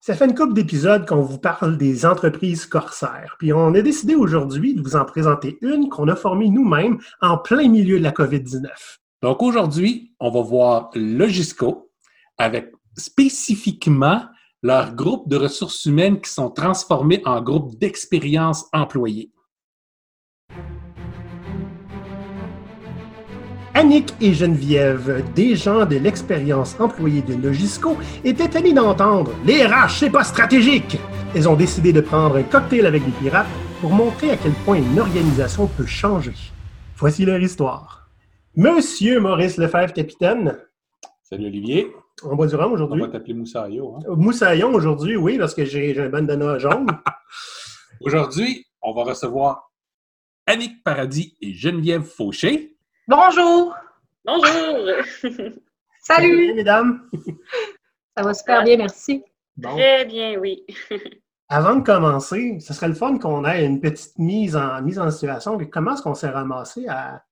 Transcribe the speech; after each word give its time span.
Ça 0.00 0.14
fait 0.14 0.26
une 0.26 0.34
couple 0.34 0.54
d'épisodes 0.54 1.06
qu'on 1.06 1.22
vous 1.22 1.38
parle 1.38 1.76
des 1.76 2.06
entreprises 2.06 2.66
corsaires. 2.66 3.34
Puis 3.38 3.52
on 3.52 3.74
a 3.74 3.82
décidé 3.82 4.14
aujourd'hui 4.14 4.74
de 4.74 4.80
vous 4.80 4.94
en 4.94 5.04
présenter 5.04 5.58
une 5.60 5.88
qu'on 5.88 6.08
a 6.08 6.14
formée 6.14 6.48
nous-mêmes 6.48 6.98
en 7.20 7.36
plein 7.36 7.68
milieu 7.68 7.98
de 7.98 8.04
la 8.04 8.12
COVID-19. 8.12 8.68
Donc 9.22 9.42
aujourd'hui, 9.42 10.14
on 10.20 10.30
va 10.30 10.40
voir 10.40 10.90
Logisco 10.94 11.90
avec 12.38 12.72
spécifiquement 12.96 14.22
leur 14.62 14.94
groupe 14.94 15.28
de 15.28 15.36
ressources 15.36 15.84
humaines 15.84 16.20
qui 16.20 16.30
sont 16.30 16.50
transformés 16.50 17.20
en 17.24 17.40
groupe 17.42 17.76
d'expérience 17.78 18.66
employée. 18.72 19.32
Annick 23.78 24.12
et 24.20 24.34
Geneviève, 24.34 25.22
des 25.36 25.54
gens 25.54 25.86
de 25.86 25.94
l'expérience 25.94 26.74
employée 26.80 27.22
de 27.22 27.34
Logisco, 27.34 27.96
étaient 28.24 28.46
étonnés 28.46 28.72
d'entendre 28.72 29.30
Les 29.44 29.64
RH, 29.64 30.00
c'est 30.00 30.10
pas 30.10 30.24
stratégique! 30.24 30.98
Ils 31.36 31.48
ont 31.48 31.54
décidé 31.54 31.92
de 31.92 32.00
prendre 32.00 32.38
un 32.38 32.42
cocktail 32.42 32.86
avec 32.86 33.04
des 33.04 33.12
pirates 33.12 33.46
pour 33.80 33.90
montrer 33.90 34.32
à 34.32 34.36
quel 34.36 34.50
point 34.64 34.78
une 34.78 34.98
organisation 34.98 35.68
peut 35.68 35.86
changer. 35.86 36.34
Voici 36.96 37.24
leur 37.24 37.40
histoire. 37.40 38.08
Monsieur 38.56 39.20
Maurice 39.20 39.58
Lefebvre, 39.58 39.92
capitaine. 39.92 40.58
Salut 41.22 41.46
Olivier. 41.46 41.86
On 42.24 42.34
boit 42.34 42.48
du 42.48 42.56
rhum 42.56 42.72
aujourd'hui? 42.72 43.00
On 43.00 43.06
va 43.06 43.12
t'appeler 43.12 43.34
Moussaillon. 43.34 43.98
Hein? 43.98 44.00
Moussaillon 44.16 44.74
aujourd'hui, 44.74 45.14
oui, 45.14 45.38
parce 45.38 45.54
que 45.54 45.64
j'ai 45.64 45.96
un 46.00 46.08
bandana 46.08 46.58
jaune. 46.58 46.88
aujourd'hui, 48.00 48.66
on 48.82 48.92
va 48.92 49.04
recevoir 49.04 49.70
Annick 50.46 50.82
Paradis 50.82 51.36
et 51.40 51.54
Geneviève 51.54 52.02
Fauché. 52.02 52.74
Bonjour! 53.08 53.74
Bonjour! 54.22 54.86
Salut! 56.02 56.52
mesdames! 56.52 57.08
Ça 58.14 58.22
va 58.22 58.34
super 58.34 58.64
bien, 58.64 58.76
merci. 58.76 59.24
Très 59.62 60.04
bien, 60.04 60.38
oui. 60.38 60.62
Avant 61.48 61.76
de 61.76 61.82
commencer, 61.82 62.58
ce 62.60 62.74
serait 62.74 62.88
le 62.88 62.94
fun 62.94 63.16
qu'on 63.16 63.46
ait 63.46 63.64
une 63.64 63.80
petite 63.80 64.18
mise 64.18 64.54
en, 64.54 64.82
mise 64.82 64.98
en 64.98 65.10
situation. 65.10 65.56
Comment 65.72 65.94
est-ce 65.94 66.02
qu'on 66.02 66.12
s'est 66.12 66.28
ramassé 66.28 66.86
à 66.86 67.24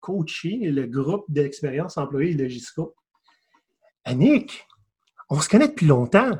coacher 0.00 0.58
le 0.62 0.86
groupe 0.86 1.26
d'expérience 1.28 1.96
employée 1.96 2.34
Logisco? 2.34 2.96
Annick, 4.04 4.66
on 5.28 5.38
se 5.38 5.48
connaît 5.48 5.68
depuis 5.68 5.86
longtemps. 5.86 6.32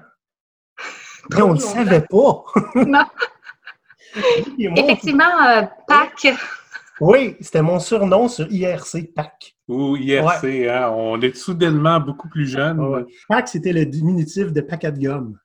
Mais 1.31 1.43
on 1.43 1.51
ne 1.51 1.55
le 1.55 1.61
savait 1.61 2.07
pas. 2.11 2.45
non. 2.75 3.05
Effectivement, 4.59 5.47
euh, 5.47 5.63
Pâques. 5.87 6.35
Oui, 7.01 7.37
c'était 7.41 7.63
mon 7.63 7.79
surnom 7.79 8.29
sur 8.29 8.51
IRC, 8.51 9.15
PAC. 9.15 9.57
Ou 9.69 9.97
IRC, 9.97 10.69
hein? 10.69 10.91
on 10.95 11.21
est 11.21 11.37
soudainement 11.37 12.01
beaucoup 12.01 12.29
plus 12.29 12.47
jeunes. 12.47 13.07
PAC, 13.29 13.49
c'était 13.49 13.73
le 13.73 13.87
diminutif 13.87 14.53
de 14.53 14.61
paquet 14.61 14.93
de 14.93 15.01
gomme. 15.01 15.39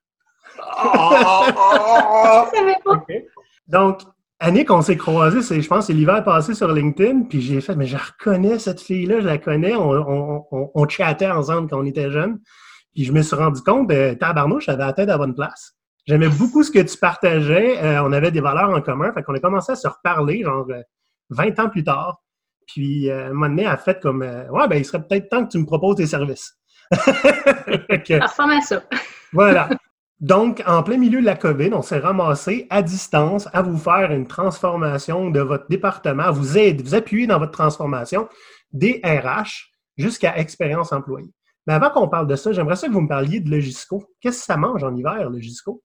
Donc, 3.68 4.02
Annick, 4.40 4.70
on 4.70 4.82
s'est 4.82 4.98
croisés, 4.98 5.62
je 5.62 5.68
pense, 5.68 5.88
c'est 5.88 5.94
l'hiver 5.94 6.24
passé 6.24 6.54
sur 6.54 6.72
LinkedIn, 6.72 7.24
puis 7.24 7.42
j'ai 7.42 7.62
fait, 7.62 7.76
mais 7.76 7.86
je 7.86 7.98
reconnais 7.98 8.60
cette 8.60 8.82
fille-là, 8.82 9.22
je 9.22 9.26
la 9.26 9.38
connais, 9.38 9.76
on, 9.76 10.46
on, 10.52 10.90
chattait 10.90 11.32
ensemble 11.32 11.70
quand 11.70 11.80
on 11.80 11.86
était 11.86 12.12
jeunes, 12.12 12.40
puis 12.94 13.06
je 13.06 13.14
me 13.14 13.22
suis 13.22 13.36
rendu 13.36 13.62
compte, 13.62 13.90
euh, 13.92 14.14
tabarnouche, 14.16 14.66
j'avais 14.66 14.86
la 14.86 14.94
tête 14.94 15.10
à 15.10 15.18
bonne 15.18 15.36
place. 15.36 15.76
J'aimais 16.06 16.28
beaucoup 16.28 16.64
ce 16.64 16.72
que 16.72 16.80
tu 16.80 16.98
partageais, 16.98 17.82
euh, 17.82 18.04
on 18.04 18.12
avait 18.12 18.32
des 18.32 18.42
valeurs 18.42 18.70
en 18.70 18.82
commun, 18.82 19.14
fait 19.14 19.24
qu'on 19.24 19.36
a 19.36 19.40
commencé 19.40 19.72
à 19.72 19.76
se 19.76 19.88
reparler, 19.88 20.44
genre, 20.44 20.68
euh, 20.70 20.82
20 21.30 21.60
ans 21.60 21.70
plus 21.70 21.84
tard. 21.84 22.22
Puis, 22.68 23.10
euh, 23.10 23.28
un 23.28 23.34
moment 23.34 23.50
donné, 23.50 23.64
elle 23.64 23.70
a 23.70 23.78
fait 23.78 24.00
comme 24.02 24.22
euh, 24.22 24.48
Ouais, 24.50 24.68
ben, 24.68 24.78
il 24.78 24.86
serait 24.86 25.06
peut-être 25.06 25.30
temps 25.30 25.46
que 25.46 25.52
tu 25.52 25.58
me 25.58 25.66
proposes 25.66 25.98
tes 25.98 26.08
services. 26.08 26.58
ça 26.92 28.26
ressemble 28.26 28.54
à 28.54 28.62
ça. 28.62 28.84
voilà. 29.34 29.70
Donc, 30.20 30.64
en 30.66 30.82
plein 30.82 30.98
milieu 30.98 31.20
de 31.20 31.26
la 31.26 31.36
COVID, 31.36 31.72
on 31.74 31.82
s'est 31.82 32.00
ramassé 32.00 32.68
à 32.70 32.82
distance 32.82 33.50
à 33.54 33.62
vous 33.62 33.78
faire 33.78 34.12
une 34.12 34.28
transformation 34.28 35.30
de 35.30 35.42
votre 35.42 35.68
département, 35.68 36.24
à 36.24 36.32
vous 36.32 36.58
aider, 36.58 36.82
vous 36.82 36.96
appuyer 36.96 37.28
dans 37.28 37.38
votre 37.38 37.52
transformation 37.52 38.30
des 38.72 39.02
RH 39.04 39.72
jusqu'à 39.98 40.38
expérience 40.38 40.94
employée. 40.94 41.34
Mais 41.68 41.74
avant 41.74 41.90
qu'on 41.90 42.08
parle 42.08 42.28
de 42.28 42.36
ça, 42.36 42.54
j'aimerais 42.54 42.76
ça 42.76 42.88
que 42.88 42.94
vous 42.94 43.02
me 43.02 43.08
parliez 43.08 43.40
de 43.40 43.50
Logisco. 43.50 44.04
Qu'est-ce 44.22 44.40
que 44.40 44.46
ça 44.46 44.58
mange 44.58 44.84
en 44.84 44.96
hiver, 44.96 45.30
Logisco? 45.30 45.82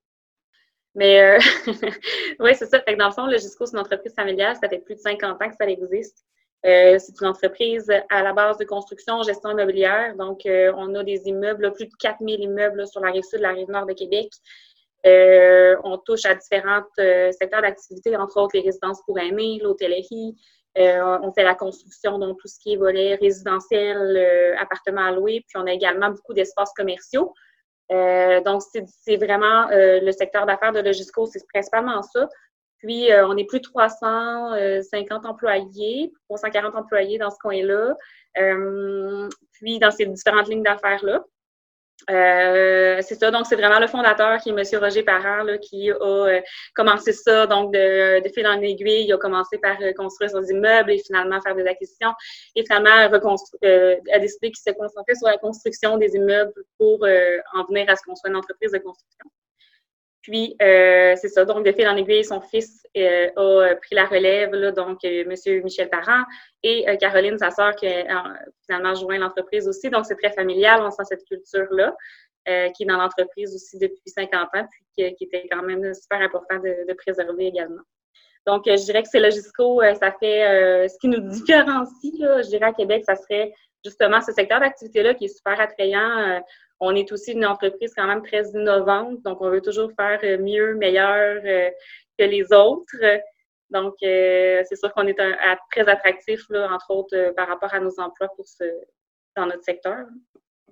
Mais 0.95 1.21
euh, 1.21 1.39
oui, 2.41 2.55
c'est 2.55 2.67
ça. 2.67 2.79
Dans 2.99 3.07
le 3.07 3.13
fond, 3.13 3.27
le 3.27 3.39
Gisco, 3.39 3.67
c'est 3.67 3.73
une 3.73 3.81
entreprise 3.81 4.15
familiale. 4.15 4.57
Ça 4.61 4.69
fait 4.69 4.79
plus 4.79 4.97
de 4.97 5.01
50 5.01 5.41
ans 5.41 5.49
que 5.49 5.57
ça 5.57 5.69
existe. 5.69 6.25
Euh, 6.67 6.99
c'est 6.99 7.19
une 7.21 7.29
entreprise 7.29 7.91
à 8.11 8.23
la 8.23 8.33
base 8.33 8.59
de 8.59 8.65
construction, 8.65 9.23
gestion 9.23 9.51
immobilière. 9.51 10.15
Donc, 10.17 10.45
euh, 10.45 10.73
on 10.77 10.95
a 10.95 11.05
des 11.05 11.23
immeubles, 11.27 11.73
plus 11.73 11.87
de 11.87 11.93
4000 11.99 12.41
immeubles 12.41 12.87
sur 12.87 13.01
la 13.01 13.13
rive 13.13 13.23
sud, 13.23 13.41
la 13.41 13.53
rive 13.53 13.71
nord 13.71 13.87
de 13.87 13.95
Québec. 13.95 14.31
On 15.85 15.97
touche 15.99 16.27
à 16.27 16.35
différents 16.35 16.83
secteurs 17.33 17.63
d'activité, 17.63 18.17
entre 18.17 18.39
autres 18.39 18.57
les 18.57 18.63
résidences 18.63 19.01
pour 19.07 19.19
aînés, 19.19 19.59
l'hôtellerie. 19.63 20.37
on 20.77 21.33
fait 21.33 21.45
la 21.45 21.55
construction, 21.55 22.19
donc 22.19 22.39
tout 22.39 22.49
ce 22.49 22.59
qui 22.61 22.75
est 22.75 22.77
volet 22.77 23.15
résidentiel, 23.15 24.55
appartements 24.59 25.07
à 25.07 25.13
louer. 25.13 25.43
Puis, 25.49 25.57
on 25.57 25.67
a 25.67 25.73
également 25.73 26.11
beaucoup 26.11 26.35
d'espaces 26.35 26.73
commerciaux. 26.77 27.33
Euh, 27.91 28.41
donc, 28.43 28.63
c'est 28.63 29.17
vraiment 29.17 29.69
euh, 29.71 30.01
le 30.01 30.13
secteur 30.13 30.47
d'affaires 30.47 30.73
de 30.73 30.81
Logisco, 30.81 31.27
c'est 31.27 31.45
principalement 31.53 32.03
ça. 32.03 32.29
Puis, 32.79 33.13
euh, 33.13 33.27
on 33.27 33.37
est 33.37 33.45
plus 33.45 33.59
de 33.59 33.65
350 33.65 35.27
employés, 35.27 36.13
340 36.29 36.75
employés 36.77 37.19
dans 37.19 37.31
ce 37.31 37.39
coin-là. 37.39 37.95
puis, 39.53 39.79
dans 39.79 39.91
ces 39.91 40.07
différentes 40.07 40.49
lignes 40.49 40.63
d'affaires-là. 40.63 41.25
Euh, 42.09 43.01
c'est 43.03 43.17
ça, 43.17 43.31
donc 43.31 43.47
c'est 43.47 43.57
vraiment 43.57 43.79
le 43.79 43.87
fondateur 43.87 44.41
qui 44.41 44.51
est 44.51 44.53
M. 44.53 44.81
Roger 44.81 45.03
Parent 45.03 45.43
là, 45.43 45.59
qui 45.59 45.91
a 45.91 45.95
euh, 45.95 46.41
commencé 46.75 47.13
ça, 47.13 47.47
donc 47.47 47.73
de, 47.73 48.23
de 48.23 48.29
fil 48.31 48.47
en 48.47 48.61
aiguille, 48.61 49.05
il 49.05 49.13
a 49.13 49.19
commencé 49.19 49.59
par 49.59 49.77
euh, 49.83 49.93
construire 49.93 50.31
ses 50.31 50.51
immeubles 50.51 50.93
et 50.93 50.99
finalement 50.99 51.41
faire 51.41 51.55
des 51.55 51.67
acquisitions 51.67 52.13
et 52.57 52.63
finalement 52.63 52.91
a 52.91 54.19
décidé 54.19 54.51
qu'il 54.51 54.57
se 54.57 54.71
concentrait 54.71 55.15
sur 55.15 55.29
la 55.29 55.39
construction 55.39 55.99
des 55.99 56.15
immeubles 56.15 56.53
pour 56.79 57.05
en 57.55 57.65
venir 57.65 57.89
à 57.89 57.97
ce 57.97 58.03
qu'on 58.03 58.17
soit 58.17 58.31
une 58.31 58.37
entreprise 58.37 58.73
de 58.73 58.79
construction. 58.79 59.27
Puis, 60.23 60.55
euh, 60.61 61.15
c'est 61.17 61.29
ça. 61.29 61.45
Donc, 61.45 61.65
de 61.65 61.73
fil 61.73 61.89
en 61.89 61.97
aiguille, 61.97 62.25
son 62.25 62.41
fils 62.41 62.87
euh, 62.97 63.31
a 63.37 63.41
euh, 63.41 63.75
pris 63.77 63.95
la 63.95 64.05
relève, 64.05 64.53
là, 64.53 64.71
donc 64.71 64.99
euh, 65.05 65.25
M. 65.25 65.63
Michel 65.65 65.89
Parent, 65.89 66.25
et 66.63 66.85
Caroline, 66.99 67.39
sa 67.39 67.51
sœur, 67.51 67.75
qui 67.75 67.87
a 67.87 68.37
finalement 68.67 68.95
joint 68.95 69.19
l'entreprise 69.19 69.67
aussi. 69.67 69.89
Donc, 69.89 70.05
c'est 70.05 70.17
très 70.17 70.33
familial, 70.33 70.83
on 70.83 70.91
sent 70.91 71.05
cette 71.09 71.25
culture-là, 71.25 71.97
qui 72.75 72.83
est 72.83 72.87
dans 72.87 72.99
l'entreprise 72.99 73.55
aussi 73.55 73.79
depuis 73.79 74.03
50 74.07 74.49
ans, 74.55 74.67
puis 74.95 75.15
qui, 75.15 75.25
était 75.25 75.47
quand 75.51 75.63
même 75.63 75.95
super 75.95 76.21
important 76.21 76.57
de, 76.57 76.87
de 76.87 76.93
préserver 76.95 77.47
également. 77.47 77.83
Donc, 78.47 78.65
je 78.67 78.85
dirais 78.85 79.03
que 79.03 79.09
c'est 79.09 79.21
Logisco, 79.21 79.81
ça 79.99 80.13
fait 80.21 80.87
ce 80.89 80.99
qui 80.99 81.09
nous 81.09 81.21
différencie, 81.21 82.19
là, 82.19 82.43
je 82.43 82.49
dirais 82.49 82.67
à 82.67 82.73
Québec, 82.73 83.05
ça 83.07 83.17
serait 83.17 83.55
justement 83.83 84.21
ce 84.21 84.33
secteur 84.33 84.61
d'activité-là 84.61 85.15
qui 85.15 85.27
est 85.27 85.35
super 85.35 85.59
attrayant 85.59 86.43
on 86.81 86.95
est 86.95 87.13
aussi 87.13 87.33
une 87.33 87.45
entreprise 87.45 87.93
quand 87.95 88.07
même 88.07 88.23
très 88.23 88.49
innovante, 88.51 89.23
donc 89.23 89.41
on 89.43 89.51
veut 89.51 89.61
toujours 89.61 89.93
faire 89.93 90.19
euh, 90.25 90.39
mieux, 90.39 90.75
meilleur 90.75 91.41
euh, 91.45 91.71
que 92.19 92.25
les 92.25 92.53
autres. 92.53 92.97
Donc, 93.69 93.95
euh, 94.03 94.63
c'est 94.69 94.77
sûr 94.77 94.93
qu'on 94.93 95.07
est 95.07 95.19
très 95.71 95.89
attractif, 95.89 96.41
là, 96.49 96.73
entre 96.73 96.91
autres, 96.91 97.33
par 97.37 97.47
rapport 97.47 97.73
à 97.73 97.79
nos 97.79 98.01
emplois 98.01 98.29
dans 99.37 99.47
notre 99.47 99.63
secteur. 99.63 100.07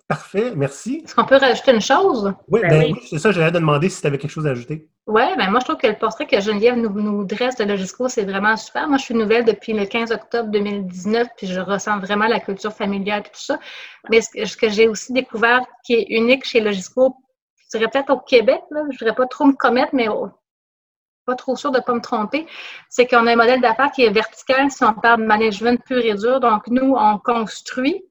Parfait, 0.09 0.55
merci. 0.57 1.03
Est-ce 1.05 1.15
qu'on 1.15 1.27
peut 1.27 1.37
rajouter 1.37 1.71
une 1.71 1.83
chose? 1.83 2.33
Oui, 2.49 2.63
ben, 2.63 2.71
ben 2.71 2.93
oui. 2.95 3.01
c'est 3.11 3.19
ça, 3.19 3.31
j'allais 3.31 3.53
te 3.53 3.59
demander 3.59 3.91
si 3.91 4.01
tu 4.01 4.07
avais 4.07 4.17
quelque 4.17 4.31
chose 4.31 4.47
à 4.47 4.51
ajouter. 4.51 4.89
Oui, 5.07 5.23
ben 5.37 5.51
moi, 5.51 5.61
je 5.61 5.67
trouve 5.67 5.77
que 5.77 5.87
le 5.87 5.99
portrait 5.99 6.27
que 6.27 6.41
Geneviève 6.41 6.77
nous, 6.77 6.89
nous 6.89 7.25
dresse 7.25 7.57
de 7.57 7.65
Logisco, 7.65 8.09
c'est 8.09 8.25
vraiment 8.25 8.57
super. 8.57 8.89
Moi, 8.89 8.97
je 8.97 9.05
suis 9.05 9.15
nouvelle 9.15 9.45
depuis 9.45 9.75
le 9.75 9.85
15 9.85 10.11
octobre 10.11 10.51
2019, 10.51 11.29
puis 11.37 11.47
je 11.47 11.61
ressens 11.61 11.99
vraiment 11.99 12.27
la 12.27 12.41
culture 12.41 12.73
familiale 12.73 13.21
et 13.21 13.31
tout 13.31 13.41
ça. 13.41 13.61
Mais 14.09 14.23
ce 14.23 14.57
que, 14.57 14.71
j'ai 14.71 14.89
aussi 14.89 15.13
découvert 15.13 15.61
qui 15.85 15.93
est 15.93 16.07
unique 16.09 16.47
chez 16.47 16.61
Logisco, 16.61 17.15
je 17.57 17.77
dirais 17.77 17.91
peut-être 17.91 18.09
au 18.09 18.19
Québec, 18.19 18.63
là, 18.71 18.85
je 18.89 18.95
ne 18.95 18.99
voudrais 18.99 19.15
pas 19.15 19.27
trop 19.27 19.45
me 19.45 19.53
commettre, 19.53 19.95
mais 19.95 20.09
pas 21.27 21.35
trop 21.35 21.55
sûr 21.55 21.71
de 21.71 21.77
ne 21.77 21.83
pas 21.83 21.93
me 21.93 22.01
tromper, 22.01 22.47
c'est 22.89 23.07
qu'on 23.07 23.27
a 23.27 23.33
un 23.33 23.37
modèle 23.37 23.61
d'affaires 23.61 23.93
qui 23.93 24.05
est 24.05 24.11
vertical 24.11 24.71
si 24.71 24.83
on 24.85 24.95
parle 24.95 25.21
de 25.21 25.27
management 25.27 25.79
pur 25.85 25.99
et 25.99 26.15
dur. 26.15 26.41
Donc, 26.41 26.67
nous, 26.69 26.95
on 26.97 27.19
construit 27.19 28.03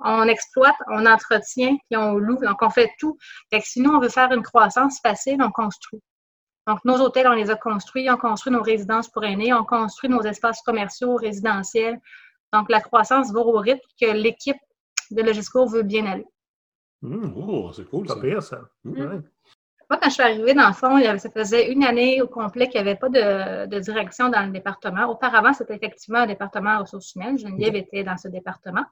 on 0.00 0.24
exploite, 0.24 0.76
on 0.88 1.06
entretient, 1.06 1.76
puis 1.88 1.96
on 1.96 2.14
loue. 2.14 2.38
Donc, 2.38 2.62
on 2.62 2.70
fait 2.70 2.90
tout. 2.98 3.16
Fait 3.50 3.60
que 3.60 3.66
sinon, 3.66 3.96
on 3.96 4.00
veut 4.00 4.08
faire 4.08 4.32
une 4.32 4.42
croissance 4.42 5.00
facile, 5.00 5.42
on 5.42 5.50
construit. 5.50 6.00
Donc, 6.66 6.78
nos 6.84 7.00
hôtels, 7.00 7.26
on 7.26 7.32
les 7.32 7.50
a 7.50 7.56
construits, 7.56 8.10
on 8.10 8.16
construit 8.16 8.52
nos 8.52 8.62
résidences 8.62 9.08
pour 9.08 9.24
aînés, 9.24 9.54
on 9.54 9.64
construit 9.64 10.10
nos 10.10 10.22
espaces 10.22 10.60
commerciaux, 10.62 11.16
résidentiels. 11.16 11.98
Donc, 12.52 12.68
la 12.70 12.80
croissance 12.80 13.32
va 13.32 13.40
au 13.40 13.58
rythme 13.58 13.80
que 14.00 14.06
l'équipe 14.06 14.58
de 15.10 15.22
Logisco 15.22 15.66
veut 15.66 15.82
bien 15.82 16.06
aller. 16.06 16.26
Mmh, 17.02 17.32
oh, 17.36 17.72
c'est 17.72 17.88
cool, 17.88 18.08
ça. 18.08 18.16
Pire, 18.16 18.42
ça. 18.42 18.60
Mmh. 18.84 19.22
Moi, 19.90 19.98
quand 20.02 20.08
je 20.10 20.14
suis 20.14 20.22
arrivée, 20.22 20.52
dans 20.52 20.68
le 20.68 20.74
fond, 20.74 21.00
ça 21.18 21.30
faisait 21.30 21.72
une 21.72 21.82
année 21.82 22.20
au 22.20 22.28
complet 22.28 22.68
qu'il 22.68 22.82
n'y 22.82 22.88
avait 22.88 22.98
pas 22.98 23.08
de, 23.08 23.78
direction 23.78 24.28
dans 24.28 24.44
le 24.44 24.50
département. 24.50 25.06
Auparavant, 25.06 25.54
c'était 25.54 25.76
effectivement 25.76 26.20
un 26.20 26.26
département 26.26 26.78
ressources 26.80 27.14
humaines. 27.14 27.38
Geneviève 27.38 27.76
était 27.76 28.04
dans 28.04 28.18
ce 28.18 28.28
département. 28.28 28.84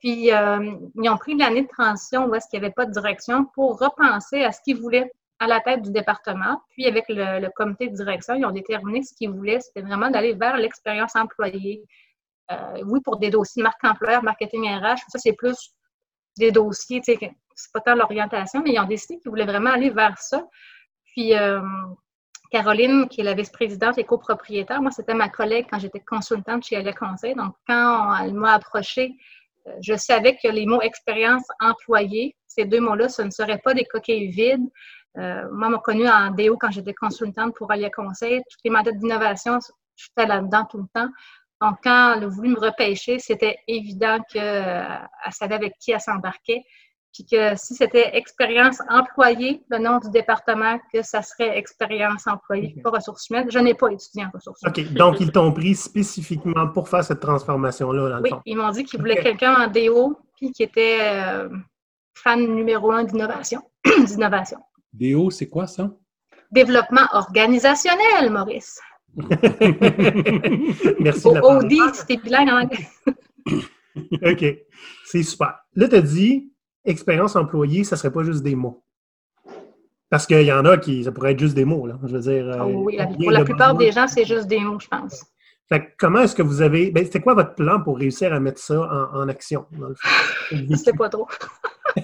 Puis, 0.00 0.32
euh, 0.32 0.72
ils 0.96 1.10
ont 1.10 1.18
pris 1.18 1.36
l'année 1.36 1.62
de 1.62 1.68
transition 1.68 2.26
où 2.26 2.34
est-ce 2.34 2.48
qu'il 2.48 2.58
n'y 2.58 2.66
avait 2.66 2.74
pas 2.74 2.86
de 2.86 2.92
direction 2.92 3.44
pour 3.54 3.78
repenser 3.78 4.42
à 4.42 4.50
ce 4.50 4.60
qu'ils 4.62 4.78
voulaient 4.78 5.12
à 5.38 5.46
la 5.46 5.60
tête 5.60 5.82
du 5.82 5.90
département. 5.90 6.60
Puis, 6.70 6.86
avec 6.86 7.04
le, 7.08 7.48
comité 7.54 7.88
de 7.88 7.94
direction, 7.94 8.34
ils 8.34 8.44
ont 8.44 8.50
déterminé 8.50 9.02
ce 9.02 9.14
qu'ils 9.14 9.30
voulaient, 9.30 9.60
c'était 9.60 9.82
vraiment 9.82 10.10
d'aller 10.10 10.34
vers 10.34 10.56
l'expérience 10.56 11.16
employée. 11.16 11.82
Euh, 12.50 12.82
oui, 12.84 13.00
pour 13.04 13.18
des 13.18 13.30
dossiers 13.30 13.62
marque 13.62 13.82
employeur, 13.84 14.22
marketing 14.22 14.68
RH, 14.68 14.98
ça, 15.08 15.18
c'est 15.18 15.34
plus 15.34 15.56
des 16.38 16.50
dossiers, 16.50 17.00
tu 17.00 17.14
sais, 17.14 17.32
c'est 17.54 17.72
pas 17.72 17.80
tant 17.80 17.94
l'orientation, 17.94 18.62
mais 18.62 18.72
ils 18.72 18.80
ont 18.80 18.86
décidé 18.86 19.18
qu'ils 19.18 19.30
voulaient 19.30 19.44
vraiment 19.44 19.70
aller 19.70 19.90
vers 19.90 20.16
ça. 20.18 20.46
Puis, 21.06 21.34
euh, 21.36 21.60
Caroline, 22.50 23.08
qui 23.08 23.20
est 23.20 23.24
la 23.24 23.34
vice-présidente 23.34 23.98
et 23.98 24.04
copropriétaire, 24.04 24.80
moi, 24.82 24.90
c'était 24.90 25.14
ma 25.14 25.28
collègue 25.28 25.66
quand 25.70 25.78
j'étais 25.78 26.00
consultante 26.00 26.64
chez 26.64 26.76
Elle 26.76 26.94
Conseil. 26.94 27.34
Donc, 27.34 27.54
quand 27.66 28.16
elle 28.16 28.34
m'a 28.34 28.54
approchée, 28.54 29.14
je 29.80 29.94
savais 29.96 30.36
que 30.36 30.48
les 30.48 30.66
mots 30.66 30.80
expérience 30.80 31.44
employée, 31.60 32.36
ces 32.46 32.64
deux 32.64 32.80
mots-là, 32.80 33.08
ce 33.08 33.22
ne 33.22 33.30
seraient 33.30 33.58
pas 33.58 33.74
des 33.74 33.84
coquilles 33.84 34.28
vides. 34.28 34.68
Euh, 35.18 35.48
moi, 35.52 35.68
m'a 35.68 35.78
connue 35.78 36.08
en 36.08 36.30
DO 36.30 36.56
quand 36.56 36.70
j'étais 36.70 36.94
consultante 36.94 37.54
pour 37.56 37.70
Alia 37.70 37.90
Conseil. 37.90 38.42
Toutes 38.48 38.60
les 38.64 38.70
mandats 38.70 38.92
d'innovation, 38.92 39.58
je 39.96 40.06
fais 40.16 40.26
là-dedans 40.26 40.66
tout 40.70 40.78
le 40.78 40.86
temps. 40.94 41.08
Donc, 41.60 41.76
quand 41.82 42.14
elle 42.16 42.24
a 42.24 42.26
voulu 42.26 42.50
me 42.50 42.58
repêcher, 42.58 43.18
c'était 43.18 43.58
évident 43.68 44.18
qu'elle 44.30 45.08
savait 45.30 45.56
avec 45.56 45.74
qui 45.78 45.92
elle 45.92 46.00
s'embarquait 46.00 46.62
puis 47.12 47.24
que 47.24 47.56
si 47.56 47.74
c'était 47.74 48.16
expérience 48.16 48.80
employée, 48.88 49.62
le 49.68 49.78
nom 49.78 49.98
du 49.98 50.10
département, 50.10 50.78
que 50.92 51.02
ça 51.02 51.22
serait 51.22 51.58
expérience 51.58 52.26
employée, 52.26 52.76
pas 52.84 52.90
ressources 52.90 53.28
humaines. 53.28 53.50
Je 53.50 53.58
n'ai 53.58 53.74
pas 53.74 53.88
étudié 53.88 54.24
en 54.24 54.30
ressources 54.32 54.62
humaines. 54.62 54.86
OK. 54.86 54.92
Donc, 54.94 55.20
ils 55.20 55.32
t'ont 55.32 55.52
pris 55.52 55.74
spécifiquement 55.74 56.68
pour 56.68 56.88
faire 56.88 57.02
cette 57.02 57.20
transformation-là, 57.20 58.10
dans 58.10 58.22
oui, 58.22 58.30
ils 58.46 58.56
m'ont 58.56 58.70
dit 58.70 58.84
qu'ils 58.84 59.00
voulaient 59.00 59.22
quelqu'un 59.22 59.54
en 59.54 59.66
DO, 59.66 60.18
puis 60.36 60.52
qui 60.52 60.62
était 60.62 60.98
euh, 61.00 61.48
fan 62.14 62.46
numéro 62.54 62.92
un 62.92 63.04
d'innovation. 63.04 63.60
d'innovation. 64.06 64.58
DO, 64.92 65.30
c'est 65.30 65.48
quoi 65.48 65.66
ça? 65.66 65.90
Développement 66.52 67.06
organisationnel, 67.12 68.30
Maurice. 68.30 68.80
Merci 71.00 71.28
de 71.28 71.34
la 71.34 71.44
OD, 71.44 71.72
c'était 71.94 72.16
bilingue 72.18 72.48
en 72.48 72.60
anglais. 72.62 72.88
OK. 74.22 74.44
C'est 75.04 75.22
super. 75.24 75.58
Là, 75.74 75.88
tu 75.88 75.96
as 75.96 76.00
dit 76.00 76.52
expérience 76.84 77.36
employée, 77.36 77.84
ça 77.84 77.96
serait 77.96 78.12
pas 78.12 78.22
juste 78.22 78.42
des 78.42 78.54
mots. 78.54 78.82
Parce 80.10 80.26
qu'il 80.26 80.42
y 80.42 80.52
en 80.52 80.64
a 80.64 80.76
qui, 80.76 81.04
ça 81.04 81.12
pourrait 81.12 81.32
être 81.32 81.38
juste 81.38 81.54
des 81.54 81.64
mots, 81.64 81.86
là. 81.86 81.98
Je 82.02 82.16
veux 82.16 82.20
dire. 82.20 82.48
Euh, 82.48 82.64
oh 82.64 82.82
oui, 82.84 82.98
pour 83.20 83.30
la 83.30 83.44
plupart 83.44 83.76
des 83.76 83.92
gens, 83.92 84.08
c'est 84.08 84.24
juste 84.24 84.48
des 84.48 84.58
mots, 84.58 84.80
je 84.80 84.88
pense. 84.88 85.24
Fait 85.68 85.94
comment 85.98 86.22
est-ce 86.22 86.34
que 86.34 86.42
vous 86.42 86.62
avez. 86.62 86.90
Ben, 86.90 87.04
c'était 87.04 87.20
quoi 87.20 87.34
votre 87.34 87.54
plan 87.54 87.80
pour 87.80 87.96
réussir 87.96 88.32
à 88.32 88.40
mettre 88.40 88.60
ça 88.60 89.08
en, 89.12 89.28
action, 89.28 89.66
dans 89.70 89.88
le 89.88 89.94
Je 90.50 90.74
sais 90.74 90.92
pas 90.98 91.08
trop. 91.08 91.28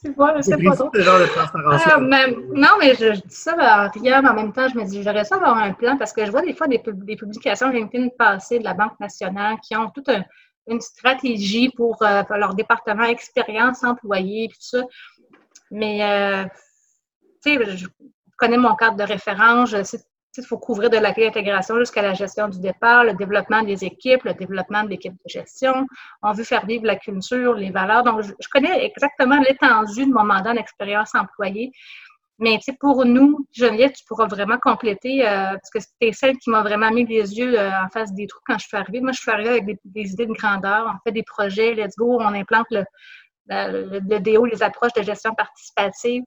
c'est 0.00 0.16
pas, 0.16 0.40
c'est 0.40 0.56
pas 0.64 0.76
trop. 0.76 0.90
Genre 0.94 1.18
de 1.18 1.26
ah, 1.36 1.98
non, 2.00 2.68
mais 2.80 2.94
je, 2.94 3.20
dis 3.20 3.34
ça 3.34 3.54
à 3.58 3.88
rien, 3.88 4.22
mais 4.22 4.30
en 4.30 4.34
même 4.34 4.52
temps, 4.54 4.66
je 4.66 4.78
me 4.78 4.84
dis, 4.84 5.02
j'aurais 5.02 5.24
ça 5.24 5.36
avoir 5.36 5.58
un 5.58 5.74
plan 5.74 5.98
parce 5.98 6.14
que 6.14 6.24
je 6.24 6.30
vois 6.30 6.40
des 6.40 6.54
fois 6.54 6.68
des, 6.68 6.82
des 6.82 7.16
publications 7.16 7.68
LinkedIn 7.68 8.08
passées 8.18 8.60
de 8.60 8.64
la 8.64 8.72
Banque 8.72 8.98
nationale 8.98 9.56
qui 9.62 9.76
ont 9.76 9.90
tout 9.90 10.04
un 10.06 10.24
une 10.68 10.80
stratégie 10.80 11.70
pour, 11.70 12.02
euh, 12.02 12.22
leur 12.36 12.54
département 12.54 13.04
expérience 13.04 13.84
employée, 13.84 14.48
tout 14.48 14.56
ça. 14.60 14.82
Mais, 15.70 16.02
euh, 16.02 16.44
tu 17.42 17.54
sais, 17.56 17.76
je 17.76 17.86
connais 18.36 18.56
mon 18.56 18.74
cadre 18.74 18.96
de 18.96 19.04
référence. 19.04 19.74
Il 20.36 20.44
faut 20.44 20.58
couvrir 20.58 20.88
de 20.88 20.98
l'accueil 20.98 21.26
intégration 21.26 21.76
jusqu'à 21.78 22.02
la 22.02 22.14
gestion 22.14 22.48
du 22.48 22.60
départ, 22.60 23.02
le 23.02 23.14
développement 23.14 23.62
des 23.62 23.84
équipes, 23.84 24.22
le 24.22 24.34
développement 24.34 24.84
de 24.84 24.88
l'équipe 24.90 25.12
de 25.12 25.28
gestion. 25.28 25.86
On 26.22 26.32
veut 26.32 26.44
faire 26.44 26.64
vivre 26.64 26.86
la 26.86 26.96
culture, 26.96 27.54
les 27.54 27.70
valeurs. 27.70 28.04
Donc, 28.04 28.22
je, 28.22 28.32
je 28.38 28.48
connais 28.48 28.84
exactement 28.84 29.40
l'étendue 29.40 30.06
de 30.06 30.12
mon 30.12 30.24
mandat 30.24 30.54
d'expérience 30.54 31.14
employée. 31.14 31.72
Mais 32.40 32.60
pour 32.78 33.04
nous, 33.04 33.46
Geneviève, 33.52 33.92
tu 33.92 34.04
pourras 34.04 34.28
vraiment 34.28 34.58
compléter, 34.58 35.26
euh, 35.26 35.50
parce 35.50 35.70
que 35.70 35.80
c'était 35.80 36.12
celle 36.12 36.36
qui 36.38 36.50
m'a 36.50 36.62
vraiment 36.62 36.90
mis 36.92 37.04
les 37.04 37.36
yeux 37.36 37.58
euh, 37.58 37.70
en 37.82 37.88
face 37.88 38.12
des 38.12 38.28
trous 38.28 38.40
quand 38.46 38.58
je 38.58 38.66
suis 38.66 38.76
arrivée. 38.76 39.00
Moi, 39.00 39.10
je 39.10 39.20
suis 39.20 39.30
arrivée 39.30 39.48
avec 39.48 39.78
des, 39.84 40.12
idées 40.12 40.26
de 40.26 40.32
grandeur. 40.32 40.86
On 40.86 40.98
fait 41.02 41.12
des 41.12 41.24
projets, 41.24 41.74
let's 41.74 41.96
go, 41.96 42.18
on 42.20 42.34
implante 42.34 42.68
le, 42.70 42.84
le, 43.48 44.18
DO, 44.20 44.44
les 44.44 44.62
approches 44.62 44.92
de 44.92 45.02
gestion 45.02 45.34
participative. 45.34 46.22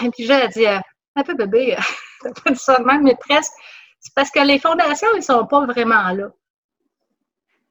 Et 0.00 0.10
puis, 0.10 0.26
j'ai 0.26 0.46
dit, 0.48 0.66
euh, 0.66 0.78
un 1.16 1.22
peu 1.24 1.34
bébé, 1.34 1.76
t'as 2.22 2.30
pas 2.30 2.54
ça 2.54 2.76
de 2.78 2.84
même, 2.84 3.02
mais 3.02 3.16
presque. 3.16 3.52
C'est 3.98 4.14
parce 4.14 4.30
que 4.30 4.40
les 4.46 4.60
fondations, 4.60 5.08
ils 5.16 5.22
sont 5.22 5.46
pas 5.46 5.66
vraiment 5.66 6.10
là. 6.10 6.28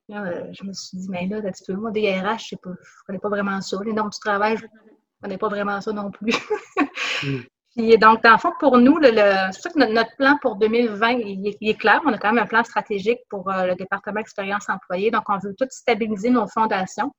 je 0.09 0.63
me 0.65 0.74
suis 0.74 0.97
dit, 0.97 1.07
mais 1.09 1.25
là, 1.27 1.38
un 1.38 1.51
petit 1.51 1.63
peu, 1.65 1.74
moi, 1.74 1.91
des 1.91 2.12
RH, 2.12 2.38
je 2.38 2.47
sais 2.47 2.57
je 2.65 3.03
connais 3.06 3.19
pas 3.19 3.29
vraiment 3.29 3.62
ça. 3.62 3.77
Les 3.85 3.94
normes 3.94 4.09
du 4.09 4.19
travail, 4.19 4.57
je 4.57 4.65
connais 5.21 5.38
pas 5.38 5.47
vraiment 5.47 5.79
ça 5.79 5.94
non 5.94 6.12
plus. 6.12 6.33
Mm. 7.24 7.41
Puis 7.75 7.97
donc, 7.97 8.21
dans 8.21 8.33
le 8.33 8.38
fond, 8.38 8.51
pour 8.59 8.77
nous, 8.77 9.00
c'est 9.01 9.51
sûr 9.53 9.71
que 9.71 9.91
notre, 9.91 10.15
plan 10.18 10.38
pour 10.41 10.57
2020, 10.57 11.09
il 11.12 11.56
est, 11.62 11.73
clair. 11.75 12.01
On 12.06 12.12
a 12.12 12.18
quand 12.18 12.33
même 12.33 12.44
un 12.44 12.47
plan 12.47 12.63
stratégique 12.63 13.19
pour 13.29 13.50
euh, 13.50 13.68
le 13.68 13.75
département 13.75 14.19
expérience 14.19 14.68
employée. 14.68 15.09
Donc, 15.09 15.23
on 15.29 15.38
veut 15.38 15.56
tout 15.57 15.68
stabiliser 15.69 16.29
nos 16.29 16.47
fondations. 16.47 17.13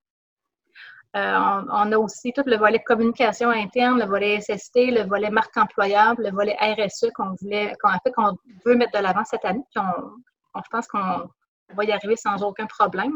Euh, 1.16 1.38
on, 1.70 1.92
a 1.92 1.98
aussi 1.98 2.32
tout 2.32 2.42
le 2.46 2.56
volet 2.56 2.80
communication 2.80 3.50
interne, 3.50 3.98
le 4.00 4.06
volet 4.06 4.40
SST, 4.40 4.76
le 4.76 5.06
volet 5.06 5.30
marque 5.30 5.56
employable, 5.56 6.22
le 6.22 6.30
volet 6.30 6.56
RSE 6.60 7.10
qu'on 7.14 7.34
voulait, 7.40 7.74
qu'on 7.82 7.90
fait, 8.02 8.12
qu'on 8.12 8.36
veut 8.64 8.76
mettre 8.76 8.98
de 8.98 9.02
l'avant 9.02 9.24
cette 9.24 9.44
année. 9.44 9.62
Puis 9.74 9.82
on, 9.82 10.60
je 10.60 10.68
pense 10.70 10.86
qu'on 10.86 11.28
va 11.74 11.84
y 11.84 11.92
arriver 11.92 12.16
sans 12.16 12.42
aucun 12.42 12.66
problème. 12.66 13.12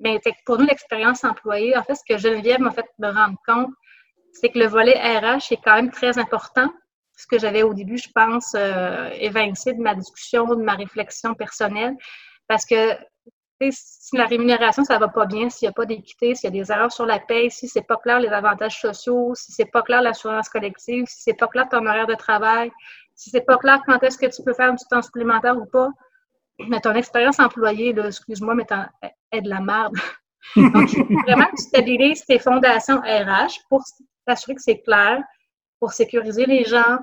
Mais 0.00 0.20
pour 0.46 0.58
nous, 0.58 0.66
l'expérience 0.66 1.24
employée, 1.24 1.76
en 1.76 1.82
fait, 1.82 1.94
ce 1.94 2.02
que 2.08 2.18
Geneviève 2.18 2.60
m'a 2.60 2.70
fait 2.70 2.86
me 2.98 3.10
rendre 3.10 3.36
compte, 3.46 3.70
c'est 4.32 4.50
que 4.50 4.58
le 4.58 4.66
volet 4.66 4.94
RH 4.94 5.52
est 5.52 5.60
quand 5.62 5.74
même 5.74 5.90
très 5.90 6.18
important. 6.18 6.68
Ce 7.16 7.26
que 7.26 7.38
j'avais 7.38 7.62
au 7.62 7.74
début, 7.74 7.98
je 7.98 8.08
pense, 8.14 8.54
euh, 8.54 9.10
évincé 9.18 9.72
de 9.72 9.80
ma 9.80 9.94
discussion, 9.94 10.46
de 10.46 10.62
ma 10.62 10.74
réflexion 10.74 11.34
personnelle. 11.34 11.96
Parce 12.46 12.64
que 12.64 12.96
si 13.70 14.16
la 14.16 14.26
rémunération, 14.26 14.84
ça 14.84 14.98
va 14.98 15.08
pas 15.08 15.26
bien, 15.26 15.50
s'il 15.50 15.66
n'y 15.66 15.70
a 15.70 15.72
pas 15.72 15.84
d'équité, 15.84 16.34
s'il 16.34 16.44
y 16.44 16.58
a 16.58 16.62
des 16.62 16.70
erreurs 16.70 16.92
sur 16.92 17.06
la 17.06 17.18
paie, 17.18 17.50
si 17.50 17.66
c'est 17.68 17.86
pas 17.86 17.96
clair 17.96 18.20
les 18.20 18.28
avantages 18.28 18.80
sociaux, 18.80 19.34
si 19.34 19.52
c'est 19.52 19.70
pas 19.70 19.82
clair 19.82 20.00
l'assurance 20.00 20.48
collective, 20.48 21.06
si 21.08 21.22
c'est 21.22 21.34
pas 21.34 21.48
clair 21.48 21.68
ton 21.68 21.84
horaire 21.84 22.06
de 22.06 22.14
travail, 22.14 22.70
si 23.16 23.30
c'est 23.30 23.44
pas 23.44 23.56
clair 23.56 23.82
quand 23.84 24.00
est-ce 24.02 24.16
que 24.16 24.26
tu 24.26 24.42
peux 24.44 24.54
faire 24.54 24.72
du 24.72 24.84
temps 24.88 25.02
supplémentaire 25.02 25.56
ou 25.58 25.66
pas, 25.66 25.88
mais 26.68 26.80
ton 26.80 26.94
expérience 26.94 27.40
employée, 27.40 27.94
excuse-moi, 27.98 28.54
mais 28.54 28.66
est 29.32 29.42
de 29.42 29.48
la 29.48 29.60
merde. 29.60 29.94
Donc, 30.56 30.92
il 30.92 31.04
faut 31.04 31.22
vraiment 31.22 31.46
que 31.46 31.56
tu 31.56 31.64
stabilises 31.64 32.24
tes 32.24 32.38
fondations 32.38 33.00
RH 33.00 33.60
pour 33.68 33.82
s'assurer 34.28 34.54
que 34.54 34.62
c'est 34.62 34.80
clair, 34.80 35.22
pour 35.80 35.92
sécuriser 35.92 36.46
les 36.46 36.64
gens. 36.64 36.98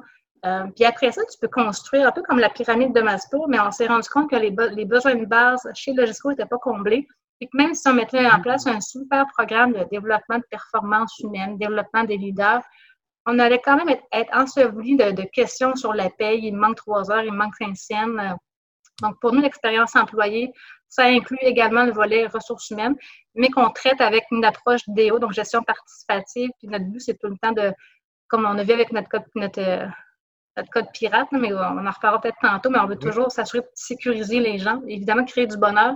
Euh, 0.46 0.65
puis 0.75 0.86
après 0.86 1.12
ça, 1.12 1.22
tu 1.25 1.38
peux 1.39 1.48
construire 1.48 2.08
un 2.08 2.12
peu 2.12 2.22
comme 2.22 2.39
la 2.39 2.50
pyramide 2.50 2.94
de 2.94 3.01
Maslow, 3.01 3.48
mais 3.48 3.60
on 3.60 3.72
s'est 3.72 3.88
rendu 3.88 4.08
compte 4.10 4.29
que 4.29 4.36
les, 4.36 4.86
besoins 4.86 5.15
de 5.15 5.25
base 5.25 5.67
chez 5.74 5.94
Logisco 5.94 6.29
n'étaient 6.29 6.46
pas 6.46 6.60
comblés. 6.60 7.08
Et 7.41 7.48
que 7.48 7.58
même 7.58 7.74
si 7.74 7.88
on 7.88 7.94
mettait 7.94 8.25
en 8.27 8.41
place 8.41 8.65
un 8.67 8.79
super 8.79 9.25
programme 9.38 9.74
de 9.74 9.84
développement 9.91 10.38
de 10.38 10.46
performance 10.50 11.20
humaine, 11.20 11.58
développement 11.58 12.03
des 12.03 12.17
leaders, 12.17 12.62
on 13.25 13.39
allait 13.39 13.60
quand 13.60 13.75
même 13.75 13.89
être, 13.89 14.38
enseveli 14.38 14.96
de, 14.96 15.24
questions 15.34 15.75
sur 15.75 15.94
la 15.94 16.10
paye. 16.10 16.46
Il 16.46 16.55
manque 16.55 16.77
trois 16.77 17.12
heures, 17.12 17.24
il 17.24 17.34
manque 17.34 17.55
cinq 17.55 17.75
cents. 17.75 18.38
Donc, 19.01 19.20
pour 19.20 19.34
nous, 19.34 19.41
l'expérience 19.41 19.96
employée, 19.96 20.53
ça 20.88 21.06
inclut 21.06 21.38
également 21.42 21.84
le 21.84 21.92
volet 21.92 22.27
ressources 22.27 22.70
humaines, 22.70 22.96
mais 23.34 23.50
qu'on 23.50 23.70
traite 23.70 24.01
avec 24.01 24.25
une 24.32 24.46
approche 24.46 24.82
DO, 24.88 25.20
donc 25.20 25.34
gestion 25.34 25.62
participative. 25.63 26.50
Puis 26.60 26.68
notre 26.68 26.86
but, 26.86 27.00
c'est 27.01 27.18
tout 27.18 27.27
le 27.27 27.38
temps 27.42 27.51
de, 27.51 27.74
comme 28.27 28.46
on 28.46 28.58
a 28.58 28.63
vu 28.63 28.72
avec 28.72 28.92
notre 28.92 29.10
code, 29.10 29.24
notre, 29.36 29.60
euh, 29.60 29.88
code 30.72 30.88
pirate, 30.94 31.27
mais 31.32 31.54
on 31.54 31.58
en 31.58 31.92
reparlera 31.92 32.22
peut-être 32.22 32.38
tantôt, 32.42 32.70
mais 32.70 32.80
on 32.80 32.88
veut 32.88 32.98
toujours 32.98 33.32
s'assurer 33.32 33.62
de 33.62 33.70
sécuriser 33.74 34.39
les 34.39 34.58
gens, 34.58 34.82
évidemment 34.88 35.25
créer 35.25 35.48
du 35.48 35.58
bonheur, 35.58 35.96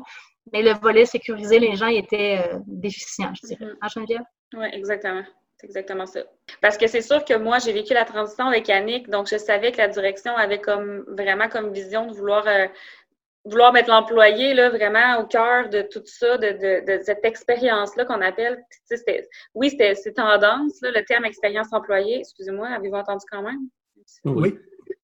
mais 0.52 0.62
le 0.62 0.74
volet 0.74 1.06
sécuriser 1.06 1.60
les 1.60 1.76
gens 1.76 1.88
était 1.88 2.42
euh, 2.46 2.60
déficient, 2.66 3.32
je 3.42 3.48
dirais. 3.48 3.72
Hein, 3.82 3.88
Geneviève? 3.88 4.24
Oui, 4.54 4.68
exactement. 4.74 5.24
C'est 5.60 5.68
exactement 5.68 6.06
ça. 6.06 6.22
Parce 6.62 6.78
que 6.78 6.88
c'est 6.88 7.02
sûr 7.02 7.26
que 7.26 7.34
moi, 7.34 7.60
j'ai 7.60 7.74
vécu 7.74 7.94
la 7.94 8.06
transition 8.06 8.46
avec 8.46 8.70
Annick, 8.70 9.10
donc 9.10 9.28
je 9.30 9.38
savais 9.38 9.74
que 9.74 9.78
la 9.78 9.90
direction 9.90 10.36
avait 10.38 10.62
comme 10.62 11.04
vraiment 11.10 11.50
comme 11.50 11.74
vision 11.74 12.06
de 12.06 12.14
vouloir 12.14 12.48
euh, 12.48 12.68
vouloir 13.50 13.74
mettre 13.74 13.90
l'employé 13.90 14.54
là 14.54 14.70
vraiment 14.70 15.20
au 15.20 15.26
cœur 15.26 15.70
de 15.70 15.82
tout 15.82 16.02
ça, 16.06 16.38
de, 16.38 16.52
de, 16.52 16.98
de 16.98 17.04
cette 17.04 17.24
expérience-là 17.24 18.06
qu'on 18.06 18.22
appelle. 18.22 18.64
Oui, 19.54 19.76
c'est 19.78 20.14
tendance, 20.14 20.82
là, 20.82 20.92
le 20.92 21.04
terme 21.06 21.26
expérience 21.26 21.72
employée. 21.72 22.20
Excusez-moi, 22.20 22.68
avez-vous 22.70 22.96
entendu 22.96 23.26
quand 23.30 23.42
même? 23.42 23.60
Oui. 24.26 24.58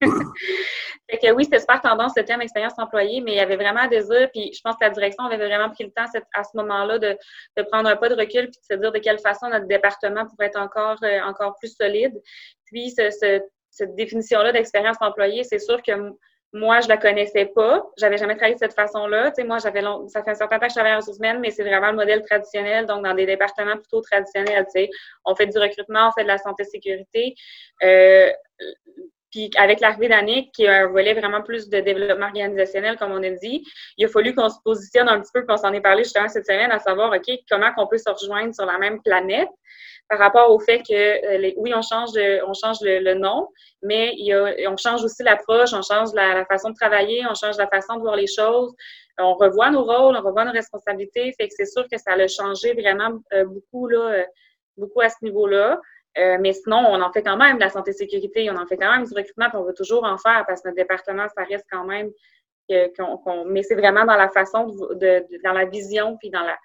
fait 1.10 1.18
que 1.18 1.32
oui, 1.32 1.44
c'était 1.44 1.60
super 1.60 1.80
tendance, 1.80 2.12
le 2.16 2.24
terme 2.24 2.42
expérience 2.42 2.74
employée, 2.76 3.20
mais 3.20 3.32
il 3.32 3.36
y 3.36 3.40
avait 3.40 3.56
vraiment 3.56 3.80
un 3.80 3.88
désir, 3.88 4.28
puis 4.32 4.52
je 4.52 4.60
pense 4.62 4.74
que 4.74 4.84
la 4.84 4.90
direction 4.90 5.24
avait 5.24 5.36
vraiment 5.36 5.70
pris 5.70 5.84
le 5.84 5.90
temps 5.90 6.06
à 6.34 6.44
ce 6.44 6.56
moment-là 6.56 6.98
de, 6.98 7.16
de, 7.56 7.62
prendre 7.62 7.88
un 7.88 7.96
pas 7.96 8.08
de 8.08 8.14
recul 8.14 8.50
puis 8.50 8.60
de 8.68 8.74
se 8.74 8.78
dire 8.78 8.92
de 8.92 8.98
quelle 8.98 9.18
façon 9.18 9.48
notre 9.48 9.66
département 9.66 10.26
pourrait 10.26 10.46
être 10.46 10.58
encore, 10.60 10.98
euh, 11.02 11.20
encore 11.22 11.56
plus 11.58 11.74
solide. 11.74 12.20
Puis 12.66 12.90
ce, 12.90 13.40
cette 13.70 13.94
définition-là 13.94 14.52
d'expérience 14.52 14.96
employée, 15.00 15.44
c'est 15.44 15.58
sûr 15.58 15.82
que 15.82 15.92
moi, 16.56 16.80
je 16.80 16.88
la 16.88 16.96
connaissais 16.96 17.46
pas. 17.46 17.86
J'avais 17.98 18.16
jamais 18.16 18.34
travaillé 18.34 18.54
de 18.54 18.58
cette 18.58 18.74
façon-là. 18.74 19.30
Tu 19.30 19.42
sais, 19.42 19.44
moi, 19.44 19.58
j'avais 19.58 19.82
ça 20.08 20.22
fait 20.22 20.30
un 20.30 20.34
certain 20.34 20.58
temps 20.58 20.66
que 20.66 20.70
je 20.70 20.74
travaille 20.74 20.94
en 20.94 20.96
ressources 20.96 21.18
humaines, 21.18 21.38
mais 21.40 21.50
c'est 21.50 21.62
vraiment 21.62 21.90
le 21.90 21.96
modèle 21.96 22.22
traditionnel, 22.22 22.86
donc 22.86 23.04
dans 23.04 23.14
des 23.14 23.26
départements 23.26 23.76
plutôt 23.76 24.00
traditionnels. 24.00 24.64
Tu 24.64 24.82
sais, 24.82 24.90
on 25.24 25.34
fait 25.34 25.46
du 25.46 25.58
recrutement, 25.58 26.08
on 26.08 26.12
fait 26.12 26.22
de 26.22 26.28
la 26.28 26.38
santé-sécurité. 26.38 27.34
Euh, 27.82 28.32
puis 29.30 29.50
avec 29.58 29.80
l'arrivée 29.80 30.08
d'Annick, 30.08 30.52
qui 30.52 30.66
a 30.66 30.84
un 30.84 30.86
volet 30.86 31.12
vraiment 31.12 31.42
plus 31.42 31.68
de 31.68 31.80
développement 31.80 32.26
organisationnel, 32.26 32.96
comme 32.96 33.12
on 33.12 33.22
a 33.22 33.30
dit, 33.30 33.62
il 33.98 34.06
a 34.06 34.08
fallu 34.08 34.34
qu'on 34.34 34.48
se 34.48 34.58
positionne 34.64 35.08
un 35.08 35.20
petit 35.20 35.32
peu, 35.34 35.44
qu'on 35.44 35.58
s'en 35.58 35.72
ait 35.72 35.80
parlé 35.80 36.04
justement 36.04 36.28
cette 36.28 36.46
semaine, 36.46 36.72
à 36.72 36.78
savoir, 36.78 37.12
OK, 37.12 37.38
comment 37.50 37.72
qu'on 37.74 37.86
peut 37.86 37.98
se 37.98 38.08
rejoindre 38.08 38.54
sur 38.54 38.64
la 38.64 38.78
même 38.78 39.02
planète? 39.02 39.50
Par 40.08 40.18
rapport 40.18 40.50
au 40.50 40.58
fait 40.60 40.78
que, 40.78 40.92
euh, 40.92 41.52
oui, 41.56 41.72
on 41.74 41.82
change, 41.82 42.10
on 42.46 42.54
change 42.54 42.78
le, 42.82 43.14
nom, 43.14 43.48
mais 43.82 44.12
il 44.16 44.26
y 44.26 44.32
a, 44.32 44.70
on 44.70 44.76
change 44.76 45.02
aussi 45.04 45.22
l'approche, 45.22 45.72
on 45.72 45.82
change 45.82 46.12
la, 46.14 46.44
façon 46.46 46.70
de 46.70 46.74
travailler, 46.74 47.24
on 47.28 47.34
change 47.34 47.56
la 47.56 47.66
façon 47.66 47.96
de 47.96 48.00
voir 48.00 48.16
les 48.16 48.26
choses, 48.26 48.74
on 49.18 49.34
revoit 49.34 49.70
nos 49.70 49.84
rôles, 49.84 50.16
on 50.16 50.22
revoit 50.22 50.44
nos 50.44 50.52
responsabilités, 50.52 51.32
fait 51.38 51.48
que 51.48 51.54
c'est 51.56 51.66
sûr 51.66 51.86
que 51.90 51.98
ça 51.98 52.12
a 52.12 52.28
changé 52.28 52.74
vraiment 52.74 53.18
euh, 53.32 53.44
beaucoup, 53.44 53.88
là, 53.88 53.98
euh, 53.98 54.24
beaucoup 54.76 55.00
à 55.00 55.08
ce 55.08 55.16
niveau-là. 55.22 55.80
Euh, 56.18 56.38
mais 56.40 56.52
sinon, 56.54 56.78
on 56.88 57.02
en 57.02 57.12
fait 57.12 57.22
quand 57.22 57.36
même 57.36 57.56
de 57.56 57.60
la 57.60 57.68
santé-sécurité, 57.68 58.50
on 58.50 58.56
en 58.56 58.66
fait 58.66 58.76
quand 58.76 58.90
même 58.90 59.04
du 59.04 59.14
recrutement, 59.14 59.50
puis 59.50 59.58
on 59.58 59.64
veut 59.64 59.74
toujours 59.74 60.04
en 60.04 60.16
faire 60.16 60.44
parce 60.46 60.62
que 60.62 60.68
notre 60.68 60.76
département, 60.76 61.26
ça 61.28 61.44
reste 61.44 61.66
quand 61.70 61.84
même 61.84 62.10
qu'on. 62.96 63.44
mais 63.44 63.62
c'est 63.62 63.74
vraiment 63.74 64.04
dans 64.04 64.16
la 64.16 64.30
façon, 64.30 64.66
de, 64.66 65.24
dans 65.44 65.52
la 65.52 65.66
vision, 65.66 66.16
puis 66.18 66.30
dans, 66.30 66.42
la, 66.42 66.56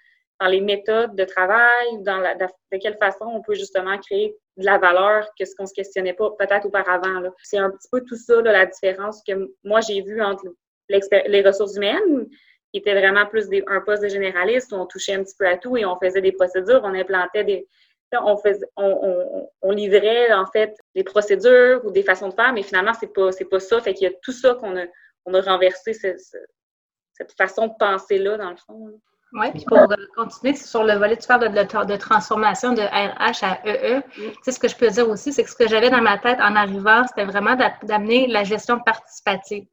dans 0.41 0.47
les 0.47 0.59
méthodes 0.59 1.15
de 1.15 1.23
travail, 1.23 1.99
dans 1.99 2.19
de, 2.19 2.77
quelle 2.77 2.97
façon 2.97 3.25
on 3.25 3.41
peut 3.43 3.53
justement 3.53 3.97
créer 3.99 4.35
de 4.57 4.65
la 4.65 4.79
valeur 4.79 5.29
que 5.37 5.45
ce 5.45 5.55
qu'on 5.55 5.67
se 5.67 5.73
questionnait 5.73 6.13
pas 6.13 6.31
peut-être 6.31 6.65
auparavant. 6.65 7.21
C'est 7.43 7.59
un 7.59 7.69
petit 7.69 7.87
peu 7.91 8.01
tout 8.01 8.15
ça, 8.15 8.41
la 8.41 8.65
différence 8.65 9.21
que 9.25 9.51
moi 9.63 9.81
j'ai 9.81 10.01
vue 10.01 10.21
entre 10.21 10.45
les 10.89 11.41
ressources 11.43 11.75
humaines, 11.75 12.27
qui 12.73 12.79
était 12.79 12.95
vraiment 12.95 13.27
plus 13.27 13.49
un 13.67 13.81
poste 13.81 14.01
de 14.01 14.07
généraliste 14.07 14.71
où 14.71 14.75
on 14.75 14.87
touchait 14.87 15.13
un 15.13 15.23
petit 15.23 15.35
peu 15.37 15.47
à 15.47 15.57
tout 15.57 15.77
et 15.77 15.85
on 15.85 15.95
faisait 15.97 16.21
des 16.21 16.31
procédures, 16.31 16.81
on 16.83 16.95
implantait 16.95 17.43
des, 17.43 17.67
on, 18.13 18.35
faisait, 18.37 18.65
on, 18.77 19.71
livrait 19.71 20.33
en 20.33 20.47
fait 20.47 20.75
des 20.95 21.03
procédures 21.03 21.85
ou 21.85 21.91
des 21.91 22.03
façons 22.03 22.29
de 22.29 22.33
faire, 22.33 22.51
mais 22.51 22.63
finalement, 22.63 22.93
c'est 22.93 23.13
pas, 23.13 23.29
pas 23.49 23.59
ça. 23.59 23.79
Fait 23.79 23.93
qu'il 23.93 24.09
y 24.09 24.11
a 24.11 24.13
tout 24.23 24.31
ça 24.31 24.55
qu'on 24.55 24.75
a, 24.75 24.85
on 25.25 25.33
a 25.33 25.41
renversé, 25.41 25.93
cette 25.93 27.31
façon 27.37 27.67
de 27.67 27.73
penser-là, 27.79 28.37
dans 28.37 28.49
le 28.49 28.57
fond. 28.57 28.99
Oui, 29.33 29.51
puis 29.51 29.63
pour 29.65 29.87
continuer 30.15 30.55
sur 30.55 30.83
le 30.83 30.95
volet, 30.95 31.15
tu 31.15 31.25
parles 31.25 31.53
de, 31.53 31.85
de, 31.85 31.95
transformation 31.95 32.73
de 32.73 32.81
RH 32.81 33.43
à 33.43 33.65
EE. 33.65 33.99
E. 33.99 34.01
Tu 34.17 34.33
sais, 34.43 34.51
ce 34.51 34.59
que 34.59 34.67
je 34.67 34.75
peux 34.75 34.89
dire 34.89 35.09
aussi, 35.09 35.31
c'est 35.31 35.43
que 35.43 35.49
ce 35.49 35.55
que 35.55 35.67
j'avais 35.67 35.89
dans 35.89 36.01
ma 36.01 36.17
tête 36.17 36.39
en 36.39 36.55
arrivant, 36.55 37.07
c'était 37.07 37.23
vraiment 37.23 37.55
d'amener 37.83 38.27
la 38.27 38.43
gestion 38.43 38.79
participative. 38.79 39.65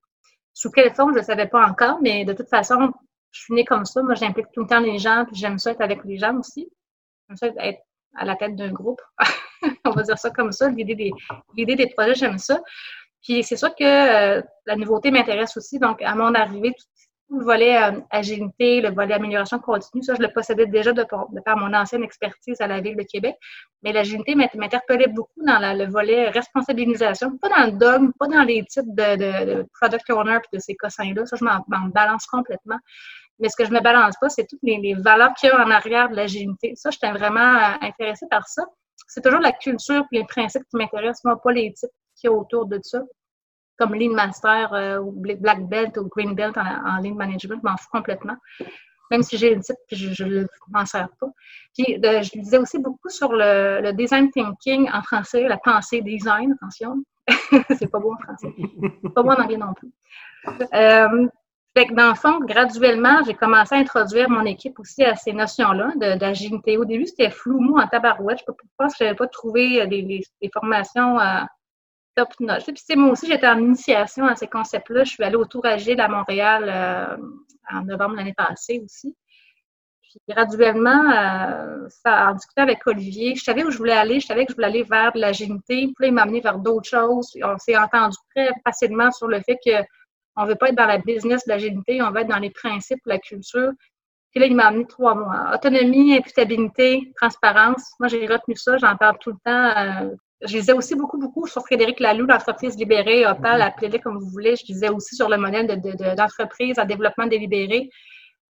Sous 0.54 0.70
quelle 0.70 0.94
forme, 0.94 1.12
je 1.14 1.18
ne 1.18 1.24
savais 1.24 1.48
pas 1.48 1.66
encore, 1.66 1.98
mais 2.00 2.24
de 2.24 2.32
toute 2.32 2.48
façon, 2.48 2.92
je 3.32 3.40
suis 3.40 3.54
née 3.54 3.64
comme 3.64 3.84
ça. 3.84 4.02
Moi, 4.02 4.14
j'implique 4.14 4.46
tout 4.54 4.62
le 4.62 4.68
temps 4.68 4.80
les 4.80 4.98
gens, 4.98 5.24
puis 5.24 5.36
j'aime 5.36 5.58
ça 5.58 5.72
être 5.72 5.80
avec 5.80 6.04
les 6.04 6.18
gens 6.18 6.36
aussi. 6.36 6.68
J'aime 7.28 7.36
ça 7.36 7.48
être 7.64 7.80
à 8.14 8.24
la 8.24 8.36
tête 8.36 8.54
d'un 8.54 8.72
groupe. 8.72 9.00
On 9.84 9.90
va 9.90 10.02
dire 10.02 10.18
ça 10.18 10.30
comme 10.30 10.52
ça. 10.52 10.68
L'idée 10.68 10.94
des, 10.94 11.74
des 11.76 11.86
projets, 11.88 12.14
j'aime 12.14 12.38
ça. 12.38 12.60
Puis 13.22 13.42
c'est 13.42 13.56
sûr 13.56 13.74
que 13.74 13.84
euh, 14.38 14.42
la 14.66 14.76
nouveauté 14.76 15.10
m'intéresse 15.10 15.56
aussi. 15.56 15.78
Donc, 15.78 16.00
à 16.02 16.14
mon 16.14 16.34
arrivée, 16.34 16.72
tout, 16.72 16.84
le 17.30 17.44
volet 17.44 17.82
euh, 17.82 18.00
agilité, 18.10 18.80
le 18.80 18.90
volet 18.90 19.14
amélioration 19.14 19.58
continue, 19.58 20.02
ça, 20.02 20.14
je 20.14 20.22
le 20.22 20.32
possédais 20.32 20.66
déjà 20.66 20.92
de, 20.92 21.04
par 21.44 21.56
mon 21.56 21.74
ancienne 21.74 22.02
expertise 22.02 22.60
à 22.60 22.66
la 22.66 22.80
Ville 22.80 22.96
de 22.96 23.02
Québec. 23.02 23.36
Mais 23.82 23.92
l'agilité 23.92 24.34
m'interpellait 24.34 25.08
beaucoup 25.08 25.44
dans 25.44 25.58
le 25.60 25.90
volet 25.90 26.30
responsabilisation, 26.30 27.36
pas 27.38 27.48
dans 27.48 27.66
le 27.66 27.72
dogme, 27.72 28.12
pas 28.18 28.26
dans 28.28 28.42
les 28.42 28.64
types 28.64 28.94
de, 28.94 29.66
product 29.80 30.08
owner 30.10 30.38
et 30.52 30.56
de 30.56 30.60
ces 30.60 30.74
cossins-là. 30.74 31.26
Ça, 31.26 31.36
je 31.36 31.44
m'en 31.44 31.88
balance 31.88 32.26
complètement. 32.26 32.78
Mais 33.38 33.48
ce 33.48 33.56
que 33.56 33.64
je 33.64 33.70
me 33.70 33.80
balance 33.80 34.16
pas, 34.20 34.28
c'est 34.28 34.46
toutes 34.46 34.62
les, 34.62 34.94
valeurs 34.94 35.32
qu'il 35.34 35.48
y 35.48 35.52
a 35.52 35.64
en 35.64 35.70
arrière 35.70 36.08
de 36.08 36.16
l'agilité. 36.16 36.72
Ça, 36.74 36.90
j'étais 36.90 37.10
vraiment 37.12 37.54
euh, 37.54 37.76
intéressée 37.82 38.26
par 38.30 38.48
ça. 38.48 38.64
C'est 39.06 39.22
toujours 39.22 39.40
la 39.40 39.52
culture 39.52 40.04
et 40.12 40.18
les 40.18 40.24
principes 40.24 40.64
qui 40.70 40.76
m'intéressent, 40.76 41.24
moi, 41.24 41.40
pas 41.40 41.52
les 41.52 41.72
types 41.72 41.90
qu'il 42.16 42.30
y 42.30 42.32
a 42.32 42.36
autour 42.36 42.66
de 42.66 42.80
ça. 42.82 43.00
Comme 43.78 43.94
Lean 43.94 44.12
Master 44.12 44.72
euh, 44.72 44.98
ou 44.98 45.12
Black 45.12 45.68
Belt 45.68 45.96
ou 45.96 46.08
Green 46.08 46.34
Belt 46.34 46.56
en, 46.56 47.00
Lean 47.02 47.14
Management, 47.14 47.60
je 47.62 47.68
m'en 47.68 47.76
fous 47.76 47.88
complètement. 47.92 48.36
Même 49.10 49.22
si 49.22 49.38
j'ai 49.38 49.54
le 49.54 49.60
titre, 49.62 49.78
je 49.90 50.24
ne 50.24 50.46
m'en 50.70 50.84
sers 50.84 51.08
pas. 51.20 51.28
Puis 51.74 51.98
je 52.02 52.38
disais 52.38 52.58
aussi 52.58 52.78
beaucoup 52.78 53.08
sur 53.08 53.32
le, 53.32 53.92
design 53.92 54.30
thinking 54.30 54.90
en 54.92 55.02
français, 55.02 55.48
la 55.48 55.56
pensée 55.56 56.02
design, 56.02 56.52
attention. 56.52 57.02
c'est 57.78 57.90
pas 57.90 57.98
beau 57.98 58.12
en 58.12 58.18
français. 58.18 58.48
pas 59.14 59.22
beau 59.22 59.30
en 59.30 59.42
anglais 59.42 59.56
non 59.56 59.72
plus. 59.74 59.90
Euh, 60.74 61.28
fait 61.76 61.86
que 61.86 61.94
dans 61.94 62.08
le 62.08 62.14
fond, 62.14 62.40
graduellement, 62.40 63.22
j'ai 63.24 63.34
commencé 63.34 63.74
à 63.74 63.78
introduire 63.78 64.28
mon 64.28 64.44
équipe 64.44 64.78
aussi 64.80 65.04
à 65.04 65.14
ces 65.14 65.32
notions-là 65.32 65.92
d'agilité. 66.16 66.76
Au 66.76 66.84
début, 66.84 67.06
c'était 67.06 67.30
flou, 67.30 67.60
moi, 67.60 67.84
en 67.84 67.86
tabarouette. 67.86 68.40
Je 68.40 68.52
pense 68.76 68.92
que 68.92 68.98
je 68.98 69.04
n'avais 69.04 69.16
pas 69.16 69.28
trouvé 69.28 69.82
euh, 69.82 69.86
des, 69.86 70.22
formations 70.52 71.20
euh, 71.20 71.40
Puis, 72.26 72.96
moi 72.96 73.10
aussi, 73.10 73.26
j'étais 73.26 73.48
en 73.48 73.58
initiation 73.58 74.26
à 74.26 74.36
ces 74.36 74.46
concepts-là. 74.46 75.04
Je 75.04 75.10
suis 75.10 75.24
allée 75.24 75.36
au 75.36 75.44
Tour 75.44 75.66
Agile 75.66 76.00
à 76.00 76.08
Montréal 76.08 76.64
euh, 76.68 77.16
en 77.70 77.84
novembre 77.84 78.16
l'année 78.16 78.34
passée 78.34 78.80
aussi. 78.84 79.14
Puis 80.00 80.20
graduellement, 80.26 81.10
ça, 81.88 82.30
en 82.30 82.34
discutant 82.34 82.62
avec 82.62 82.86
Olivier, 82.86 83.34
je 83.34 83.44
savais 83.44 83.62
où 83.62 83.70
je 83.70 83.76
voulais 83.76 83.92
aller, 83.92 84.20
je 84.20 84.26
savais 84.26 84.46
que 84.46 84.52
je 84.52 84.56
voulais 84.56 84.68
aller 84.68 84.82
vers 84.82 85.12
de 85.12 85.20
l'agilité. 85.20 85.82
Puis 85.82 85.94
là, 86.00 86.06
il 86.06 86.14
m'a 86.14 86.22
amené 86.22 86.40
vers 86.40 86.58
d'autres 86.58 86.88
choses. 86.88 87.30
On 87.42 87.58
s'est 87.58 87.76
entendu 87.76 88.16
très 88.34 88.50
facilement 88.64 89.10
sur 89.10 89.28
le 89.28 89.40
fait 89.40 89.58
que 89.62 89.84
on 90.38 90.44
ne 90.44 90.50
veut 90.50 90.54
pas 90.54 90.68
être 90.68 90.76
dans 90.76 90.86
la 90.86 90.98
business 90.98 91.44
de 91.44 91.50
l'agilité, 91.52 92.00
on 92.00 92.10
veut 92.12 92.20
être 92.20 92.28
dans 92.28 92.38
les 92.38 92.50
principes, 92.50 93.00
la 93.06 93.18
culture. 93.18 93.72
Puis 94.30 94.40
là, 94.40 94.46
il 94.46 94.54
m'a 94.54 94.66
amené 94.66 94.86
trois 94.86 95.14
mois. 95.14 95.52
Autonomie, 95.54 96.16
imputabilité, 96.16 97.12
transparence. 97.16 97.90
Moi, 97.98 98.08
j'ai 98.08 98.26
retenu 98.26 98.54
ça, 98.54 98.76
j'en 98.78 98.96
parle 98.96 99.18
tout 99.18 99.30
le 99.30 99.38
temps. 99.44 99.76
Euh, 99.76 100.14
je 100.42 100.56
lisais 100.56 100.72
aussi 100.72 100.94
beaucoup, 100.94 101.18
beaucoup 101.18 101.46
sur 101.46 101.62
Frédéric 101.62 101.98
Laloux, 101.98 102.26
l'entreprise 102.26 102.76
libérée, 102.76 103.26
Opal, 103.26 103.60
appelez-le 103.60 103.98
comme 103.98 104.18
vous 104.18 104.28
voulez. 104.30 104.54
Je 104.54 104.66
lisais 104.66 104.88
aussi 104.88 105.16
sur 105.16 105.28
le 105.28 105.36
modèle 105.36 105.66
d'entreprise 105.66 106.76
de, 106.76 106.80
à 106.80 106.84
développement 106.84 107.26
délibéré. 107.26 107.90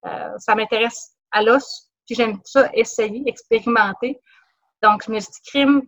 Euh, 0.06 0.30
ça 0.38 0.54
m'intéresse 0.54 1.14
à 1.30 1.42
l'os. 1.42 1.90
Puis 2.06 2.14
j'aime 2.14 2.38
ça 2.44 2.70
essayer, 2.74 3.22
expérimenter. 3.26 4.18
Donc, 4.82 5.02
je 5.06 5.12
me 5.12 5.18
suis 5.18 5.30
dit, 5.32 5.50
crime, 5.50 5.82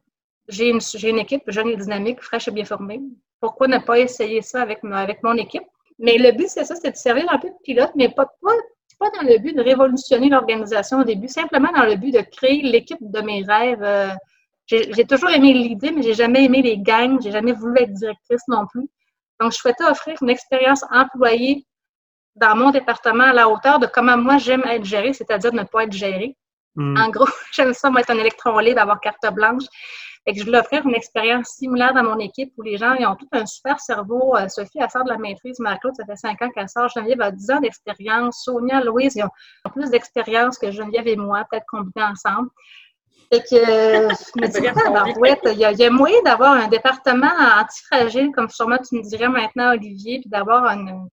j'ai 0.49 0.71
une, 0.71 0.80
une, 1.02 1.19
équipe 1.19 1.42
jeune 1.49 1.69
et 1.69 1.76
dynamique, 1.76 2.23
fraîche 2.23 2.49
et 2.49 2.50
bien 2.50 2.64
formée. 2.64 3.00
Pourquoi 3.40 3.69
ne 3.69 3.78
pas 3.78 3.99
essayer 3.99 4.42
ça 4.42 4.62
avec, 4.62 4.80
avec 4.85 5.23
mon 5.23 5.37
équipe? 5.37 5.64
Mais 5.99 6.16
le 6.16 6.33
but, 6.33 6.49
c'est 6.49 6.64
ça, 6.64 6.75
c'est 6.76 6.92
de 6.92 6.97
servir 6.97 7.30
un 7.30 7.38
peu 7.38 7.49
de 7.49 7.54
pilote, 7.62 7.92
mais 7.95 8.09
pas, 8.09 8.26
pas, 8.42 8.52
pas 8.99 9.11
dans 9.11 9.28
le 9.28 9.38
but 9.38 9.54
de 9.54 9.62
révolutionner 9.62 10.30
l'organisation 10.30 11.00
au 11.00 11.04
début, 11.04 11.28
simplement 11.28 11.71
dans 11.73 11.85
le 11.85 11.97
but 11.97 12.11
de 12.11 12.21
créer 12.21 12.62
l'équipe 12.62 12.99
de 13.00 13.21
mes 13.21 13.42
rêves. 13.42 13.83
Euh, 13.83 14.09
j'ai 14.71 15.05
toujours 15.05 15.31
aimé 15.31 15.53
l'idée, 15.53 15.91
mais 15.91 16.03
j'ai 16.03 16.15
jamais 16.15 16.45
aimé 16.45 16.62
les 16.62 16.79
gangs, 16.79 17.21
j'ai 17.21 17.33
jamais 17.33 17.53
voulu 17.53 17.81
être 17.81 17.93
directrice 17.93 18.43
non 18.49 18.67
plus. 18.67 18.89
Donc, 19.41 19.53
je 19.53 19.59
souhaitais 19.59 19.85
offrir 19.85 20.17
une 20.23 20.31
expérience 20.31 20.85
employée 20.91 21.67
dans 22.37 22.55
mon 22.55 22.71
département 22.71 23.25
à 23.25 23.33
la 23.33 23.49
hauteur 23.49 23.79
de 23.79 23.87
comment 23.87 24.17
moi 24.17 24.39
j'aime 24.39 24.62
être 24.67 24.85
gérée, 24.85 25.12
c'est-à-dire 25.12 25.53
ne 25.53 25.65
pas 25.65 25.85
être 25.85 25.93
gérée. 25.93 26.37
Hmm. 26.77 26.97
En 26.97 27.09
gros, 27.09 27.27
j'aime 27.53 27.75
ça, 27.75 27.91
moi, 27.91 28.00
être 28.00 28.11
un 28.11 28.19
électron 28.19 28.59
libre, 28.59 28.81
avoir 28.81 29.00
carte 29.00 29.27
blanche. 29.33 29.65
Et 30.27 30.35
que 30.35 30.41
je 30.41 30.45
voulais 30.45 30.59
offrir 30.59 30.87
une 30.87 30.95
expérience 30.95 31.49
similaire 31.49 31.95
dans 31.95 32.05
mon 32.05 32.19
équipe 32.19 32.53
où 32.59 32.62
les 32.62 32.77
gens 32.77 32.93
ils 32.93 33.07
ont 33.07 33.17
tout 33.17 33.27
un 33.33 33.47
super 33.47 33.81
cerveau. 33.81 34.37
Euh, 34.37 34.49
Sophie, 34.49 34.79
elle 34.79 34.91
sort 34.91 35.05
de 35.05 35.09
la 35.09 35.17
maîtrise. 35.17 35.59
Marie-Claude, 35.59 35.97
ça 35.97 36.05
fait 36.05 36.17
cinq 36.17 36.43
ans 36.43 36.50
qu'elle 36.50 36.69
sort. 36.69 36.91
Geneviève 36.91 37.23
a 37.23 37.31
dix 37.31 37.50
ans 37.50 37.59
d'expérience. 37.59 38.43
Sonia, 38.45 38.85
Louise, 38.85 39.17
ils 39.17 39.25
ont 39.25 39.71
plus 39.73 39.89
d'expérience 39.89 40.59
que 40.59 40.71
Geneviève 40.71 41.09
et 41.09 41.17
moi, 41.17 41.47
peut-être 41.50 41.65
combinés 41.67 42.05
ensemble. 42.05 42.50
Et 43.33 43.41
que 43.41 43.57
je 43.57 44.41
me 44.41 44.47
dis, 44.49 44.59
il 44.59 45.59
y, 45.59 45.65
a, 45.65 45.71
il 45.71 45.79
y 45.79 45.85
a 45.85 45.91
moyen 45.91 46.21
d'avoir 46.25 46.53
un 46.53 46.67
département 46.67 47.31
antifragile, 47.61 48.33
comme 48.33 48.49
sûrement 48.49 48.79
tu 48.79 48.97
me 48.97 49.03
dirais 49.03 49.29
maintenant, 49.29 49.71
Olivier, 49.73 50.19
puis 50.21 50.29
d'avoir 50.29 50.65
une, 50.67 51.09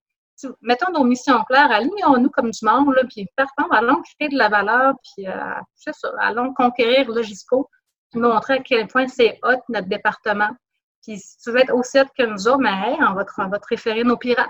mettons 0.61 0.91
nos 0.91 1.03
missions 1.03 1.43
claires, 1.43 1.71
alignons-nous 1.71 2.29
comme 2.29 2.51
du 2.51 2.65
monde, 2.65 2.93
là, 2.95 3.03
puis 3.09 3.27
partons, 3.35 3.69
allons 3.71 4.01
créer 4.01 4.29
de 4.29 4.37
la 4.37 4.49
valeur, 4.49 4.93
puis 5.03 5.27
euh, 5.27 5.93
allons 6.19 6.53
conquérir 6.53 7.09
Logisco, 7.09 7.69
puis 8.11 8.19
montrer 8.19 8.55
à 8.55 8.59
quel 8.59 8.87
point 8.87 9.07
c'est 9.07 9.39
hot 9.43 9.61
notre 9.69 9.87
département. 9.87 10.49
Puis 11.03 11.19
si 11.19 11.37
tu 11.37 11.51
veux 11.51 11.59
être 11.59 11.73
aussi 11.73 11.99
hot 11.99 12.05
que 12.17 12.23
nous 12.23 12.47
autres, 12.47 12.59
mais 12.59 12.97
on, 12.99 13.13
va 13.13 13.25
te, 13.25 13.31
on 13.37 13.47
va 13.47 13.59
te 13.59 13.67
référer 13.69 14.03
nos 14.03 14.17
pirates. 14.17 14.49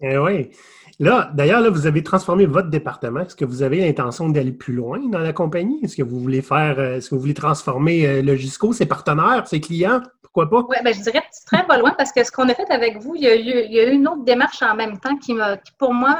Eh 0.00 0.18
oui. 0.18 0.50
Là, 0.98 1.30
d'ailleurs, 1.34 1.60
là, 1.60 1.70
vous 1.70 1.86
avez 1.86 2.02
transformé 2.02 2.46
votre 2.46 2.68
département. 2.68 3.20
Est-ce 3.20 3.36
que 3.36 3.44
vous 3.44 3.62
avez 3.62 3.80
l'intention 3.80 4.28
d'aller 4.28 4.52
plus 4.52 4.74
loin 4.74 4.98
dans 5.08 5.18
la 5.18 5.32
compagnie? 5.32 5.80
Est-ce 5.82 5.96
que 5.96 6.02
vous 6.02 6.18
voulez 6.18 6.42
faire, 6.42 6.78
euh, 6.78 6.96
est-ce 6.96 7.10
que 7.10 7.14
vous 7.14 7.20
voulez 7.20 7.34
transformer 7.34 8.06
euh, 8.06 8.22
Logisco, 8.22 8.72
ses 8.72 8.86
partenaires, 8.86 9.46
ses 9.46 9.60
clients? 9.60 10.00
Pourquoi 10.22 10.48
pas? 10.48 10.66
Oui, 10.68 10.76
ben, 10.82 10.94
je 10.94 11.00
dirais 11.00 11.22
très 11.46 11.66
pas 11.66 11.78
loin 11.78 11.94
parce 11.96 12.12
que 12.12 12.24
ce 12.24 12.30
qu'on 12.30 12.48
a 12.48 12.54
fait 12.54 12.70
avec 12.70 12.98
vous, 12.98 13.14
il 13.14 13.22
y, 13.22 13.26
a 13.26 13.86
eu, 13.86 13.94
une 13.94 14.08
autre 14.08 14.24
démarche 14.24 14.62
en 14.62 14.74
même 14.74 14.98
temps 14.98 15.16
qui, 15.16 15.34
qui 15.34 15.72
pour 15.78 15.94
moi, 15.94 16.18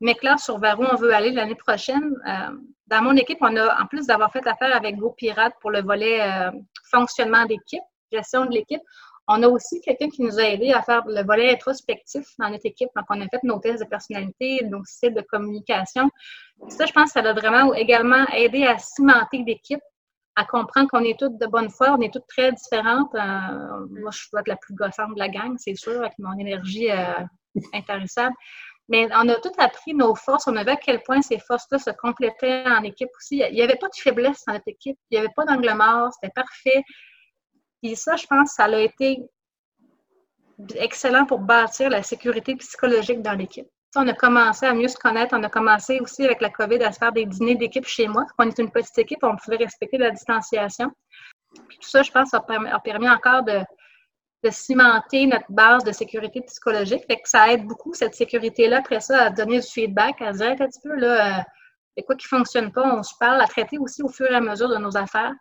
m'éclaire 0.00 0.38
sur 0.38 0.58
vers 0.58 0.78
où 0.78 0.84
on 0.84 0.96
veut 0.96 1.14
aller 1.14 1.30
l'année 1.30 1.54
prochaine. 1.54 2.14
Euh, 2.28 2.56
dans 2.88 3.02
mon 3.02 3.16
équipe, 3.16 3.38
on 3.40 3.56
a, 3.56 3.80
en 3.80 3.86
plus 3.86 4.06
d'avoir 4.06 4.32
fait 4.32 4.46
affaire 4.46 4.74
avec 4.76 4.96
GoPirate 4.96 5.54
pour 5.60 5.70
le 5.70 5.82
volet 5.82 6.20
fonctionnement 6.90 7.44
d'équipe, 7.46 7.82
gestion 8.12 8.44
de 8.44 8.50
l'équipe, 8.50 8.82
On 9.26 9.42
a 9.42 9.48
aussi 9.48 9.80
quelqu'un 9.80 10.08
qui 10.10 10.22
nous 10.22 10.38
a 10.38 10.42
aidé 10.42 10.72
à 10.72 10.82
faire 10.82 11.02
le 11.06 11.24
volet 11.24 11.52
introspectif 11.52 12.26
dans 12.38 12.50
notre 12.50 12.66
équipe. 12.66 12.90
Donc, 12.94 13.06
on 13.08 13.20
a 13.20 13.28
fait 13.28 13.42
nos 13.42 13.58
tests 13.58 13.82
de 13.82 13.88
personnalité, 13.88 14.60
nos 14.64 14.84
styles 14.84 15.14
de 15.14 15.22
communication. 15.22 16.10
Ça, 16.68 16.84
je 16.84 16.92
pense 16.92 17.12
que 17.12 17.20
ça 17.20 17.28
a 17.28 17.32
vraiment 17.32 17.72
également 17.74 18.26
aidé 18.34 18.64
à 18.64 18.76
cimenter 18.78 19.42
l'équipe, 19.46 19.80
à 20.36 20.44
comprendre 20.44 20.90
qu'on 20.90 21.04
est 21.04 21.18
toutes 21.18 21.38
de 21.38 21.46
bonne 21.46 21.70
foi, 21.70 21.94
on 21.98 22.00
est 22.00 22.12
toutes 22.12 22.26
très 22.26 22.52
différentes. 22.52 23.14
Euh, 23.14 23.86
moi, 23.90 24.10
je 24.10 24.24
dois 24.30 24.40
être 24.40 24.48
la 24.48 24.56
plus 24.56 24.74
gossante 24.74 25.14
de 25.14 25.18
la 25.18 25.28
gang, 25.28 25.54
c'est 25.58 25.74
sûr, 25.74 26.00
avec 26.00 26.18
mon 26.18 26.36
énergie 26.38 26.90
euh. 26.90 27.14
Mais 28.88 29.08
on 29.14 29.28
a 29.28 29.36
tout 29.36 29.52
appris 29.58 29.94
nos 29.94 30.14
forces. 30.14 30.46
On 30.46 30.56
a 30.56 30.64
vu 30.64 30.70
à 30.70 30.76
quel 30.76 31.02
point 31.02 31.22
ces 31.22 31.38
forces-là 31.38 31.78
se 31.78 31.90
complétaient 31.90 32.64
en 32.66 32.82
équipe 32.82 33.08
aussi. 33.16 33.36
Il 33.38 33.54
n'y 33.54 33.62
avait 33.62 33.76
pas 33.76 33.88
de 33.88 33.94
faiblesse 33.96 34.42
dans 34.46 34.52
notre 34.52 34.68
équipe. 34.68 34.98
Il 35.10 35.14
n'y 35.14 35.24
avait 35.24 35.32
pas 35.34 35.44
d'angle 35.44 35.72
mort. 35.74 36.12
C'était 36.12 36.32
parfait. 36.34 36.82
Puis 37.84 37.96
ça, 37.96 38.16
je 38.16 38.26
pense, 38.26 38.52
ça 38.52 38.64
a 38.64 38.78
été 38.78 39.22
excellent 40.76 41.26
pour 41.26 41.40
bâtir 41.40 41.90
la 41.90 42.02
sécurité 42.02 42.56
psychologique 42.56 43.20
dans 43.20 43.34
l'équipe. 43.34 43.66
On 43.94 44.08
a 44.08 44.14
commencé 44.14 44.64
à 44.64 44.72
mieux 44.72 44.88
se 44.88 44.96
connaître. 44.96 45.36
On 45.36 45.42
a 45.42 45.50
commencé 45.50 46.00
aussi 46.00 46.24
avec 46.24 46.40
la 46.40 46.48
COVID 46.48 46.82
à 46.82 46.92
se 46.92 46.98
faire 46.98 47.12
des 47.12 47.26
dîners 47.26 47.56
d'équipe 47.56 47.84
chez 47.84 48.08
moi. 48.08 48.24
On 48.38 48.48
est 48.48 48.58
une 48.58 48.70
petite 48.70 48.96
équipe, 48.96 49.18
on 49.22 49.36
pouvait 49.36 49.58
respecter 49.58 49.98
la 49.98 50.10
distanciation. 50.10 50.90
Puis 51.68 51.76
tout 51.76 51.88
ça, 51.90 52.02
je 52.02 52.10
pense, 52.10 52.32
a 52.32 52.40
permis 52.40 53.10
encore 53.10 53.42
de, 53.42 53.60
de 54.42 54.50
cimenter 54.50 55.26
notre 55.26 55.50
base 55.50 55.84
de 55.84 55.92
sécurité 55.92 56.40
psychologique. 56.40 57.04
Fait 57.06 57.20
que 57.20 57.28
ça 57.28 57.52
aide 57.52 57.66
beaucoup, 57.66 57.92
cette 57.92 58.14
sécurité-là, 58.14 58.78
après 58.78 59.00
ça, 59.00 59.24
à 59.24 59.30
donner 59.30 59.60
du 59.60 59.68
feedback, 59.68 60.22
à 60.22 60.32
dire 60.32 60.52
un 60.52 60.56
petit 60.56 60.80
peu, 60.82 60.96
là, 60.96 61.40
euh, 61.40 62.02
quoi 62.06 62.16
qui 62.16 62.26
ne 62.32 62.38
fonctionne 62.38 62.72
pas, 62.72 62.96
on 62.96 63.02
se 63.02 63.12
parle, 63.20 63.42
à 63.42 63.46
traiter 63.46 63.76
aussi 63.76 64.02
au 64.02 64.08
fur 64.08 64.30
et 64.30 64.34
à 64.34 64.40
mesure 64.40 64.70
de 64.70 64.78
nos 64.78 64.96
affaires. 64.96 65.34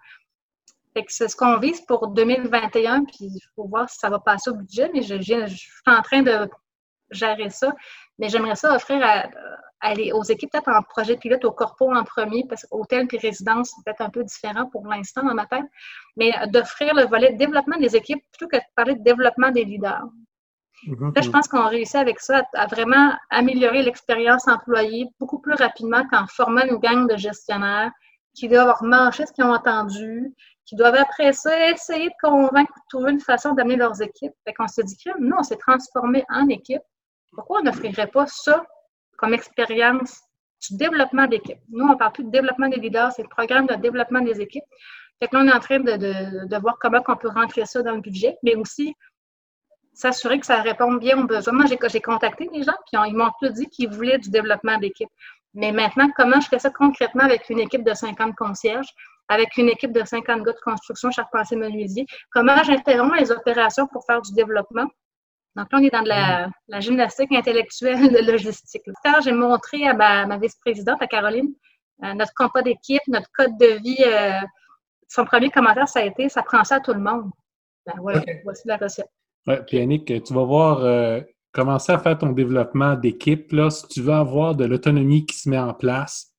C'est 1.08 1.28
ce 1.28 1.36
qu'on 1.36 1.58
vise 1.58 1.82
pour 1.82 2.10
2021, 2.10 3.06
puis 3.06 3.18
il 3.22 3.42
faut 3.56 3.68
voir 3.68 3.90
si 3.90 3.98
ça 3.98 4.10
va 4.10 4.20
passer 4.20 4.50
au 4.50 4.56
budget, 4.56 4.90
mais 4.94 5.02
je, 5.02 5.20
je 5.20 5.56
suis 5.56 5.72
en 5.88 6.02
train 6.02 6.22
de 6.22 6.50
gérer 7.12 7.50
ça. 7.50 7.74
Mais 8.20 8.30
j'aimerais 8.30 8.56
ça 8.56 8.76
offrir 8.76 9.00
à, 9.04 9.94
aux 10.14 10.24
équipes 10.24 10.52
peut-être 10.52 10.70
en 10.70 10.82
projet 10.84 11.18
pilote, 11.18 11.44
au 11.46 11.52
corpo 11.52 11.94
en 11.94 12.04
premier, 12.04 12.46
parce 12.48 12.66
qu'hôtel 12.66 13.08
puis 13.08 13.18
résidence, 13.18 13.72
c'est 13.72 13.84
peut-être 13.84 14.02
un 14.02 14.10
peu 14.10 14.24
différent 14.24 14.68
pour 14.70 14.86
l'instant 14.88 15.24
dans 15.24 15.34
ma 15.34 15.46
tête, 15.46 15.66
mais 16.16 16.32
d'offrir 16.48 16.94
le 16.94 17.06
volet 17.06 17.34
développement 17.34 17.78
des 17.78 17.96
équipes 17.96 18.24
plutôt 18.32 18.48
que 18.48 18.58
de 18.58 18.64
parler 18.76 18.96
de 18.96 19.04
développement 19.04 19.52
des 19.52 19.66
leaders. 19.66 20.06
Là, 20.88 21.22
je 21.22 21.30
pense 21.30 21.48
qu'on 21.48 21.68
réussit 21.68 21.96
avec 21.96 22.20
ça 22.20 22.44
à, 22.54 22.68
vraiment 22.68 23.14
améliorer 23.30 23.84
l'expérience 23.84 24.48
employée 24.48 25.08
beaucoup 25.20 25.40
plus 25.40 25.54
rapidement 25.54 26.06
qu'en 26.10 26.28
formant 26.28 26.64
une 26.66 26.76
gang 26.76 27.08
de 27.08 27.16
gestionnaires 27.16 27.92
qui 28.34 28.50
doivent 28.50 28.68
avoir 28.68 28.84
mangé 28.84 29.26
ce 29.26 29.32
qu'ils 29.32 29.46
ont 29.46 29.54
entendu, 29.54 30.34
qui 30.66 30.76
doivent 30.76 30.96
après 30.96 31.34
ça 31.34 31.70
essayer 31.70 32.10
de 32.10 32.16
convaincre, 32.22 32.74
de 32.74 32.82
trouver 32.90 33.12
une 33.12 33.20
façon 33.20 33.54
d'amener 33.54 33.76
leurs 33.76 34.02
équipes. 34.02 34.34
Fait 34.46 34.54
qu'on 34.54 34.68
s'est 34.68 34.84
dit 34.84 34.98
que 34.98 35.12
nous, 35.20 35.36
on 35.38 35.44
s'est 35.44 35.58
transformé 35.58 36.24
en 36.30 36.48
équipe. 36.50 36.82
Pourquoi 37.34 37.60
on 37.60 37.64
n'offrirait 37.64 38.08
pas 38.08 38.28
ça 38.28 38.66
comme 39.18 39.34
expérience 39.34 40.22
du 40.68 40.78
développement 40.78 41.28
d'équipe? 41.28 41.60
Nous, 41.70 41.86
on 41.86 41.94
ne 41.94 41.96
parle 41.96 42.14
plus 42.14 42.24
de 42.24 42.30
développement 42.30 42.70
des 42.70 42.78
leaders, 42.78 43.12
c'est 43.12 43.24
le 43.24 43.30
programme 43.30 43.68
de 43.68 43.76
développement 43.76 44.22
des 44.22 44.40
équipes. 44.40 44.64
Fait 45.20 45.28
que 45.28 45.36
là, 45.36 45.44
on 45.44 45.48
est 45.48 45.54
en 45.54 45.60
train 45.60 45.80
de, 45.80 46.60
voir 46.60 46.78
comment 46.80 47.02
on 47.08 47.16
peut 47.16 47.30
rentrer 47.30 47.66
ça 47.66 47.82
dans 47.82 47.96
le 47.96 48.02
budget, 48.02 48.38
mais 48.44 48.56
aussi 48.56 48.94
s'assurer 49.94 50.40
que 50.40 50.46
ça 50.46 50.62
répond 50.62 50.94
bien 50.94 51.20
aux 51.20 51.26
besoins. 51.26 51.54
Moi, 51.54 51.66
j'ai 51.66 52.02
contacté 52.02 52.50
les 52.52 52.64
gens, 52.64 52.74
puis 52.92 53.02
ils 53.08 53.16
m'ont 53.16 53.30
tous 53.42 53.50
dit 53.50 53.68
qu'ils 53.68 53.90
voulaient 53.90 54.18
du 54.18 54.30
développement 54.30 54.78
d'équipe. 54.78 55.10
Mais 55.54 55.72
maintenant, 55.72 56.10
comment 56.16 56.42
je 56.42 56.48
fais 56.48 56.60
ça 56.60 56.72
concrètement 56.72 57.24
avec 57.24 57.50
une 57.50 57.60
équipe 57.60 57.84
de 57.84 57.94
50 57.94 58.36
concierges, 58.36 58.90
avec 59.34 59.58
une 59.58 59.70
équipe 59.70 59.92
de 59.92 60.04
50 60.04 60.44
gars 60.44 60.54
de 60.54 60.60
construction, 60.64 61.12
charpentier 61.12 61.58
menuisier? 61.58 62.06
Comment 62.32 62.64
j'interromps 62.64 63.20
les 63.20 63.32
opérations 63.32 63.88
pour 63.88 64.06
faire 64.06 64.22
du 64.22 64.34
développement? 64.34 64.88
Donc 65.56 65.68
là, 65.72 65.80
on 65.80 65.84
est 65.84 65.92
dans 65.92 66.02
de 66.02 66.10
la, 66.10 66.80
gymnastique 66.80 67.32
intellectuelle 67.32 68.12
de 68.12 68.32
logistique. 68.32 68.84
J'ai 69.24 69.32
montré 69.32 69.88
à 69.88 69.94
ma, 69.94 70.38
vice-présidente, 70.38 71.02
à 71.02 71.08
Caroline, 71.08 71.54
euh, 72.04 72.14
notre 72.14 72.34
compas 72.36 72.64
d'équipe, 72.64 73.02
notre 73.08 73.30
code 73.36 73.58
de 73.60 73.80
vie. 73.84 74.04
Euh, 74.06 74.40
son 75.08 75.26
premier 75.26 75.52
commentaire, 75.52 75.88
ça 75.88 76.00
a 76.00 76.04
été 76.04 76.28
ça 76.28 76.42
prend 76.42 76.64
ça 76.64 76.76
à 76.76 76.80
tout 76.80 76.94
le 76.94 77.00
monde. 77.00 77.30
Ben, 77.86 77.94
voilà, 78.00 78.22
voici 78.44 78.68
la 78.68 78.78
recette. 78.78 79.10
Oui, 79.46 79.56
puis 79.68 79.78
Yannick, 79.78 80.06
tu 80.24 80.34
vas 80.34 80.44
voir 80.44 80.84
euh, 80.84 81.20
commencer 81.52 81.92
à 81.92 82.00
faire 82.00 82.18
ton 82.18 82.32
développement 82.32 82.96
d'équipe. 82.96 83.52
Là, 83.52 83.70
si 83.70 83.88
tu 83.88 84.02
veux 84.02 84.14
avoir 84.14 84.56
de 84.56 84.66
l'autonomie 84.66 85.26
qui 85.26 85.38
se 85.38 85.50
met 85.50 85.60
en 85.60 85.74
place, 85.74 86.33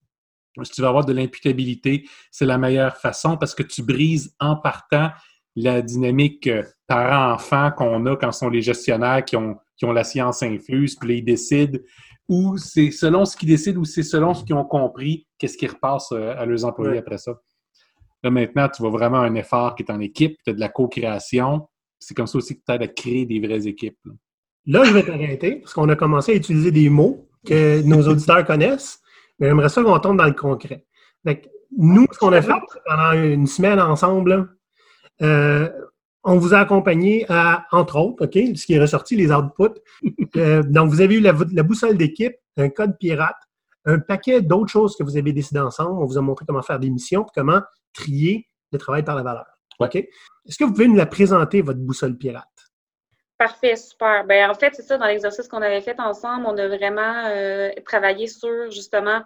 si 0.63 0.73
tu 0.73 0.81
veux 0.81 0.87
avoir 0.87 1.05
de 1.05 1.13
l'imputabilité, 1.13 2.09
c'est 2.31 2.47
la 2.47 2.59
meilleure 2.59 2.97
façon 2.97 3.37
parce 3.37 3.55
que 3.55 3.63
tu 3.63 3.83
brises 3.83 4.35
en 4.39 4.57
partant 4.57 5.11
la 5.57 5.83
dynamique 5.83 6.47
euh, 6.47 6.63
parent-enfant 6.87 7.71
qu'on 7.73 8.07
a 8.07 8.17
quand 8.17 8.33
ce 8.33 8.41
sont 8.41 8.49
les 8.49 8.63
gestionnaires 8.63 9.25
qui 9.25 9.37
ont, 9.37 9.57
qui 9.77 9.85
ont 9.85 9.93
la 9.93 10.05
science 10.05 10.43
infuse, 10.43 10.97
puis 10.97 11.09
là, 11.09 11.15
ils 11.17 11.25
décident, 11.25 11.79
ou 12.29 12.57
c'est 12.57 12.91
selon 12.91 13.25
ce 13.25 13.37
qu'ils 13.37 13.49
décident, 13.49 13.81
ou 13.81 13.85
c'est 13.85 14.03
selon 14.03 14.35
ce 14.35 14.45
qu'ils 14.45 14.55
ont 14.55 14.65
compris, 14.65 15.27
qu'est-ce 15.39 15.57
qui 15.57 15.67
repasse 15.67 16.11
euh, 16.13 16.35
à 16.37 16.45
leurs 16.45 16.65
employés 16.65 16.99
après 16.99 17.19
ça. 17.19 17.41
Là, 18.23 18.31
maintenant, 18.31 18.69
tu 18.69 18.83
vois 18.83 18.91
vraiment 18.91 19.19
un 19.19 19.35
effort 19.35 19.75
qui 19.75 19.83
est 19.83 19.93
en 19.93 20.01
équipe, 20.01 20.39
tu 20.45 20.51
as 20.51 20.55
de 20.55 20.61
la 20.61 20.71
co-création. 20.71 21.69
C'est 21.99 22.15
comme 22.15 22.27
ça 22.27 22.39
aussi 22.39 22.57
que 22.57 22.63
tu 22.67 22.73
as 22.73 22.83
à 22.83 22.89
créer 22.89 23.27
des 23.27 23.39
vraies 23.39 23.67
équipes. 23.67 23.99
Là. 24.67 24.85
je 24.85 24.93
vais 24.93 25.03
t'arrêter, 25.03 25.57
parce 25.57 25.75
qu'on 25.75 25.89
a 25.91 25.97
commencé 25.97 26.33
à 26.33 26.35
utiliser 26.35 26.71
des 26.71 26.89
mots 26.89 27.29
que 27.47 27.83
nos 27.83 28.09
auditeurs 28.09 28.45
connaissent, 28.47 29.01
mais 29.39 29.49
j'aimerais 29.49 29.69
ça 29.69 29.83
qu'on 29.83 29.99
tombe 29.99 30.19
dans 30.19 30.25
le 30.25 30.33
concret. 30.33 30.85
nous, 31.77 32.07
ce 32.13 32.19
qu'on 32.19 32.33
a 32.33 32.43
fait 32.43 32.53
pendant 32.87 33.13
une 33.13 33.47
semaine 33.47 33.81
ensemble, 33.81 34.57
euh, 35.23 35.69
on 36.25 36.39
vous 36.39 36.55
a 36.55 36.59
accompagné 36.59 37.27
à, 37.29 37.67
entre 37.71 37.97
autres, 37.97 38.27
ce 38.33 38.67
qui 38.67 38.75
est 38.75 38.81
ressorti, 38.81 39.17
les 39.17 39.31
outputs. 39.31 39.81
Euh, 40.37 40.65
donc, 40.65 40.91
vous 40.91 41.01
avez 41.01 41.15
eu 41.15 41.21
la, 41.21 41.33
boussole 41.33 41.97
d'équipe, 41.97 42.35
un 42.57 42.69
code 42.69 42.99
pirate, 42.99 43.37
un 43.85 44.01
paquet 44.01 44.43
d'autres 44.43 44.73
choses 44.73 44.97
que 44.97 45.05
vous 45.05 45.17
avez 45.17 45.33
décidé 45.33 45.61
ensemble. 45.61 46.03
On 46.03 46.07
vous 46.07 46.19
a 46.19 46.23
montré 46.23 46.45
comment 46.45 46.61
faire 46.61 46.81
des 46.81 46.91
missions, 46.91 47.25
comment 47.33 47.61
trier 47.93 48.49
le 48.73 48.79
travail 48.81 49.05
par 49.05 49.15
la 49.15 49.23
valeur. 49.23 49.47
Est-ce 49.81 50.59
que 50.59 50.65
vous 50.65 50.73
pouvez 50.73 50.89
nous 50.89 50.97
la 50.97 51.07
présenter, 51.07 51.63
votre 51.63 51.79
boussole 51.79 52.19
pirate? 52.19 52.49
Parfait, 53.37 53.75
super. 53.75 54.25
Ben, 54.25 54.49
en 54.49 54.55
fait, 54.55 54.75
c'est 54.75 54.83
ça, 54.83 54.97
dans 54.97 55.07
l'exercice 55.07 55.49
qu'on 55.49 55.63
avait 55.63 55.81
fait 55.81 55.99
ensemble, 55.99 56.47
on 56.47 56.57
a 56.57 56.69
vraiment 56.69 57.25
euh, 57.27 57.71
travaillé 57.85 58.29
sur 58.29 58.71
justement 58.71 59.23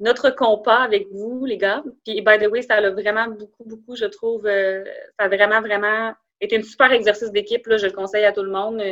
notre 0.00 0.30
compas 0.30 0.80
avec 0.80 1.08
vous, 1.10 1.46
les 1.46 1.56
gars. 1.56 1.82
Puis, 2.04 2.20
by 2.20 2.38
the 2.38 2.48
way, 2.50 2.60
ça 2.60 2.74
a 2.74 2.90
vraiment 2.90 3.26
beaucoup, 3.28 3.64
beaucoup, 3.64 3.96
je 3.96 4.04
trouve, 4.04 4.46
euh, 4.46 4.84
ça 5.18 5.24
a 5.24 5.28
vraiment, 5.28 5.60
vraiment 5.62 6.12
été 6.40 6.58
un 6.58 6.62
super 6.62 6.92
exercice 6.92 7.32
d'équipe. 7.32 7.64
Je 7.66 7.86
le 7.86 7.92
conseille 7.92 8.26
à 8.26 8.32
tout 8.32 8.42
le 8.42 8.50
monde. 8.50 8.82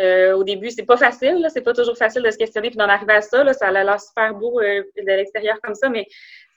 Euh, 0.00 0.32
au 0.34 0.44
début, 0.44 0.70
c'est 0.70 0.86
pas 0.86 0.96
facile, 0.96 1.46
c'est 1.52 1.60
pas 1.60 1.74
toujours 1.74 1.96
facile 1.96 2.22
de 2.22 2.30
se 2.30 2.38
questionner 2.38 2.70
puis 2.70 2.78
d'en 2.78 2.88
arriver 2.88 3.14
à 3.14 3.20
ça. 3.22 3.42
Là, 3.42 3.52
ça 3.52 3.66
a 3.66 3.72
l'air 3.72 4.00
super 4.00 4.34
beau 4.34 4.60
de 4.60 5.04
l'extérieur 5.04 5.60
comme 5.62 5.74
ça, 5.74 5.90
mais 5.90 6.06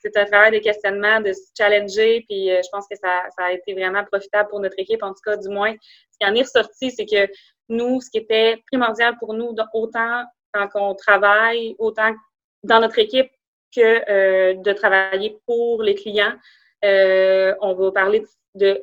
c'est 0.04 0.18
un 0.18 0.26
travail 0.26 0.52
de 0.52 0.60
questionnement, 0.60 1.22
de 1.22 1.32
se 1.34 1.42
challenger, 1.58 2.26
puis 2.28 2.50
je 2.50 2.70
pense 2.72 2.86
que 2.90 2.98
ça, 2.98 3.24
a 3.38 3.52
été 3.52 3.74
vraiment 3.74 4.04
profitable 4.04 4.50
pour 4.50 4.60
notre 4.60 4.78
équipe, 4.78 5.02
en 5.02 5.10
tout 5.10 5.22
cas, 5.26 5.38
du 5.38 5.50
moins. 5.50 5.74
Ce 6.12 6.18
qui 6.20 6.30
en 6.30 6.36
est 6.36 6.42
ressorti, 6.42 6.92
c'est 6.92 7.06
que 7.06 7.32
nous, 7.70 8.02
ce 8.02 8.10
qui 8.10 8.18
était 8.18 8.62
primordial 8.72 9.16
pour 9.20 9.34
nous, 9.34 9.56
autant 9.74 10.24
quand 10.54 10.70
on 10.76 10.94
travaille, 10.94 11.76
autant 11.80 12.14
dans 12.64 12.80
notre 12.80 13.00
équipe, 13.00 13.30
que 13.76 14.10
euh, 14.10 14.54
de 14.56 14.74
travailler 14.74 15.38
pour 15.46 15.82
les 15.82 15.96
clients. 15.96 16.34
Euh, 16.86 17.54
on 17.62 17.74
va 17.74 17.92
parler 17.92 18.24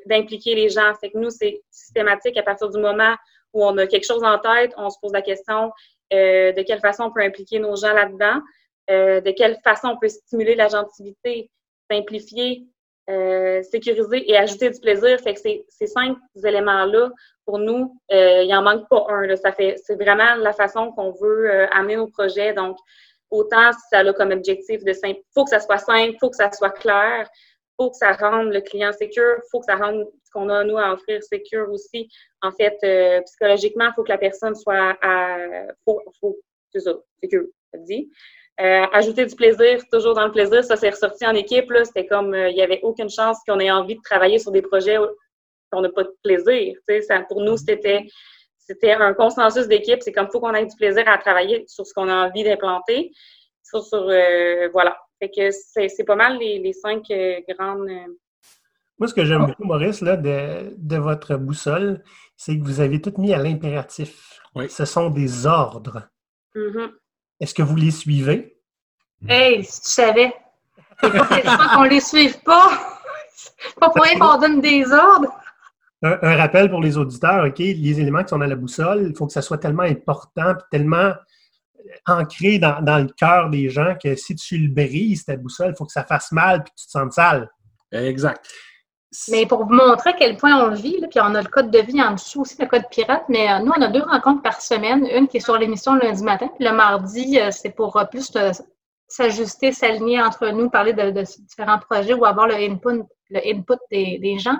d'impliquer 0.06 0.54
les 0.54 0.68
gens. 0.68 0.92
C'est 1.00 1.10
que 1.10 1.18
nous, 1.18 1.30
c'est 1.30 1.62
systématique 1.70 2.36
à 2.36 2.42
partir 2.42 2.68
du 2.70 2.80
moment 2.80 3.14
où 3.52 3.64
on 3.64 3.76
a 3.78 3.86
quelque 3.86 4.06
chose 4.06 4.22
en 4.24 4.38
tête, 4.38 4.72
on 4.76 4.90
se 4.90 4.98
pose 5.00 5.12
la 5.12 5.22
question 5.22 5.72
euh, 6.12 6.52
de 6.52 6.62
quelle 6.62 6.80
façon 6.80 7.04
on 7.04 7.12
peut 7.12 7.22
impliquer 7.22 7.58
nos 7.58 7.76
gens 7.76 7.92
là-dedans, 7.92 8.40
de 8.90 9.30
quelle 9.30 9.56
façon 9.62 9.88
on 9.88 9.98
peut 9.98 10.08
stimuler 10.08 10.54
la 10.54 10.68
gentilité, 10.68 11.50
simplifier, 11.90 12.66
sécuriser 13.62 14.30
et 14.30 14.36
ajouter 14.36 14.70
du 14.70 14.80
plaisir. 14.80 15.18
Fait 15.20 15.34
que 15.34 15.40
ces, 15.40 15.86
cinq 15.86 16.16
éléments-là, 16.44 17.10
pour 17.44 17.58
nous, 17.58 17.96
il 18.10 18.46
n'y 18.46 18.54
en 18.54 18.62
manque 18.62 18.88
pas 18.88 19.06
un. 19.08 19.36
Ça 19.36 19.52
fait, 19.52 19.76
c'est 19.82 19.96
vraiment 19.96 20.34
la 20.36 20.52
façon 20.52 20.92
qu'on 20.92 21.12
veut 21.12 21.50
amener 21.72 21.96
nos 21.96 22.08
projets. 22.08 22.52
Donc, 22.52 22.76
autant 23.30 23.72
si 23.72 23.80
ça 23.90 24.00
a 24.00 24.12
comme 24.12 24.32
objectif 24.32 24.84
de 24.84 24.92
simple. 24.92 25.20
Il 25.20 25.32
faut 25.34 25.44
que 25.44 25.50
ça 25.50 25.60
soit 25.60 25.78
simple, 25.78 26.12
il 26.14 26.18
faut 26.18 26.30
que 26.30 26.36
ça 26.36 26.50
soit 26.52 26.70
clair, 26.70 27.28
il 27.30 27.72
faut 27.78 27.90
que 27.90 27.96
ça 27.96 28.12
rende 28.12 28.52
le 28.52 28.60
client 28.60 28.92
sécure, 28.92 29.36
il 29.38 29.48
faut 29.50 29.60
que 29.60 29.66
ça 29.66 29.76
rende 29.76 30.06
ce 30.24 30.30
qu'on 30.32 30.48
a, 30.48 30.64
nous, 30.64 30.76
à 30.76 30.92
offrir 30.92 31.22
sécure 31.22 31.70
aussi. 31.70 32.08
En 32.42 32.52
fait, 32.52 32.78
euh, 32.84 33.20
psychologiquement, 33.22 33.86
il 33.86 33.92
faut 33.94 34.02
que 34.02 34.12
la 34.12 34.18
personne 34.18 34.54
soit 34.54 34.96
à. 35.02 35.38
Faut, 35.84 36.00
faut, 36.20 36.38
c'est 36.72 36.80
ça, 36.80 36.94
sécure, 37.22 37.46
ça 37.72 37.78
dit. 37.78 38.10
Euh, 38.60 38.86
ajouter 38.92 39.24
du 39.24 39.34
plaisir, 39.34 39.80
toujours 39.90 40.14
dans 40.14 40.26
le 40.26 40.32
plaisir, 40.32 40.62
ça 40.64 40.76
s'est 40.76 40.90
ressorti 40.90 41.26
en 41.26 41.34
équipe. 41.34 41.70
Là, 41.70 41.84
c'était 41.84 42.06
comme 42.06 42.34
euh, 42.34 42.50
il 42.50 42.56
n'y 42.56 42.62
avait 42.62 42.80
aucune 42.82 43.08
chance 43.08 43.38
qu'on 43.46 43.58
ait 43.58 43.70
envie 43.70 43.94
de 43.94 44.02
travailler 44.02 44.38
sur 44.38 44.52
des 44.52 44.60
projets 44.60 44.98
qu'on 45.72 45.80
n'a 45.80 45.88
pas 45.88 46.04
de 46.04 46.14
plaisir. 46.22 46.76
Ça, 47.06 47.20
pour 47.22 47.40
nous, 47.42 47.56
c'était 47.56 48.06
c'était 48.70 48.92
un 48.92 49.14
consensus 49.14 49.66
d'équipe. 49.66 50.02
C'est 50.02 50.12
comme 50.12 50.26
il 50.26 50.30
faut 50.30 50.40
qu'on 50.40 50.54
ait 50.54 50.66
du 50.66 50.76
plaisir 50.76 51.08
à 51.08 51.18
travailler 51.18 51.64
sur 51.66 51.86
ce 51.86 51.92
qu'on 51.92 52.08
a 52.08 52.28
envie 52.28 52.44
d'implanter. 52.44 53.12
Sur, 53.62 53.82
sur 53.82 54.08
euh, 54.08 54.68
voilà. 54.72 54.96
Fait 55.18 55.30
que 55.30 55.50
c'est 55.50 56.04
pas 56.04 56.16
mal 56.16 56.38
les, 56.38 56.72
cinq 56.72 57.10
euh, 57.10 57.40
grandes. 57.48 57.88
Moi, 58.98 59.08
ce 59.08 59.14
que 59.14 59.24
j'aime 59.24 59.46
beaucoup, 59.46 59.64
Maurice, 59.64 60.02
là, 60.02 60.16
de, 60.16 60.74
de 60.76 60.96
votre 60.96 61.36
boussole, 61.36 62.02
c'est 62.36 62.56
que 62.58 62.62
vous 62.62 62.80
avez 62.80 63.00
tout 63.00 63.14
mis 63.18 63.32
à 63.32 63.38
l'impératif. 63.38 64.40
Oui. 64.54 64.68
Ce 64.68 64.84
sont 64.84 65.10
des 65.10 65.46
ordres. 65.46 66.08
Mhm. 66.54 66.92
Est-ce 67.40 67.54
que 67.54 67.62
vous 67.62 67.76
les 67.76 67.90
suivez? 67.90 68.56
Hey, 69.28 69.64
si 69.64 69.82
tu 69.82 69.88
savais. 69.88 70.32
C'est 71.02 71.10
pas 71.10 71.26
question 71.26 71.68
qu'on 71.74 71.82
les 71.84 72.00
suive 72.00 72.40
pas. 72.42 72.70
C'est 73.34 73.74
pas 73.78 73.90
pour 73.90 74.04
rien 74.04 74.18
qu'on 74.18 74.38
donne 74.38 74.60
des 74.60 74.84
ordres. 74.92 75.34
Un, 76.02 76.18
un 76.22 76.36
rappel 76.36 76.70
pour 76.70 76.80
les 76.80 76.96
auditeurs, 76.96 77.46
OK? 77.46 77.58
Les 77.58 78.00
éléments 78.00 78.22
qui 78.22 78.28
sont 78.28 78.38
dans 78.38 78.46
la 78.46 78.56
boussole, 78.56 79.08
il 79.10 79.16
faut 79.16 79.26
que 79.26 79.32
ça 79.32 79.42
soit 79.42 79.58
tellement 79.58 79.82
important 79.82 80.54
puis 80.54 80.64
tellement 80.70 81.12
ancré 82.06 82.58
dans, 82.58 82.82
dans 82.82 82.98
le 82.98 83.08
cœur 83.16 83.50
des 83.50 83.68
gens 83.68 83.94
que 84.02 84.14
si 84.14 84.34
tu 84.34 84.58
le 84.58 84.68
brises, 84.72 85.24
ta 85.24 85.36
boussole, 85.36 85.70
il 85.70 85.76
faut 85.76 85.86
que 85.86 85.92
ça 85.92 86.04
fasse 86.04 86.32
mal 86.32 86.62
puis 86.62 86.72
que 86.72 86.80
tu 86.80 86.86
te 86.86 86.90
sentes 86.90 87.12
sale. 87.12 87.50
Exact. 87.92 88.46
Mais 89.28 89.44
pour 89.44 89.64
vous 89.64 89.74
montrer 89.74 90.10
à 90.10 90.12
quel 90.12 90.36
point 90.36 90.64
on 90.64 90.68
le 90.68 90.76
vit, 90.76 91.00
là, 91.00 91.08
puis 91.08 91.18
on 91.20 91.34
a 91.34 91.42
le 91.42 91.48
code 91.48 91.70
de 91.70 91.80
vie 91.80 92.00
en 92.00 92.12
dessous 92.12 92.42
aussi, 92.42 92.56
le 92.60 92.66
code 92.66 92.88
pirate, 92.90 93.24
mais 93.28 93.50
euh, 93.50 93.58
nous, 93.58 93.72
on 93.76 93.82
a 93.82 93.88
deux 93.88 94.02
rencontres 94.02 94.42
par 94.42 94.60
semaine. 94.60 95.04
Une 95.06 95.26
qui 95.26 95.38
est 95.38 95.40
sur 95.40 95.58
l'émission 95.58 95.94
lundi 95.94 96.22
matin, 96.22 96.48
puis 96.56 96.64
le 96.64 96.72
mardi, 96.72 97.40
euh, 97.40 97.50
c'est 97.50 97.70
pour 97.70 97.96
euh, 97.96 98.04
plus 98.04 98.32
s'ajuster, 99.08 99.72
s'aligner 99.72 100.22
entre 100.22 100.48
nous, 100.50 100.70
parler 100.70 100.92
de, 100.92 101.10
différents 101.40 101.80
projets 101.80 102.14
ou 102.14 102.24
avoir 102.24 102.46
le 102.46 102.54
input, 102.54 103.02
le 103.30 103.40
input 103.44 103.78
des, 103.90 104.18
des 104.18 104.38
gens. 104.38 104.58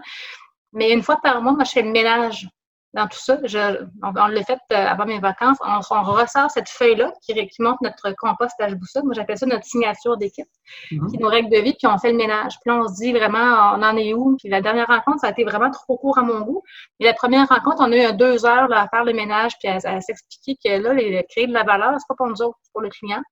Mais 0.73 0.93
une 0.93 1.03
fois 1.03 1.21
par 1.23 1.43
mois, 1.43 1.53
moi, 1.53 1.65
je 1.65 1.71
fais 1.71 1.83
le 1.83 1.93
ménage 1.93 2.49
dans 2.92 3.07
tout 3.07 3.18
ça. 3.18 3.38
Je, 3.44 3.85
on 4.03 4.09
on 4.16 4.26
l'a 4.26 4.42
fait 4.42 4.59
euh, 4.72 4.76
avant 4.76 5.07
mes 5.07 5.20
vacances. 5.20 5.59
On, 5.64 5.81
on 5.90 6.03
ressort 6.03 6.50
cette 6.50 6.68
feuille-là 6.68 7.12
qui, 7.22 7.35
qui 7.35 7.62
montre 7.62 7.79
notre 7.83 8.12
compostage 8.16 8.74
boussole. 8.74 9.05
Moi, 9.05 9.14
j'appelle 9.14 9.38
ça 9.38 9.46
notre 9.46 9.64
signature 9.64 10.16
d'équipe, 10.16 10.48
Mhm. 10.90 11.11
qui 11.11 11.18
nos 11.18 11.29
règles 11.29 11.50
de 11.50 11.59
vie, 11.59 11.74
puis 11.74 11.87
on 11.87 11.98
fait 11.98 12.11
le 12.11 12.16
ménage. 12.18 12.55
Puis 12.61 12.70
là, 12.70 12.81
on 12.81 12.88
se 12.88 12.94
dit 12.94 13.12
vraiment, 13.12 13.74
on 13.74 13.83
en 13.83 13.96
est 13.96 14.12
où? 14.14 14.37
Puis 14.38 14.48
la 14.48 14.61
dernière 14.61 14.87
rencontre, 14.88 15.20
ça 15.20 15.29
a 15.29 15.31
été 15.31 15.44
vraiment 15.44 15.70
trop 15.70 15.96
court 15.96 16.18
à 16.18 16.22
mon 16.22 16.40
goût. 16.40 16.62
Et 16.98 17.05
la 17.05 17.14
première 17.14 17.48
rencontre, 17.48 17.76
on 17.81 17.92
a 17.92 17.96
eu 17.96 18.12
deux 18.16 18.44
heures 18.44 18.68
là, 18.68 18.83
à 18.83 18.88
faire 18.88 19.05
le 19.05 19.12
ménage, 19.12 19.53
puis 19.61 19.68
à, 19.68 19.76
à 19.76 20.00
s'expliquer 20.00 20.57
que 20.64 20.83
là, 20.83 20.92
les, 20.92 21.24
créer 21.31 21.46
de 21.46 21.53
la 21.53 21.64
valeur, 21.64 21.92
c'est 21.98 22.09
pas 22.09 22.14
pour 22.16 22.26
nous 22.26 22.42
autres, 22.42 22.59
c'est 22.62 22.72
pour 22.72 22.83
le 22.83 22.90
client. 22.90 23.22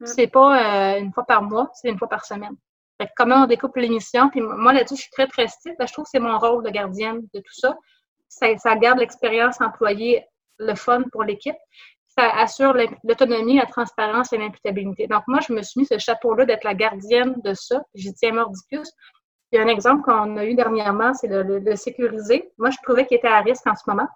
Mm. 0.00 0.06
C'est 0.06 0.26
pas 0.26 0.94
euh, 0.96 1.00
une 1.00 1.12
fois 1.12 1.24
par 1.24 1.42
mois, 1.42 1.70
c'est 1.74 1.88
une 1.88 1.98
fois 1.98 2.08
par 2.08 2.24
semaine. 2.24 2.56
Fait 3.00 3.06
que 3.06 3.12
comment 3.16 3.42
on 3.42 3.46
découpe 3.46 3.76
l'émission, 3.76 4.28
puis 4.30 4.40
moi 4.40 4.72
là-dessus, 4.72 4.96
je 4.96 5.02
suis 5.02 5.10
très, 5.10 5.26
très 5.26 5.48
stricte. 5.48 5.80
Je 5.84 5.92
trouve 5.92 6.04
que 6.04 6.10
c'est 6.10 6.20
mon 6.20 6.38
rôle 6.38 6.64
de 6.64 6.70
gardienne 6.70 7.22
de 7.34 7.40
tout 7.40 7.54
ça. 7.54 7.76
Ça, 8.28 8.56
ça 8.58 8.76
garde 8.76 8.98
l'expérience 8.98 9.60
employée, 9.60 10.24
le 10.58 10.74
fun 10.74 11.02
pour 11.12 11.24
l'équipe. 11.24 11.56
Ça 12.08 12.30
assure 12.36 12.74
l'autonomie, 13.02 13.56
la 13.56 13.66
transparence 13.66 14.32
et 14.32 14.38
l'imputabilité. 14.38 15.06
Donc, 15.08 15.24
moi, 15.26 15.40
je 15.46 15.52
me 15.52 15.62
suis 15.62 15.80
mis 15.80 15.86
ce 15.86 15.98
chapeau-là 15.98 16.44
d'être 16.46 16.64
la 16.64 16.74
gardienne 16.74 17.34
de 17.42 17.54
ça. 17.54 17.82
J'y 17.94 18.14
tiens 18.14 18.32
mordicus. 18.32 18.88
Il 19.50 19.56
y 19.56 19.58
a 19.58 19.64
un 19.64 19.68
exemple 19.68 20.02
qu'on 20.02 20.36
a 20.36 20.44
eu 20.44 20.54
dernièrement, 20.54 21.12
c'est 21.14 21.26
le, 21.26 21.42
le, 21.42 21.58
le 21.58 21.76
sécuriser. 21.76 22.52
Moi, 22.58 22.70
je 22.70 22.76
trouvais 22.82 23.06
qu'il 23.06 23.16
était 23.16 23.28
à 23.28 23.40
risque 23.40 23.66
en 23.66 23.74
ce 23.74 23.82
moment. 23.88 24.08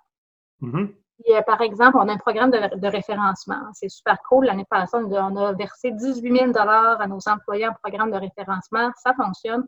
Mhm. 0.61 0.95
Puis, 1.25 1.35
euh, 1.35 1.43
par 1.43 1.61
exemple, 1.61 1.97
on 1.97 2.09
a 2.09 2.13
un 2.13 2.19
programme 2.19 2.51
de, 2.51 2.77
de 2.77 2.89
référencement. 2.89 3.61
C'est 3.73 3.89
super 3.89 4.19
cool. 4.29 4.47
L'année 4.47 4.67
passée, 4.71 4.97
on 4.97 5.13
a, 5.13 5.23
on 5.23 5.37
a 5.37 5.53
versé 5.53 5.91
18 5.91 6.53
000 6.53 6.59
à 6.59 7.07
nos 7.07 7.19
employés 7.27 7.67
en 7.67 7.75
programme 7.83 8.13
de 8.13 8.17
référencement. 8.17 8.91
Ça 9.03 9.13
fonctionne. 9.15 9.65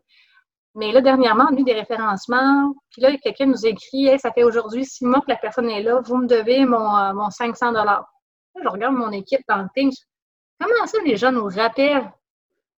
Mais 0.75 0.91
là, 0.91 1.01
dernièrement, 1.01 1.47
on 1.51 1.55
a 1.55 1.59
eu 1.59 1.63
des 1.63 1.73
référencements. 1.73 2.73
Puis 2.91 3.01
là, 3.01 3.15
quelqu'un 3.17 3.45
nous 3.47 3.65
écrit 3.65 4.07
hey, 4.07 4.19
ça 4.19 4.31
fait 4.31 4.43
aujourd'hui 4.43 4.85
six 4.85 5.05
mois 5.05 5.19
que 5.19 5.29
la 5.29 5.35
personne 5.35 5.69
est 5.69 5.83
là, 5.83 5.99
vous 6.01 6.17
me 6.17 6.27
devez 6.27 6.65
mon, 6.65 6.97
euh, 6.97 7.13
mon 7.13 7.29
500 7.29 7.71
Là, 7.71 8.05
je 8.61 8.67
regarde 8.67 8.95
mon 8.95 9.11
équipe 9.11 9.41
dans 9.47 9.57
le 9.57 9.67
Teams. 9.75 9.91
Comment 10.59 10.85
ça, 10.85 10.97
les 11.05 11.17
gens 11.17 11.31
nous 11.31 11.45
rappellent 11.47 12.09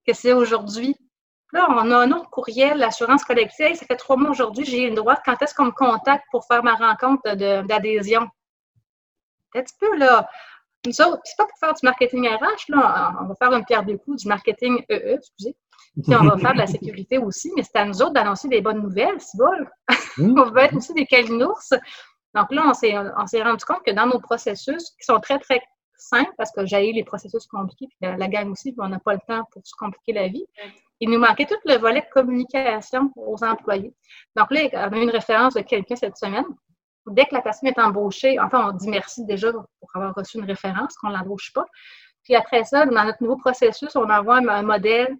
que 0.06 0.12
c'est 0.12 0.32
aujourd'hui? 0.32 0.96
Là, 1.52 1.66
on 1.70 1.90
a 1.92 1.98
un 1.98 2.10
autre 2.10 2.28
courriel, 2.30 2.78
l'assurance 2.78 3.24
collective. 3.24 3.66
Hey, 3.66 3.76
ça 3.76 3.86
fait 3.86 3.96
trois 3.96 4.16
mois 4.16 4.30
aujourd'hui, 4.30 4.64
j'ai 4.64 4.88
une 4.88 4.96
droite. 4.96 5.20
Quand 5.24 5.40
est-ce 5.40 5.54
qu'on 5.54 5.66
me 5.66 5.70
contacte 5.70 6.24
pour 6.32 6.44
faire 6.46 6.64
ma 6.64 6.74
rencontre 6.74 7.36
de- 7.36 7.62
d'adhésion? 7.66 8.28
Un 9.54 9.62
petit 9.62 9.74
peu, 9.78 9.96
là. 9.96 10.28
Nous 10.84 10.92
c'est 10.92 11.04
pas 11.38 11.46
pour 11.46 11.58
faire 11.58 11.72
du 11.72 11.80
marketing 11.84 12.28
RH, 12.28 12.64
là. 12.68 13.14
On 13.20 13.26
va 13.26 13.34
faire 13.36 13.52
une 13.52 13.64
pierre 13.64 13.84
deux 13.84 13.96
coups, 13.98 14.22
du 14.22 14.28
marketing 14.28 14.84
EE, 14.90 15.14
excusez. 15.14 15.56
Puis 16.02 16.14
on 16.14 16.24
va 16.24 16.36
faire 16.38 16.52
de 16.52 16.58
la 16.58 16.66
sécurité 16.66 17.18
aussi, 17.18 17.52
mais 17.56 17.62
c'est 17.62 17.76
à 17.76 17.84
nous 17.84 18.00
autres 18.02 18.12
d'annoncer 18.12 18.48
des 18.48 18.60
bonnes 18.60 18.82
nouvelles, 18.82 19.20
si 19.20 19.36
bol. 19.36 19.70
Mm. 20.16 20.38
on 20.38 20.48
veut 20.48 20.60
être 20.60 20.76
aussi 20.76 20.94
des 20.94 21.06
calinours. 21.06 21.74
Donc 22.36 22.52
là, 22.52 22.62
on 22.66 22.72
s'est, 22.72 22.94
on 22.96 23.26
s'est 23.26 23.42
rendu 23.42 23.64
compte 23.64 23.82
que 23.84 23.90
dans 23.90 24.06
nos 24.06 24.20
processus, 24.20 24.90
qui 24.90 25.04
sont 25.04 25.18
très, 25.18 25.40
très 25.40 25.60
simples, 25.96 26.30
parce 26.38 26.52
que 26.52 26.64
j'ai 26.66 26.88
eu 26.88 26.92
les 26.92 27.02
processus 27.02 27.48
compliqués, 27.48 27.88
puis 27.88 27.96
la, 28.00 28.16
la 28.16 28.28
gang 28.28 28.48
aussi, 28.48 28.70
puis 28.70 28.80
on 28.80 28.88
n'a 28.88 29.00
pas 29.00 29.14
le 29.14 29.20
temps 29.26 29.42
pour 29.50 29.66
se 29.66 29.74
compliquer 29.76 30.12
la 30.12 30.28
vie, 30.28 30.46
il 31.00 31.10
nous 31.10 31.18
manquait 31.18 31.46
tout 31.46 31.56
le 31.64 31.76
volet 31.78 32.06
communication 32.12 33.12
aux 33.16 33.42
employés. 33.42 33.92
Donc 34.36 34.50
là, 34.50 34.60
on 34.72 34.92
a 34.92 34.96
eu 34.98 35.02
une 35.02 35.10
référence 35.10 35.54
de 35.54 35.60
quelqu'un 35.60 35.96
cette 35.96 36.16
semaine. 36.16 36.46
Dès 37.06 37.26
que 37.26 37.34
la 37.34 37.42
personne 37.42 37.68
est 37.68 37.78
embauchée, 37.78 38.38
enfin, 38.40 38.70
on 38.70 38.72
dit 38.72 38.88
merci 38.88 39.24
déjà 39.24 39.52
pour 39.52 39.90
avoir 39.94 40.14
reçu 40.14 40.38
une 40.38 40.44
référence, 40.44 40.96
qu'on 40.96 41.08
ne 41.08 41.16
l'embauche 41.16 41.52
pas. 41.52 41.66
Puis 42.22 42.34
après 42.34 42.64
ça, 42.64 42.86
dans 42.86 43.04
notre 43.04 43.22
nouveau 43.22 43.36
processus, 43.36 43.94
on 43.96 44.08
envoie 44.08 44.36
un, 44.36 44.48
un 44.48 44.62
modèle 44.62 45.14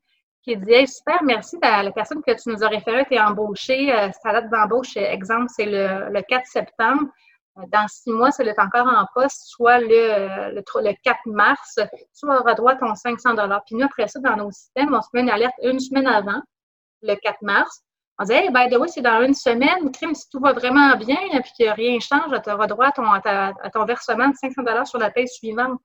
qui 0.45 0.53
hey, 0.69 0.87
super, 0.87 1.23
merci, 1.23 1.57
la, 1.63 1.83
la 1.83 1.91
personne 1.91 2.23
que 2.23 2.33
tu 2.33 2.51
nous 2.51 2.63
as 2.63 2.69
référée 2.69 3.07
est 3.11 3.21
embauchée. 3.21 3.93
Euh, 3.93 4.11
sa 4.23 4.33
date 4.33 4.51
d'embauche, 4.51 4.97
exemple, 4.97 5.47
c'est 5.49 5.65
le, 5.67 6.11
le 6.13 6.23
4 6.23 6.47
septembre. 6.47 7.09
Euh, 7.59 7.63
Dans 7.73 7.89
six 7.89 8.11
mois, 8.13 8.31
si 8.31 8.43
elle 8.43 8.49
est 8.49 8.59
encore 8.61 8.87
en 8.87 9.07
poste, 9.15 9.43
soit 9.47 9.79
le, 9.81 10.55
le, 10.55 10.63
tro- 10.63 10.81
le 10.81 10.93
4 11.03 11.19
mars, 11.27 11.79
tu 12.19 12.27
auras 12.27 12.55
droit 12.55 12.73
à 12.73 12.77
ton 12.77 12.95
500 12.95 13.35
Puis 13.67 13.77
nous, 13.77 13.87
après 13.87 14.07
ça, 14.09 14.21
dans 14.21 14.37
nos 14.37 14.51
systèmes, 14.51 14.93
on 14.95 15.01
se 15.01 15.09
met 15.15 15.21
une 15.23 15.31
alerte 15.31 15.55
une 15.63 15.81
semaine 15.81 16.07
avant, 16.07 16.43
le 17.03 17.15
4 17.15 17.41
mars. 17.43 17.81
On 18.19 18.25
dit, 18.25 18.33
hey, 18.33 18.51
by 18.51 18.69
the 18.71 18.77
way, 18.79 18.87
c'est 18.89 19.01
dans 19.01 19.23
une 19.23 19.35
semaine, 19.35 19.91
crime, 19.93 20.15
si 20.15 20.29
tout 20.31 20.39
va 20.41 20.53
vraiment 20.53 20.95
bien, 20.97 21.17
puis 21.43 21.53
que 21.59 21.71
rien 21.75 21.99
change, 21.99 22.31
tu 22.43 22.51
auras 22.51 22.67
droit 22.67 22.87
à 22.87 23.71
ton 23.71 23.85
versement 23.87 24.29
de 24.29 24.35
500 24.37 24.85
sur 24.85 24.99
la 24.99 25.11
paie 25.11 25.27
suivante. 25.27 25.81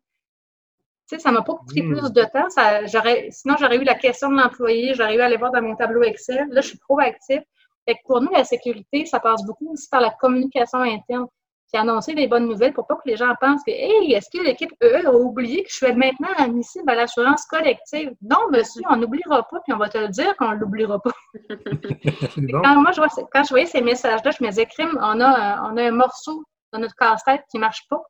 Tu 1.10 1.16
sais, 1.16 1.20
ça 1.22 1.32
m'a 1.32 1.42
pas 1.42 1.56
pris 1.66 1.82
Mm. 1.82 1.90
plus 1.98 2.14
de 2.14 2.24
temps. 2.24 2.50
Ça, 2.50 2.86
j'aurais, 2.86 3.30
sinon, 3.32 3.56
j'aurais 3.60 3.78
eu 3.78 3.84
la 3.84 3.96
question 3.96 4.30
de 4.30 4.36
l'employé, 4.40 4.94
j'aurais 4.94 5.16
eu 5.16 5.22
à 5.22 5.26
aller 5.26 5.38
voir 5.38 5.52
dans 5.52 5.62
mon 5.62 5.76
tableau 5.76 6.04
Excel. 6.04 6.48
Là, 6.52 6.62
je 6.62 6.68
suis 6.68 6.78
proactif. 6.78 7.42
Fait 7.88 7.96
que 7.96 8.00
pour 8.06 8.22
nous, 8.22 8.30
la 8.32 8.44
sécurité, 8.44 9.06
ça 9.08 9.20
passe 9.20 9.44
beaucoup 9.44 9.72
aussi 9.74 9.88
par 9.90 10.02
la 10.02 10.12
communication 10.12 10.80
interne. 10.80 11.26
Puis 11.72 11.80
annoncer 11.80 12.14
les 12.14 12.28
bonnes 12.28 12.48
nouvelles 12.48 12.74
pour 12.74 12.86
pas 12.88 12.96
que 12.96 13.02
les 13.06 13.16
gens 13.16 13.32
pensent 13.40 13.62
que, 13.64 13.72
hey, 13.72 14.14
est-ce 14.14 14.28
que 14.36 14.44
l'équipe 14.44 14.72
EE 14.82 15.06
a 15.06 15.14
oublié 15.14 15.64
que 15.64 15.70
je 15.70 15.76
suis 15.78 15.94
maintenant 15.94 16.28
admissible 16.38 16.90
à 16.90 16.96
l'assurance 16.96 17.46
collective? 17.46 18.12
Non, 18.24 18.38
monsieur, 18.52 18.82
on 18.90 18.96
n'oubliera 18.96 19.44
pas, 19.48 19.60
puis 19.64 19.74
on 19.74 19.78
va 19.78 19.88
te 19.90 19.98
le 20.00 20.08
dire 20.10 20.36
qu'on 20.38 20.52
l'oubliera 20.52 21.00
pas. 21.00 21.12
Quand, 22.64 22.76
moi, 22.82 22.92
je 22.92 23.02
vois, 23.02 23.08
quand 23.32 23.44
je 23.44 23.50
voyais 23.50 23.66
ces 23.66 23.82
messages-là, 23.82 24.32
je 24.32 24.44
me 24.44 24.50
disais, 24.50 24.66
crime, 24.66 24.98
on 25.02 25.20
a, 25.22 25.28
un- 25.28 25.72
on 25.74 25.78
a 25.78 25.84
un 25.84 25.92
morceau 25.92 26.44
dans 26.74 26.80
notre 26.80 26.96
casse-tête 26.96 27.44
qui 27.52 27.58
ne 27.58 27.62
marche 27.62 27.88
pas 27.90 28.02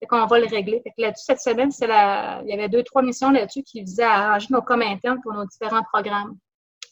et 0.00 0.06
qu'on 0.06 0.26
va 0.26 0.38
le 0.38 0.46
régler. 0.46 0.80
Fait 0.82 0.90
que 0.90 1.02
là-dessus, 1.02 1.24
cette 1.26 1.40
semaine, 1.40 1.70
c'est 1.70 1.86
la, 1.86 2.42
il 2.44 2.50
y 2.50 2.52
avait 2.52 2.68
deux, 2.68 2.82
trois 2.82 3.02
missions 3.02 3.30
là-dessus 3.30 3.62
qui 3.62 3.80
visaient 3.80 4.02
à 4.02 4.28
arranger 4.30 4.48
nos 4.50 4.62
coms 4.62 4.82
internes 4.82 5.20
pour 5.22 5.32
nos 5.32 5.44
différents 5.46 5.82
programmes. 5.92 6.36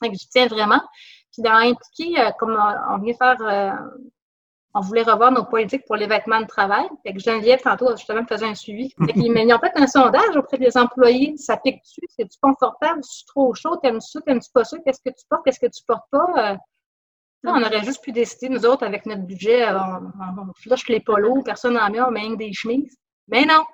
Fait 0.02 0.10
que 0.10 0.14
je 0.14 0.26
tiens 0.30 0.46
vraiment. 0.46 0.80
Puis 1.32 1.42
dans 1.42 1.54
impliquer, 1.54 2.20
euh, 2.20 2.30
comme 2.38 2.52
on, 2.52 2.94
on 2.94 2.98
vient 2.98 3.14
faire, 3.14 3.36
euh, 3.40 3.72
on 4.74 4.80
voulait 4.80 5.02
revoir 5.02 5.30
nos 5.30 5.44
politiques 5.44 5.84
pour 5.86 5.96
les 5.96 6.06
vêtements 6.06 6.40
de 6.40 6.46
travail. 6.46 6.86
Fait 7.04 7.12
que 7.12 7.20
Geneviève, 7.20 7.60
tantôt, 7.60 7.90
justement, 7.96 8.22
me 8.22 8.26
faisait 8.26 8.46
un 8.46 8.54
suivi. 8.54 8.92
Fait 9.06 9.12
qu'ils 9.12 9.32
mais 9.32 9.46
ils 9.46 9.54
ont 9.54 9.58
fait 9.58 9.72
un 9.76 9.86
sondage 9.86 10.36
auprès 10.36 10.58
des 10.58 10.76
employés. 10.76 11.36
Ça 11.36 11.56
pique-tu? 11.56 12.00
C'est-tu 12.08 12.38
confortable? 12.40 13.00
C'est 13.02 13.26
trop 13.26 13.54
chaud? 13.54 13.76
T'aimes-tu 13.76 14.10
ça? 14.10 14.20
T'aimes-tu 14.22 14.50
pas 14.52 14.64
ça? 14.64 14.76
Qu'est-ce 14.84 15.00
que 15.04 15.14
tu 15.14 15.24
portes? 15.28 15.44
Qu'est-ce 15.44 15.60
que 15.60 15.66
tu 15.66 15.82
portes 15.86 16.08
pas? 16.10 16.26
Euh, 16.38 16.56
on 17.52 17.62
aurait 17.62 17.84
juste 17.84 18.02
pu 18.02 18.12
décider, 18.12 18.48
nous 18.48 18.64
autres, 18.66 18.84
avec 18.84 19.06
notre 19.06 19.22
budget, 19.22 19.62
euh, 19.64 19.78
on, 19.78 20.40
on, 20.40 20.48
on 20.48 20.52
flush 20.60 20.88
les 20.88 21.00
polos, 21.00 21.42
personne 21.44 21.74
n'en 21.74 21.90
met, 21.90 22.00
on 22.00 22.10
met 22.10 22.20
rien 22.20 22.32
que 22.32 22.38
des 22.38 22.52
chemises. 22.52 22.96
Mais 23.28 23.44
non! 23.44 23.64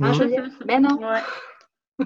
Hein. 0.00 0.12
Juliette? 0.12 0.52
Mais 0.66 0.78
non! 0.78 0.98
Ouais. 0.98 2.04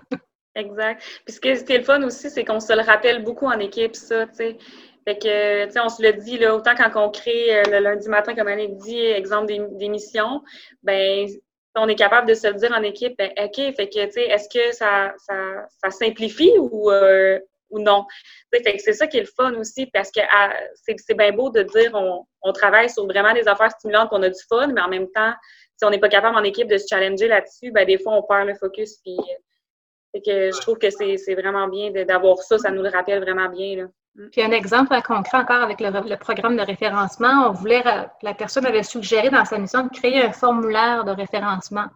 exact. 0.55 1.03
Puis 1.25 1.35
ce 1.35 1.41
qui 1.41 1.49
est, 1.49 1.79
le 1.79 1.85
fun 1.85 2.03
aussi, 2.03 2.31
c'est 2.31 2.45
qu'on 2.45 2.61
se 2.61 2.73
le 2.73 2.83
rappelle 2.83 3.23
beaucoup 3.23 3.47
en 3.47 3.59
équipe, 3.59 3.97
ça, 3.97 4.27
tu 4.27 4.35
sais. 4.35 4.59
Fait 5.05 5.19
que, 5.19 5.65
tu 5.67 5.73
sais, 5.73 5.81
on 5.81 5.89
se 5.89 6.01
le 6.01 6.13
dit, 6.13 6.39
là, 6.39 6.55
autant 6.55 6.77
quand 6.77 6.91
on 6.95 7.11
crée 7.11 7.57
euh, 7.59 7.63
le 7.67 7.79
lundi 7.81 8.09
matin, 8.09 8.37
comme 8.37 8.47
Annick 8.47 8.77
dit, 8.77 8.99
exemple 8.99 9.47
des, 9.47 9.61
des 9.73 9.89
missions, 9.89 10.43
ben 10.85 11.27
on 11.75 11.89
est 11.89 11.97
capable 11.97 12.29
de 12.29 12.35
se 12.35 12.47
le 12.47 12.55
dire 12.55 12.73
en 12.73 12.83
équipe, 12.83 13.17
ben, 13.17 13.31
OK, 13.39 13.57
fait 13.57 13.89
que, 13.89 14.05
tu 14.05 14.13
sais, 14.13 14.23
est-ce 14.23 14.49
que 14.49 14.75
ça, 14.75 15.15
ça, 15.17 15.67
ça 15.83 15.91
simplifie 15.91 16.53
ou, 16.59 16.91
euh, 16.91 17.39
ou 17.73 17.81
non? 17.81 18.07
C'est 18.53 18.93
ça 18.93 19.07
qui 19.07 19.19
est 19.19 19.23
le 19.23 19.27
fun 19.27 19.55
aussi, 19.55 19.87
parce 19.87 20.11
que 20.11 20.21
à- 20.21 20.55
c'est 20.85 21.17
bien 21.17 21.33
beau 21.33 21.51
de 21.51 21.63
dire 21.63 21.91
on, 21.95 22.25
on 22.43 22.53
travaille 22.53 22.89
sur 22.89 23.05
vraiment 23.07 23.33
des 23.35 23.49
affaires 23.49 23.73
stimulantes, 23.73 24.11
qu'on 24.11 24.23
a 24.23 24.29
du 24.29 24.41
fun, 24.49 24.69
mais 24.69 24.81
en 24.81 24.89
même 24.89 25.11
temps, 25.11 25.33
si 25.77 25.85
on 25.85 25.91
n'est 25.91 25.99
pas 25.99 26.09
capable 26.09 26.37
en 26.37 26.45
équipe 26.45 26.69
de 26.69 26.79
se 26.79 26.87
challenger 26.89 27.27
là-dessus, 27.27 27.73
ben 27.73 27.85
des 27.85 27.99
fois, 27.99 28.15
on 28.15 28.23
perd 28.23 28.47
le 28.47 28.55
focus, 28.55 28.99
euh, 29.09 30.21
que 30.25 30.53
je 30.53 30.61
trouve 30.61 30.79
que 30.79 30.91
c'est 30.91 31.35
vraiment 31.35 31.67
bien 31.69 31.91
d'avoir 31.91 32.39
ça, 32.39 32.59
ça 32.59 32.71
nous 32.71 32.83
le 32.83 32.91
rappelle 32.91 33.21
vraiment 33.21 33.49
bien, 33.49 33.77
là. 33.77 33.85
Puis 34.31 34.43
un 34.43 34.51
exemple 34.51 34.95
concret 35.03 35.39
encore 35.39 35.63
avec 35.63 35.81
le, 35.81 36.17
programme 36.17 36.57
de 36.57 36.63
référencement, 36.63 37.49
on 37.49 37.53
voulait, 37.53 37.83
la 37.83 38.35
personne 38.35 38.67
avait 38.67 38.83
suggéré 38.83 39.31
dans 39.31 39.47
sa 39.47 39.57
mission 39.57 39.85
de 39.85 39.89
créer 39.89 40.23
un 40.23 40.33
formulaire 40.33 41.05
de 41.05 41.13
référencement. 41.13 41.87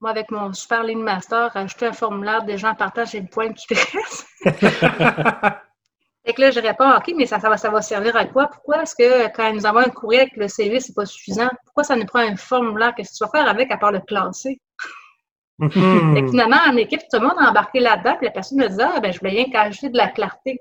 Moi, 0.00 0.10
avec 0.10 0.30
mon 0.32 0.52
super 0.52 0.82
ligne 0.82 1.02
master, 1.02 1.52
rajouter 1.52 1.86
un 1.86 1.92
formulaire 1.92 2.44
en 2.64 2.74
partant, 2.74 3.04
j'ai 3.04 3.20
le 3.20 3.28
poil 3.28 3.54
qui 3.54 3.66
dresse. 3.74 4.26
Fait 6.26 6.34
que 6.34 6.40
là, 6.42 6.50
je 6.50 6.60
réponds, 6.60 6.90
OK, 6.96 7.14
mais 7.16 7.24
ça, 7.26 7.40
ça, 7.40 7.48
va, 7.48 7.56
ça 7.56 7.70
va 7.70 7.80
servir 7.80 8.14
à 8.14 8.26
quoi? 8.26 8.46
Pourquoi 8.48 8.82
est-ce 8.82 8.94
que 8.94 9.34
quand 9.34 9.52
nous 9.54 9.64
envoient 9.64 9.86
un 9.86 9.90
courriel 9.90 10.22
avec 10.22 10.36
le 10.36 10.48
CV, 10.48 10.78
c'est 10.78 10.94
pas 10.94 11.06
suffisant? 11.06 11.48
Pourquoi 11.64 11.82
ça 11.82 11.96
nous 11.96 12.04
prend 12.04 12.18
un 12.20 12.36
formulaire? 12.36 12.92
Qu'est-ce 12.94 13.12
que 13.12 13.16
tu 13.18 13.24
vas 13.24 13.30
faire 13.40 13.48
avec 13.50 13.70
à 13.72 13.78
part 13.78 13.90
le 13.90 14.00
classer? 14.00 14.60
Fait 15.62 15.68
que 16.22 16.28
finalement, 16.28 16.58
en 16.68 16.76
équipe, 16.76 17.00
tout 17.10 17.18
le 17.20 17.26
monde 17.26 17.36
a 17.38 17.48
embarqué 17.50 17.80
là-dedans, 17.80 18.16
puis 18.18 18.26
la 18.26 18.32
personne 18.32 18.58
me 18.58 18.68
dit, 18.68 18.80
ah, 18.82 19.00
ben, 19.00 19.12
je 19.12 19.18
voulais 19.18 19.30
rien 19.32 19.46
qu'ajouter 19.50 19.88
de 19.88 19.96
la 19.96 20.08
clarté. 20.08 20.58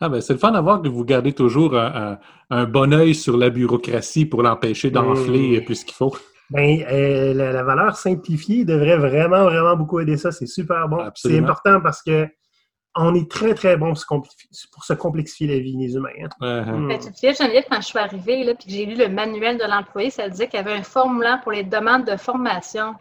Ah 0.00 0.08
ben, 0.08 0.20
c'est 0.20 0.32
le 0.32 0.38
fun 0.38 0.54
à 0.54 0.60
voir 0.60 0.80
que 0.80 0.88
vous 0.88 1.04
gardez 1.04 1.32
toujours 1.32 1.76
un, 1.76 2.12
un- 2.12 2.18
un 2.56 2.64
bon 2.64 2.92
œil 2.94 3.14
sur 3.14 3.36
la 3.36 3.50
bureaucratie 3.50 4.26
pour 4.26 4.42
l'empêcher 4.42 4.90
d'enfler 4.90 5.60
Mm. 5.60 5.64
plus 5.64 5.84
qu'il 5.84 5.94
faut. 5.94 6.14
Ben, 6.50 6.84
euh, 6.90 7.34
la, 7.34 7.52
la 7.52 7.62
valeur 7.62 7.96
simplifiée 7.96 8.64
devrait 8.64 8.96
vraiment, 8.96 9.44
vraiment 9.44 9.76
beaucoup 9.76 10.00
aider 10.00 10.16
ça. 10.16 10.32
C'est 10.32 10.46
super 10.46 10.88
bon. 10.88 10.98
C'est 11.14 11.38
important 11.38 11.80
parce 11.80 12.02
que 12.02 12.26
on 12.96 13.14
est 13.14 13.30
très, 13.30 13.54
très 13.54 13.76
bon 13.76 13.88
pour 13.88 13.98
se, 13.98 14.06
compli- 14.06 14.68
pour 14.72 14.84
se 14.84 14.92
complexifier 14.94 15.46
la 15.46 15.58
vie, 15.60 15.76
les 15.76 15.94
humains. 15.94 16.08
hein. 16.22 16.28
Ouais, 16.40 16.72
Mm. 16.72 16.88
Ben, 16.88 16.98
tu 16.98 17.08
te 17.10 17.14
souviens, 17.14 17.32
Geneviève, 17.34 17.64
quand 17.70 17.80
je 17.80 17.86
suis 17.86 17.98
arrivée, 17.98 18.44
là, 18.44 18.54
puis 18.54 18.66
que 18.66 18.72
j'ai 18.72 18.86
lu 18.86 18.94
le 18.96 19.08
manuel 19.08 19.58
de 19.58 19.64
l'employé, 19.64 20.10
ça 20.10 20.28
disait 20.28 20.48
qu'il 20.48 20.56
y 20.58 20.60
avait 20.60 20.72
un 20.74 20.82
formulaire 20.82 21.40
pour 21.42 21.52
les 21.52 21.62
demandes 21.64 22.04
de 22.04 22.16
formation. 22.16 22.94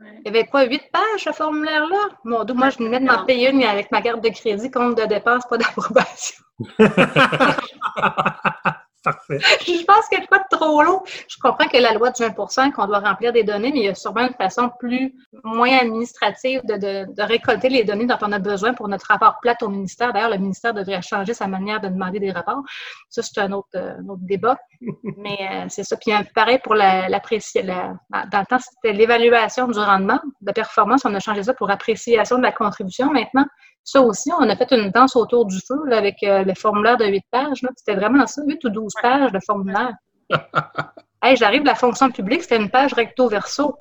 Ouais. 0.00 0.18
Il 0.24 0.26
y 0.26 0.28
avait 0.28 0.46
quoi, 0.46 0.64
huit 0.64 0.82
pages, 0.92 1.24
ce 1.24 1.32
formulaire-là? 1.32 2.08
Mon 2.24 2.44
Dieu, 2.44 2.54
moi, 2.54 2.70
je 2.70 2.78
venais 2.78 2.98
de 3.00 3.04
m'en 3.04 3.24
payer 3.24 3.50
une 3.50 3.62
avec 3.62 3.90
ma 3.92 4.02
carte 4.02 4.22
de 4.22 4.28
crédit, 4.30 4.70
compte 4.70 4.96
de 4.98 5.04
dépenses, 5.04 5.44
pas 5.48 5.56
d'approbation. 5.58 6.42
Parfait. 9.04 9.38
je 9.66 9.84
pense 9.84 10.08
qu'il 10.08 10.18
y 10.18 10.22
a 10.22 10.26
quoi 10.26 10.38
de 10.38 10.56
trop 10.56 10.82
long. 10.82 11.02
Je 11.28 11.36
comprends 11.38 11.68
que 11.68 11.76
la 11.76 11.92
loi 11.92 12.10
du 12.10 12.22
1% 12.22 12.72
qu'on 12.72 12.86
doit 12.86 13.00
remplir 13.00 13.32
des 13.34 13.44
données, 13.44 13.70
mais 13.70 13.80
il 13.80 13.84
y 13.84 13.88
a 13.88 13.94
sûrement 13.94 14.22
une 14.26 14.32
façon 14.34 14.70
plus, 14.78 15.14
moins 15.44 15.76
administrative 15.78 16.62
de, 16.64 16.74
de- 16.76 17.12
de 17.14 17.22
récolter 17.22 17.68
les 17.68 17.84
données 17.84 18.06
dont 18.06 18.16
on 18.22 18.32
a 18.32 18.38
besoin 18.38 18.72
pour 18.72 18.88
notre 18.88 19.06
rapport 19.08 19.38
plate 19.42 19.62
au 19.62 19.68
ministère. 19.68 20.12
D'ailleurs, 20.14 20.30
le 20.30 20.38
ministère 20.38 20.72
devrait 20.72 21.02
changer 21.02 21.34
sa 21.34 21.46
manière 21.46 21.80
de 21.82 21.88
demander 21.88 22.18
des 22.18 22.32
rapports. 22.32 22.62
Ça, 23.10 23.20
c'est 23.22 23.38
un 23.40 23.52
autre, 23.52 23.68
euh, 23.74 23.92
un 24.00 24.08
autre 24.08 24.22
débat. 24.24 24.56
Mais 25.18 25.38
euh, 25.52 25.66
c'est 25.68 25.84
ça. 25.84 25.96
Puis 25.98 26.12
pareil 26.34 26.58
pour 26.64 26.74
la, 26.74 27.08
l'appréci- 27.10 27.62
la- 27.62 27.94
dans 28.32 28.40
le 28.40 28.46
temps, 28.46 28.58
c'était 28.58 28.94
l'évaluation 28.96 29.68
du 29.68 29.78
rendement 29.78 30.20
de 30.40 30.52
performance. 30.52 31.02
On 31.04 31.14
a 31.14 31.20
changé 31.20 31.42
ça 31.42 31.52
pour 31.52 31.70
appréciation 31.70 32.38
de 32.38 32.42
la 32.42 32.52
contribution 32.52 33.10
maintenant. 33.12 33.44
Ça 33.84 34.00
aussi, 34.00 34.30
on 34.32 34.48
a 34.48 34.56
fait 34.56 34.72
une 34.72 34.90
danse 34.90 35.14
autour 35.14 35.44
du 35.46 35.58
feu 35.60 35.78
là, 35.86 35.98
avec 35.98 36.22
euh, 36.22 36.42
le 36.42 36.54
formulaire 36.54 36.96
de 36.96 37.04
8 37.04 37.22
pages. 37.30 37.60
C'était 37.76 37.94
vraiment 37.94 38.26
ça, 38.26 38.42
8 38.46 38.64
ou 38.64 38.70
12 38.70 38.92
pages 39.02 39.30
de 39.30 39.38
formulaire. 39.46 39.92
hey, 41.22 41.36
j'arrive 41.36 41.62
de 41.62 41.66
la 41.66 41.74
fonction 41.74 42.10
publique, 42.10 42.42
c'était 42.42 42.56
une 42.56 42.70
page 42.70 42.94
recto 42.94 43.28
verso. 43.28 43.76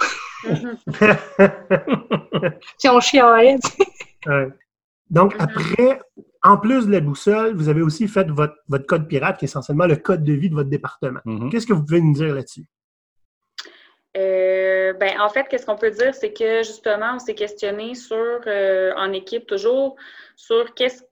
Mhm. 0.48 0.78
Puis 2.80 2.90
on 2.90 3.00
chialait. 3.00 3.58
Ouais. 4.26 4.50
Donc, 5.10 5.36
Mhm. 5.36 5.42
après, 5.42 6.00
en 6.44 6.58
plus 6.58 6.88
de 6.88 6.92
la 6.92 7.00
boussole, 7.00 7.56
vous 7.56 7.70
avez 7.70 7.82
aussi 7.82 8.08
fait 8.10 8.30
votre, 8.30 8.56
votre 8.68 8.86
code 8.86 9.08
pirate, 9.08 9.38
qui 9.38 9.46
est 9.46 9.48
essentiellement 9.48 9.86
le 9.86 9.96
code 9.96 10.24
de 10.24 10.34
vie 10.34 10.50
de 10.50 10.56
votre 10.56 10.70
département. 10.70 11.20
Mhm. 11.26 11.50
Qu'est-ce 11.50 11.68
que 11.68 11.74
vous 11.74 11.84
pouvez 11.86 12.02
nous 12.02 12.14
dire 12.14 12.34
là-dessus? 12.36 12.66
Euh, 14.16 14.94
ben, 14.94 15.20
en 15.20 15.30
fait, 15.30 15.48
qu'est-ce 15.48 15.66
qu'on 15.66 15.76
peut 15.76 15.90
dire, 15.90 16.14
c'est 16.14 16.34
que 16.34 16.58
justement, 16.58 17.16
on 17.16 17.20
s'est 17.20 17.34
questionné 17.34 17.96
sur, 17.96 18.42
euh, 18.46 18.94
en 18.96 19.12
équipe 19.12 19.48
toujours, 19.48 19.96
sur 20.36 20.74
qu'est-ce 20.76 21.04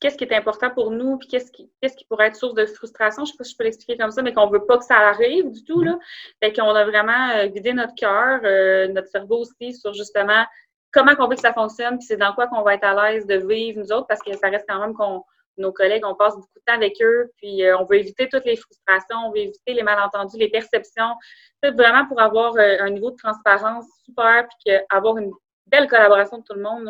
qu'est-ce 0.00 0.16
qui 0.16 0.24
est 0.24 0.34
important 0.34 0.70
pour 0.70 0.90
nous, 0.90 1.18
puis 1.18 1.28
qu'est-ce 1.28 1.50
qui, 1.50 1.70
qu'est-ce 1.80 1.96
qui 1.96 2.04
pourrait 2.04 2.28
être 2.28 2.36
source 2.36 2.54
de 2.54 2.66
frustration. 2.66 3.24
Je 3.24 3.32
sais 3.32 3.36
pas 3.36 3.44
si 3.44 3.52
je 3.52 3.56
peux 3.56 3.64
l'expliquer 3.64 3.96
comme 3.96 4.10
ça, 4.10 4.22
mais 4.22 4.32
qu'on 4.32 4.48
veut 4.48 4.64
pas 4.64 4.78
que 4.78 4.84
ça 4.84 4.96
arrive 4.96 5.50
du 5.50 5.64
tout, 5.64 5.82
là. 5.82 5.98
Fait 6.42 6.52
qu'on 6.52 6.70
a 6.70 6.84
vraiment 6.84 7.30
euh, 7.30 7.46
vidé 7.46 7.72
notre 7.72 7.94
cœur, 7.94 8.40
euh, 8.44 8.88
notre 8.88 9.08
cerveau 9.08 9.40
aussi, 9.40 9.74
sur 9.74 9.92
justement 9.92 10.44
comment 10.92 11.12
on 11.18 11.28
veut 11.28 11.34
que 11.34 11.42
ça 11.42 11.52
fonctionne, 11.52 11.98
puis 11.98 12.06
c'est 12.06 12.16
dans 12.16 12.32
quoi 12.32 12.46
qu'on 12.46 12.62
va 12.62 12.74
être 12.74 12.84
à 12.84 13.12
l'aise 13.12 13.26
de 13.26 13.36
vivre, 13.36 13.80
nous 13.80 13.92
autres, 13.92 14.06
parce 14.06 14.22
que 14.22 14.34
ça 14.36 14.48
reste 14.48 14.66
quand 14.68 14.80
même 14.80 14.94
qu'on 14.94 15.24
nos 15.58 15.72
collègues, 15.72 16.04
on 16.04 16.14
passe 16.14 16.34
beaucoup 16.34 16.58
de 16.58 16.62
temps 16.66 16.74
avec 16.74 17.00
eux, 17.02 17.30
puis 17.36 17.64
euh, 17.64 17.76
on 17.78 17.84
veut 17.84 17.98
éviter 17.98 18.28
toutes 18.28 18.44
les 18.44 18.56
frustrations, 18.56 19.16
on 19.26 19.30
veut 19.30 19.38
éviter 19.38 19.72
les 19.72 19.82
malentendus, 19.82 20.36
les 20.38 20.50
perceptions, 20.50 21.14
vraiment 21.62 22.06
pour 22.06 22.20
avoir 22.20 22.56
euh, 22.56 22.76
un 22.80 22.90
niveau 22.90 23.10
de 23.10 23.16
transparence 23.16 23.86
super, 24.04 24.46
puis 24.46 24.72
que, 24.72 24.80
avoir 24.94 25.18
une 25.18 25.32
belle 25.66 25.88
collaboration 25.88 26.38
de 26.38 26.44
tout 26.44 26.54
le 26.54 26.62
monde. 26.62 26.88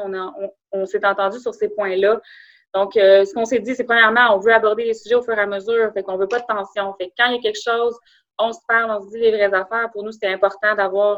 On, 0.72 0.84
s'est 0.86 1.04
entendu 1.06 1.38
sur 1.38 1.54
ces 1.54 1.70
points-là. 1.70 2.20
Donc, 2.74 2.96
euh, 2.96 3.24
ce 3.24 3.32
qu'on 3.32 3.46
s'est 3.46 3.60
dit, 3.60 3.74
c'est 3.74 3.84
premièrement, 3.84 4.34
on 4.34 4.38
veut 4.38 4.52
aborder 4.52 4.84
les 4.84 4.94
sujets 4.94 5.14
au 5.14 5.22
fur 5.22 5.32
et 5.32 5.40
à 5.40 5.46
mesure, 5.46 5.90
fait 5.94 6.02
qu'on 6.02 6.18
veut 6.18 6.28
pas 6.28 6.40
de 6.40 6.44
tension. 6.46 6.94
Fait 6.98 7.08
que 7.08 7.12
quand 7.16 7.26
il 7.26 7.36
y 7.36 7.38
a 7.38 7.40
quelque 7.40 7.60
chose, 7.62 7.98
on 8.38 8.52
se 8.52 8.58
parle, 8.68 8.90
on 8.90 9.00
se 9.00 9.10
dit 9.10 9.18
les 9.18 9.30
vraies 9.30 9.54
affaires. 9.54 9.90
Pour 9.92 10.02
nous, 10.02 10.12
c'était 10.12 10.32
important 10.32 10.74
d'avoir 10.74 11.16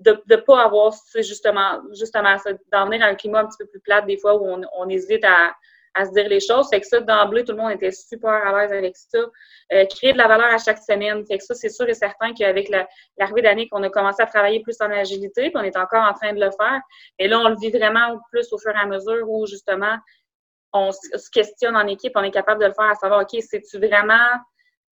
de 0.00 0.22
ne 0.28 0.36
pas 0.36 0.64
avoir 0.64 0.94
justement 1.16 1.82
justement 1.92 2.38
ça, 2.38 2.52
venir 2.84 3.02
à 3.02 3.08
un 3.08 3.14
climat 3.14 3.40
un 3.40 3.46
petit 3.46 3.58
peu 3.58 3.66
plus 3.66 3.80
plat 3.80 4.00
des 4.02 4.16
fois 4.16 4.36
où 4.36 4.46
on 4.46 4.88
hésite 4.88 5.24
à, 5.24 5.54
à 5.96 6.04
se 6.04 6.12
dire 6.12 6.28
les 6.28 6.40
choses. 6.40 6.68
Fait 6.68 6.80
que 6.80 6.86
ça, 6.86 7.00
d'emblée, 7.00 7.44
tout 7.44 7.52
le 7.52 7.58
monde 7.58 7.72
était 7.72 7.90
super 7.90 8.30
à 8.30 8.52
l'aise 8.60 8.72
avec 8.72 8.96
ça. 8.96 9.18
Euh, 9.72 9.84
créer 9.86 10.12
de 10.12 10.18
la 10.18 10.28
valeur 10.28 10.52
à 10.52 10.58
chaque 10.58 10.78
semaine. 10.78 11.24
Fait 11.26 11.38
que 11.38 11.44
ça, 11.44 11.54
c'est 11.54 11.68
sûr 11.70 11.88
et 11.88 11.94
certain 11.94 12.32
qu'avec 12.34 12.68
la- 12.68 12.86
l'arrivée 13.18 13.42
d'année 13.42 13.68
qu'on 13.68 13.82
a 13.82 13.90
commencé 13.90 14.22
à 14.22 14.26
travailler 14.26 14.60
plus 14.62 14.76
en 14.80 14.90
agilité, 14.90 15.50
puis 15.50 15.56
on 15.56 15.62
est 15.64 15.76
encore 15.76 16.04
en 16.04 16.12
train 16.12 16.32
de 16.32 16.40
le 16.40 16.50
faire. 16.50 16.80
Et 17.18 17.28
là, 17.28 17.40
on 17.40 17.48
le 17.48 17.56
vit 17.60 17.70
vraiment 17.70 18.18
plus 18.30 18.52
au 18.52 18.58
fur 18.58 18.72
et 18.72 18.78
à 18.78 18.86
mesure 18.86 19.28
où 19.28 19.46
justement 19.46 19.96
on 20.72 20.92
se 20.92 21.30
questionne 21.30 21.76
en 21.76 21.86
équipe, 21.86 22.12
on 22.16 22.22
est 22.22 22.30
capable 22.30 22.60
de 22.60 22.66
le 22.66 22.74
faire 22.74 22.90
à 22.90 22.94
savoir, 22.94 23.22
OK, 23.22 23.40
c'est-tu 23.40 23.78
vraiment 23.78 24.28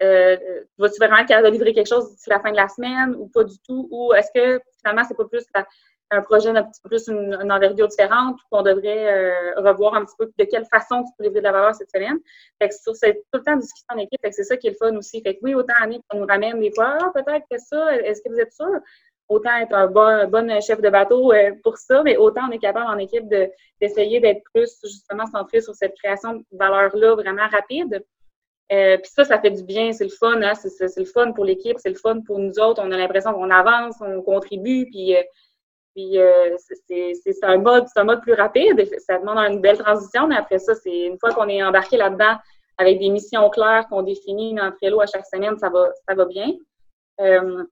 euh, 0.02 0.36
vas-tu 0.76 0.96
vraiment 0.98 1.18
être 1.18 1.28
capable 1.28 1.46
de 1.48 1.52
livrer 1.52 1.72
quelque 1.72 1.88
chose 1.88 2.10
d'ici 2.10 2.28
la 2.28 2.40
fin 2.40 2.50
de 2.50 2.56
la 2.56 2.68
semaine 2.68 3.14
ou 3.16 3.28
pas 3.28 3.44
du 3.44 3.54
tout? 3.64 3.88
Ou 3.92 4.12
est-ce 4.14 4.28
que 4.34 4.60
finalement, 4.80 5.04
c'est 5.06 5.16
pas 5.16 5.24
plus 5.26 5.44
la- 5.54 5.66
un 6.10 6.22
projet 6.22 6.52
d'un 6.52 6.62
petit 6.62 6.80
peu 6.82 6.90
plus 6.90 7.08
une, 7.08 7.50
envergure 7.50 7.88
différente 7.88 8.38
qu'on 8.50 8.62
devrait 8.62 9.12
euh, 9.12 9.60
revoir 9.60 9.94
un 9.94 10.04
petit 10.04 10.14
peu 10.18 10.30
de 10.38 10.44
quelle 10.44 10.66
façon 10.66 11.02
tu 11.02 11.10
peux 11.18 11.24
livrer 11.24 11.40
de 11.40 11.44
la 11.44 11.52
valeur 11.52 11.74
cette 11.74 11.90
semaine? 11.90 12.18
Fait 12.60 12.68
que 12.68 12.74
c'est 12.74 13.14
tout 13.32 13.38
le 13.38 13.42
temps 13.42 13.56
discuter 13.56 13.86
en 13.94 13.98
équipe, 13.98 14.20
fait 14.20 14.30
que 14.30 14.34
c'est 14.36 14.44
ça 14.44 14.56
qui 14.56 14.68
est 14.68 14.70
le 14.70 14.76
fun 14.76 14.96
aussi. 14.96 15.20
Fait 15.22 15.34
que 15.34 15.40
oui, 15.42 15.54
autant 15.54 15.74
Annick, 15.80 16.02
on 16.12 16.20
nous 16.20 16.26
ramène 16.26 16.60
des 16.60 16.72
fois, 16.72 16.98
peut-être 17.14 17.46
que 17.50 17.58
ça, 17.58 17.96
est-ce 17.96 18.22
que 18.22 18.28
vous 18.28 18.38
êtes 18.38 18.52
sûr? 18.52 18.80
Autant 19.28 19.56
être 19.56 19.72
un 19.74 19.86
bon, 19.86 20.28
bon 20.28 20.60
chef 20.60 20.80
de 20.82 20.90
bateau 20.90 21.32
euh, 21.32 21.52
pour 21.62 21.78
ça, 21.78 22.02
mais 22.02 22.16
autant 22.16 22.42
on 22.48 22.52
est 22.52 22.58
capable 22.58 22.86
en 22.86 22.98
équipe 22.98 23.26
de- 23.28 23.50
d'essayer 23.80 24.20
d'être 24.20 24.42
plus 24.52 24.78
justement 24.84 25.26
centré 25.26 25.62
sur 25.62 25.74
cette 25.74 25.94
création 25.96 26.34
de 26.34 26.44
valeur-là 26.52 27.14
vraiment 27.14 27.48
rapide. 27.48 28.04
Euh, 28.72 28.96
puis 28.98 29.10
ça, 29.10 29.24
ça 29.24 29.38
fait 29.38 29.50
du 29.50 29.62
bien, 29.62 29.92
c'est 29.92 30.04
le 30.04 30.10
fun, 30.10 30.40
hein? 30.42 30.54
c'est 30.54 30.70
c'est- 30.70 30.98
le 30.98 31.04
fun 31.06 31.32
pour 31.32 31.44
l'équipe, 31.44 31.76
c'est 31.78 31.90
le 31.90 31.94
fun 31.96 32.20
pour 32.22 32.38
nous 32.38 32.58
autres. 32.58 32.82
On 32.82 32.90
a 32.92 32.96
l'impression 32.96 33.32
qu'on 33.34 33.50
avance, 33.50 33.96
on 34.00 34.22
contribue, 34.22 34.86
puis, 34.86 35.14
puis 35.94 36.18
euh, 36.18 36.56
c'est- 36.58 37.44
un 37.44 37.58
mode, 37.58 37.86
un 37.96 38.04
mode 38.04 38.20
plus 38.22 38.34
rapide. 38.34 38.88
Ça 38.98 39.18
demande 39.18 39.38
une 39.52 39.60
belle 39.60 39.78
transition, 39.78 40.26
mais 40.26 40.36
après 40.36 40.58
ça, 40.58 40.74
c'est 40.74 41.06
une 41.06 41.18
fois 41.18 41.32
qu'on 41.32 41.48
est 41.48 41.62
embarqué 41.62 41.96
là-dedans 41.96 42.36
avec 42.78 42.98
des 42.98 43.10
missions 43.10 43.48
claires 43.50 43.86
qu'on 43.88 44.02
définit 44.02 44.54
dans 44.54 44.72
Trello 44.72 45.00
à 45.00 45.06
chaque 45.06 45.26
semaine, 45.26 45.56
ça 45.58 45.70
va, 45.70 45.90
ça 46.08 46.14
va 46.14 46.24
bien. 46.24 46.52
Euh, 47.20 47.64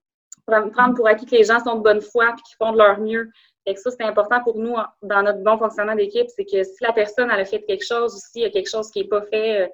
prendre 0.45 0.95
pour 0.95 1.07
acquis 1.07 1.25
que 1.25 1.35
les 1.35 1.43
gens 1.43 1.59
sont 1.59 1.75
de 1.75 1.81
bonne 1.83 2.01
foi 2.01 2.29
et 2.29 2.41
qu'ils 2.41 2.57
font 2.57 2.71
de 2.71 2.77
leur 2.77 2.99
mieux. 2.99 3.29
Fait 3.65 3.73
que 3.73 3.79
ça, 3.79 3.91
c'est 3.91 4.03
important 4.03 4.41
pour 4.43 4.57
nous 4.57 4.75
dans 5.01 5.23
notre 5.23 5.39
bon 5.39 5.57
fonctionnement 5.57 5.95
d'équipe, 5.95 6.27
c'est 6.29 6.45
que 6.45 6.63
si 6.63 6.83
la 6.83 6.91
personne 6.91 7.31
a 7.31 7.45
fait 7.45 7.61
quelque 7.63 7.85
chose 7.85 8.13
ou 8.15 8.17
s'il 8.19 8.41
y 8.41 8.45
a 8.45 8.49
quelque 8.49 8.69
chose 8.69 8.89
qui 8.91 9.01
n'est 9.01 9.07
pas 9.07 9.21
fait 9.21 9.61
euh, 9.61 9.67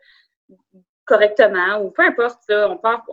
correctement 1.09 1.81
ou 1.81 1.89
peu 1.89 2.03
importe, 2.03 2.43
on, 2.49 2.77
part, 2.77 3.03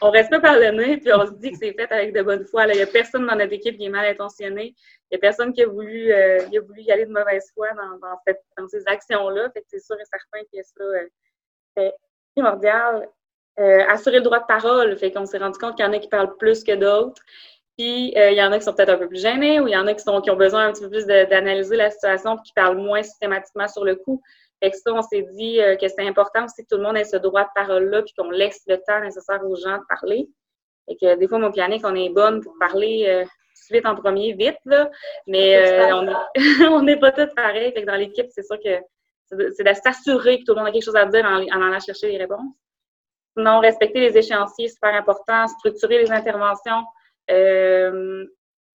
reste 0.00 0.30
pas 0.30 0.40
par 0.40 0.54
le 0.54 0.70
nez 0.70 0.98
puis 0.98 1.12
on 1.12 1.26
se 1.26 1.32
dit 1.32 1.50
que 1.50 1.58
c'est 1.58 1.72
fait 1.72 1.90
avec 1.90 2.14
de 2.14 2.22
bonne 2.22 2.44
foi. 2.46 2.66
Il 2.68 2.76
n'y 2.76 2.82
a 2.82 2.86
personne 2.86 3.26
dans 3.26 3.34
notre 3.34 3.52
équipe 3.52 3.76
qui 3.76 3.86
est 3.86 3.90
mal 3.90 4.06
intentionné. 4.06 4.74
Il 5.10 5.14
n'y 5.14 5.16
a 5.16 5.18
personne 5.18 5.52
qui 5.52 5.62
a 5.62 5.66
voulu, 5.66 6.12
euh, 6.12 6.38
qui 6.48 6.56
a 6.56 6.60
voulu 6.60 6.82
y 6.82 6.92
aller 6.92 7.06
de 7.06 7.12
mauvaise 7.12 7.50
foi 7.52 7.66
dans, 8.56 8.68
ces 8.68 8.86
actions-là. 8.86 9.50
Fait 9.50 9.64
c'est 9.66 9.80
sûr 9.80 9.96
et 10.00 10.04
certain 10.04 10.44
que 10.44 10.62
ça, 10.62 10.84
euh, 10.84 11.08
c'est 11.76 11.94
primordial. 12.36 13.08
Euh, 13.58 13.84
assurer 13.88 14.18
le 14.18 14.22
droit 14.22 14.38
de 14.38 14.46
parole. 14.46 14.96
Fait 14.96 15.10
qu'on 15.10 15.26
s'est 15.26 15.38
rendu 15.38 15.58
compte 15.58 15.74
qu'il 15.74 15.84
y 15.84 15.88
en 15.88 15.92
a 15.92 15.98
qui 15.98 16.08
parlent 16.08 16.36
plus 16.36 16.62
que 16.62 16.76
d'autres. 16.76 17.20
Puis 17.76 18.12
il 18.14 18.34
y 18.34 18.42
en 18.42 18.52
a 18.52 18.58
qui 18.58 18.64
sont 18.64 18.72
peut-être 18.72 18.90
un 18.90 18.98
peu 18.98 19.08
plus 19.08 19.20
gênés 19.20 19.58
ou 19.58 19.66
il 19.66 19.72
y 19.72 19.76
en 19.76 19.88
a 19.88 19.94
qui, 19.94 20.04
sont, 20.04 20.20
qui 20.20 20.30
ont 20.30 20.36
besoin 20.36 20.68
un 20.68 20.72
petit 20.72 20.84
peu 20.84 20.90
plus 20.90 21.06
d'analyser 21.06 21.74
la 21.74 21.90
situation 21.90 22.36
puis 22.36 22.44
qui 22.44 22.52
parlent 22.52 22.76
moins 22.76 23.02
systématiquement 23.02 23.66
sur 23.66 23.84
le 23.84 23.96
coup. 23.96 24.22
Fait 24.64 24.70
que 24.70 24.76
ça, 24.78 24.92
on 24.94 25.02
s'est 25.02 25.26
dit 25.32 25.60
euh, 25.60 25.76
que 25.76 25.86
c'est 25.88 26.06
important 26.06 26.44
aussi 26.44 26.62
que 26.62 26.68
tout 26.70 26.78
le 26.78 26.84
monde 26.84 26.96
ait 26.96 27.04
ce 27.04 27.16
droit 27.18 27.42
de 27.44 27.48
parole-là 27.54 28.02
puis 28.02 28.14
qu'on 28.16 28.30
laisse 28.30 28.62
le 28.66 28.78
temps 28.78 29.00
nécessaire 29.00 29.44
aux 29.44 29.56
gens 29.56 29.76
de 29.76 29.82
parler. 29.88 30.26
Fait 30.88 30.96
que 30.96 31.16
des 31.16 31.28
fois, 31.28 31.38
mon 31.38 31.50
pianique, 31.52 31.82
on 31.84 31.94
est 31.94 32.08
bonne 32.08 32.40
pour 32.42 32.54
parler 32.58 33.04
euh, 33.08 33.24
vite 33.70 33.84
en 33.86 33.94
premier, 33.94 34.32
vite, 34.32 34.56
là. 34.64 34.90
Mais 35.26 35.56
euh, 35.56 35.96
on 35.96 36.08
est- 36.08 36.66
on 36.68 36.82
n'est 36.82 36.98
pas 36.98 37.12
tous 37.12 37.28
pareils. 37.34 37.72
Fait 37.72 37.82
que 37.82 37.86
dans 37.86 37.96
l'équipe, 37.96 38.26
c'est 38.30 38.42
sûr 38.42 38.56
que 38.58 38.78
c'est 39.26 39.36
de, 39.36 39.50
c'est 39.56 39.64
de 39.64 39.72
s'assurer 39.74 40.38
que 40.38 40.44
tout 40.44 40.52
le 40.54 40.60
monde 40.60 40.68
a 40.68 40.72
quelque 40.72 40.84
chose 40.84 40.96
à 40.96 41.04
dire 41.06 41.24
en, 41.26 41.42
en 41.42 41.62
allant 41.62 41.80
chercher 41.80 42.08
les 42.08 42.18
réponses. 42.18 42.54
Sinon, 43.36 43.60
respecter 43.60 44.00
les 44.00 44.16
échéanciers, 44.16 44.68
super 44.68 44.94
important. 44.94 45.46
Structurer 45.48 45.98
les 45.98 46.10
interventions. 46.12 46.82
Euh, 47.30 48.24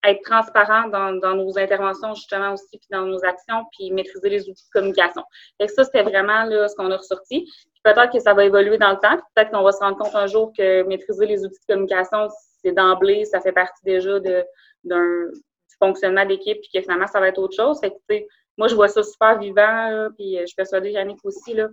être 0.05 0.21
transparent 0.23 0.87
dans, 0.87 1.13
dans 1.19 1.35
nos 1.35 1.57
interventions, 1.57 2.13
justement, 2.13 2.53
aussi, 2.53 2.77
puis 2.77 2.87
dans 2.91 3.05
nos 3.05 3.23
actions, 3.25 3.65
puis 3.77 3.91
maîtriser 3.91 4.29
les 4.29 4.49
outils 4.49 4.65
de 4.65 4.79
communication. 4.79 5.23
Fait 5.59 5.67
que 5.67 5.73
ça, 5.73 5.83
c'était 5.83 6.03
vraiment 6.03 6.43
là, 6.45 6.67
ce 6.67 6.75
qu'on 6.75 6.91
a 6.91 6.97
ressorti. 6.97 7.49
Peut-être 7.83 8.11
que 8.11 8.19
ça 8.19 8.33
va 8.33 8.45
évoluer 8.45 8.77
dans 8.77 8.91
le 8.91 8.97
temps. 8.97 9.17
Peut-être 9.35 9.51
qu'on 9.51 9.63
va 9.63 9.71
se 9.71 9.79
rendre 9.79 9.97
compte 9.97 10.15
un 10.15 10.27
jour 10.27 10.51
que 10.57 10.83
maîtriser 10.83 11.25
les 11.25 11.45
outils 11.45 11.59
de 11.67 11.73
communication, 11.73 12.27
c'est 12.63 12.71
d'emblée, 12.71 13.25
ça 13.25 13.41
fait 13.41 13.51
partie 13.51 13.83
déjà 13.83 14.19
de, 14.19 14.45
d'un 14.83 15.27
du 15.31 15.75
fonctionnement 15.79 16.25
d'équipe, 16.25 16.59
puis 16.61 16.69
que 16.73 16.81
finalement, 16.81 17.07
ça 17.07 17.19
va 17.19 17.27
être 17.27 17.39
autre 17.39 17.55
chose. 17.55 17.79
Fait 17.79 17.91
que, 17.91 18.25
moi, 18.57 18.67
je 18.67 18.75
vois 18.75 18.89
ça 18.89 19.03
super 19.03 19.37
vivant, 19.37 20.09
puis 20.17 20.37
je 20.39 20.45
suis 20.45 20.55
persuadée 20.55 20.91
Yannick 20.91 21.19
aussi. 21.23 21.53
Là, 21.53 21.67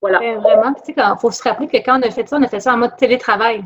voilà. 0.00 0.18
vraiment, 0.18 0.74
tu 0.74 0.92
sais, 0.92 0.94
il 0.96 1.18
faut 1.20 1.30
se 1.30 1.42
rappeler 1.42 1.68
que 1.68 1.78
quand 1.78 1.98
on 1.98 2.02
a 2.02 2.10
fait 2.10 2.28
ça, 2.28 2.36
on 2.36 2.42
a 2.42 2.48
fait 2.48 2.60
ça 2.60 2.74
en 2.74 2.76
mode 2.76 2.96
télétravail. 2.96 3.64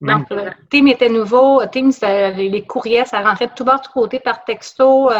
Donc, 0.00 0.30
le 0.30 0.50
Team 0.70 0.88
était 0.88 1.08
nouveau. 1.08 1.64
Team, 1.66 1.90
les 2.02 2.64
courriels, 2.66 3.06
ça 3.06 3.20
rentrait 3.20 3.48
de 3.48 3.52
tout 3.54 3.64
bord, 3.64 3.80
de 3.80 3.84
tout 3.84 3.92
côté 3.92 4.18
par 4.18 4.44
texto. 4.44 5.10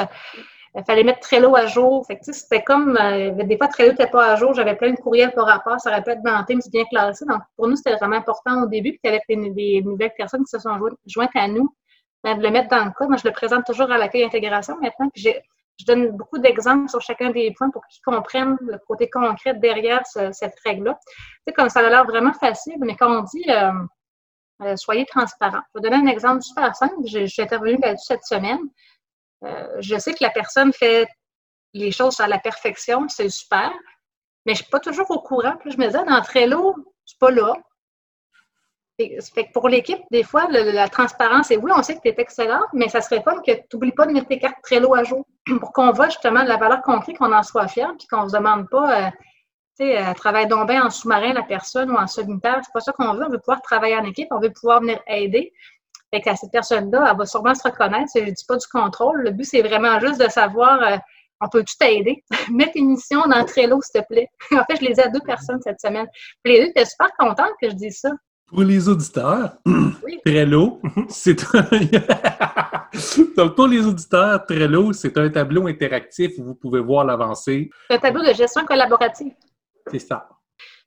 Il 0.77 0.85
fallait 0.85 1.03
mettre 1.03 1.21
Trello 1.21 1.57
à 1.57 1.67
jour. 1.67 2.07
c'était 2.07 2.63
comme, 2.63 2.97
euh, 2.97 3.33
des 3.33 3.57
fois, 3.57 3.67
Trello 3.67 3.91
n'était 3.91 4.07
pas 4.07 4.33
à 4.33 4.37
jour. 4.37 4.55
J'avais 4.55 4.77
plein 4.77 4.93
de 4.93 5.01
courriels 5.01 5.33
par 5.33 5.47
rapport. 5.47 5.81
Ça 5.81 5.91
aurait 5.91 6.03
pu 6.03 6.11
être 6.11 6.23
dans 6.23 6.45
Teams 6.45 6.61
bien 6.71 6.85
classé. 6.85 7.25
Donc, 7.25 7.41
pour 7.57 7.67
nous, 7.67 7.77
c'était 7.77 7.97
vraiment 7.97 8.17
important 8.17 8.63
au 8.63 8.67
début. 8.67 8.97
Puis, 9.03 9.13
avec 9.13 9.25
des, 9.27 9.83
nouvelles 9.85 10.13
personnes 10.17 10.45
qui 10.45 10.51
se 10.51 10.61
sont 10.61 10.79
jointes 11.07 11.31
à 11.35 11.49
nous, 11.49 11.75
ben, 12.23 12.39
de 12.39 12.43
le 12.43 12.51
mettre 12.51 12.69
dans 12.69 12.85
le 12.85 12.93
code. 12.93 13.09
Moi, 13.09 13.17
je 13.17 13.27
le 13.27 13.33
présente 13.33 13.65
toujours 13.65 13.91
à 13.91 13.99
l'accueil 13.99 14.23
intégration 14.23 14.77
maintenant. 14.81 15.09
Puis, 15.13 15.25
je 15.25 15.85
donne 15.87 16.11
beaucoup 16.11 16.39
d'exemples 16.39 16.89
sur 16.89 17.01
chacun 17.01 17.31
des 17.31 17.53
points 17.57 17.71
pour 17.71 17.83
qu'ils 17.87 18.03
comprennent 18.05 18.57
le 18.61 18.79
côté 18.87 19.11
concret 19.11 19.55
derrière 19.55 20.03
cette 20.07 20.55
règle-là. 20.65 20.99
Tu 21.47 21.53
comme 21.55 21.71
ça 21.71 21.81
a 21.81 21.89
l'air 21.89 22.05
vraiment 22.05 22.35
facile, 22.35 22.77
mais 22.81 22.95
quand 22.97 23.11
on 23.11 23.23
dit 23.23 23.45
euh, 23.49 23.73
euh, 24.63 24.77
soyez 24.77 25.07
transparent. 25.07 25.61
Je 25.75 25.81
vais 25.81 25.91
donner 25.91 26.03
un 26.03 26.13
exemple 26.13 26.43
super 26.43 26.75
simple. 26.75 26.95
J'ai 27.05 27.43
intervenu 27.43 27.79
là-dessus 27.83 28.07
cette 28.07 28.25
semaine. 28.25 28.61
Euh, 29.45 29.67
je 29.81 29.99
sais 29.99 30.13
que 30.13 30.23
la 30.23 30.31
personne 30.31 30.73
fait 30.73 31.09
les 31.73 31.93
choses 31.93 32.21
à 32.21 32.27
la 32.27 32.39
perfection, 32.39 33.09
c'est 33.09 33.29
super, 33.29 33.71
mais 34.45 34.55
je 34.55 34.61
ne 34.61 34.65
suis 34.65 34.71
pas 34.71 34.81
toujours 34.81 35.11
au 35.11 35.21
courant. 35.21 35.57
Puis 35.61 35.71
je 35.71 35.79
me 35.79 35.87
disais, 35.87 36.05
dans 36.05 36.21
Trello, 36.21 36.75
c'est 37.05 37.19
pas 37.19 37.31
là. 37.31 37.55
Fait 38.99 39.47
que 39.47 39.53
pour 39.53 39.69
l'équipe, 39.71 40.01
des 40.11 40.23
fois, 40.23 40.47
la 40.51 40.89
transparence, 40.91 41.47
c'est 41.47 41.57
oui, 41.57 41.73
on 41.75 41.83
sait 41.83 41.97
que 41.97 42.03
tu 42.03 42.09
es 42.09 42.15
excellent, 42.19 42.61
mais 42.75 42.91
ça 42.91 43.01
serait 43.01 43.23
fun 43.23 43.41
que 43.41 43.53
tu 43.53 43.63
n'oublies 43.73 43.93
pas 43.93 44.05
de 44.05 44.13
mettre 44.13 44.29
tes 44.29 44.39
cartes 44.39 44.59
Trello 44.63 44.95
à 44.95 45.05
jour 45.05 45.25
pour 45.61 45.73
qu'on 45.73 45.91
voit 45.93 46.11
justement 46.11 46.43
la 46.43 46.59
valeur 46.59 46.83
concrète, 46.83 47.17
qu'on 47.17 47.33
en 47.33 47.43
soit 47.43 47.69
fier, 47.69 47.91
puis 47.99 48.07
qu'on 48.09 48.25
ne 48.25 48.29
se 48.29 48.37
demande 48.37 48.69
pas, 48.69 49.07
euh, 49.07 49.11
euh, 49.81 50.15
travaille 50.15 50.47
donc 50.47 50.69
bien 50.69 50.85
en 50.85 50.91
sous-marin 50.91 51.33
la 51.33 51.43
personne 51.43 51.91
ou 51.91 51.97
en 51.97 52.07
solitaire. 52.07 52.61
C'est 52.63 52.73
pas 52.73 52.81
ça 52.81 52.93
qu'on 52.93 53.15
veut. 53.15 53.25
On 53.27 53.31
veut 53.31 53.39
pouvoir 53.39 53.63
travailler 53.63 53.97
en 53.97 54.05
équipe, 54.05 54.29
on 54.31 54.41
veut 54.41 54.53
pouvoir 54.53 54.81
venir 54.81 55.01
aider. 55.07 55.53
Fait 56.13 56.21
que 56.21 56.37
cette 56.37 56.51
personne-là, 56.51 57.09
elle 57.11 57.17
va 57.17 57.27
sûrement 57.27 57.55
se 57.55 57.63
reconnaître. 57.63 58.11
Je 58.15 58.21
ne 58.21 58.31
dis 58.31 58.45
pas 58.47 58.57
du 58.57 58.67
contrôle. 58.67 59.23
Le 59.23 59.31
but, 59.31 59.45
c'est 59.45 59.63
vraiment 59.63 59.99
juste 60.01 60.21
de 60.21 60.29
savoir, 60.29 60.83
euh, 60.83 60.97
on 61.41 61.49
peut 61.49 61.63
tout 61.63 61.75
t'aider? 61.79 62.25
Mets 62.53 62.71
tes 62.73 62.83
missions 62.83 63.23
dans 63.23 63.45
Trello, 63.45 63.81
s'il 63.81 64.01
te 64.01 64.07
plaît. 64.07 64.29
en 64.53 64.65
fait, 64.65 64.77
je 64.81 64.87
les 64.87 65.01
ai 65.01 65.05
à 65.05 65.09
deux 65.09 65.21
personnes 65.25 65.61
cette 65.63 65.81
semaine. 65.81 66.07
Puis 66.43 66.55
les 66.55 66.65
deux 66.65 66.71
étaient 66.71 66.85
super 66.85 67.11
contentes 67.19 67.53
que 67.63 67.71
je 67.71 67.75
dise 67.75 68.01
ça. 68.01 68.11
Pour 68.49 68.63
les 68.63 68.89
auditeurs, 68.89 69.53
Trello, 70.27 70.81
c'est 71.09 71.41
un... 71.55 71.65
Donc, 73.37 73.55
pour 73.55 73.69
les 73.69 73.87
auditeurs, 73.87 74.45
Trello, 74.45 74.93
c'est 74.93 75.17
un 75.17 75.31
tableau 75.31 75.69
interactif 75.69 76.33
où 76.39 76.45
vous 76.45 76.55
pouvez 76.57 76.81
voir 76.81 77.05
l'avancée. 77.05 77.71
C'est 77.89 77.97
un 77.97 78.01
tableau 78.01 78.25
de 78.25 78.33
gestion 78.33 78.65
collaborative. 78.65 79.33
C'est 79.91 79.99
ça. 79.99 80.29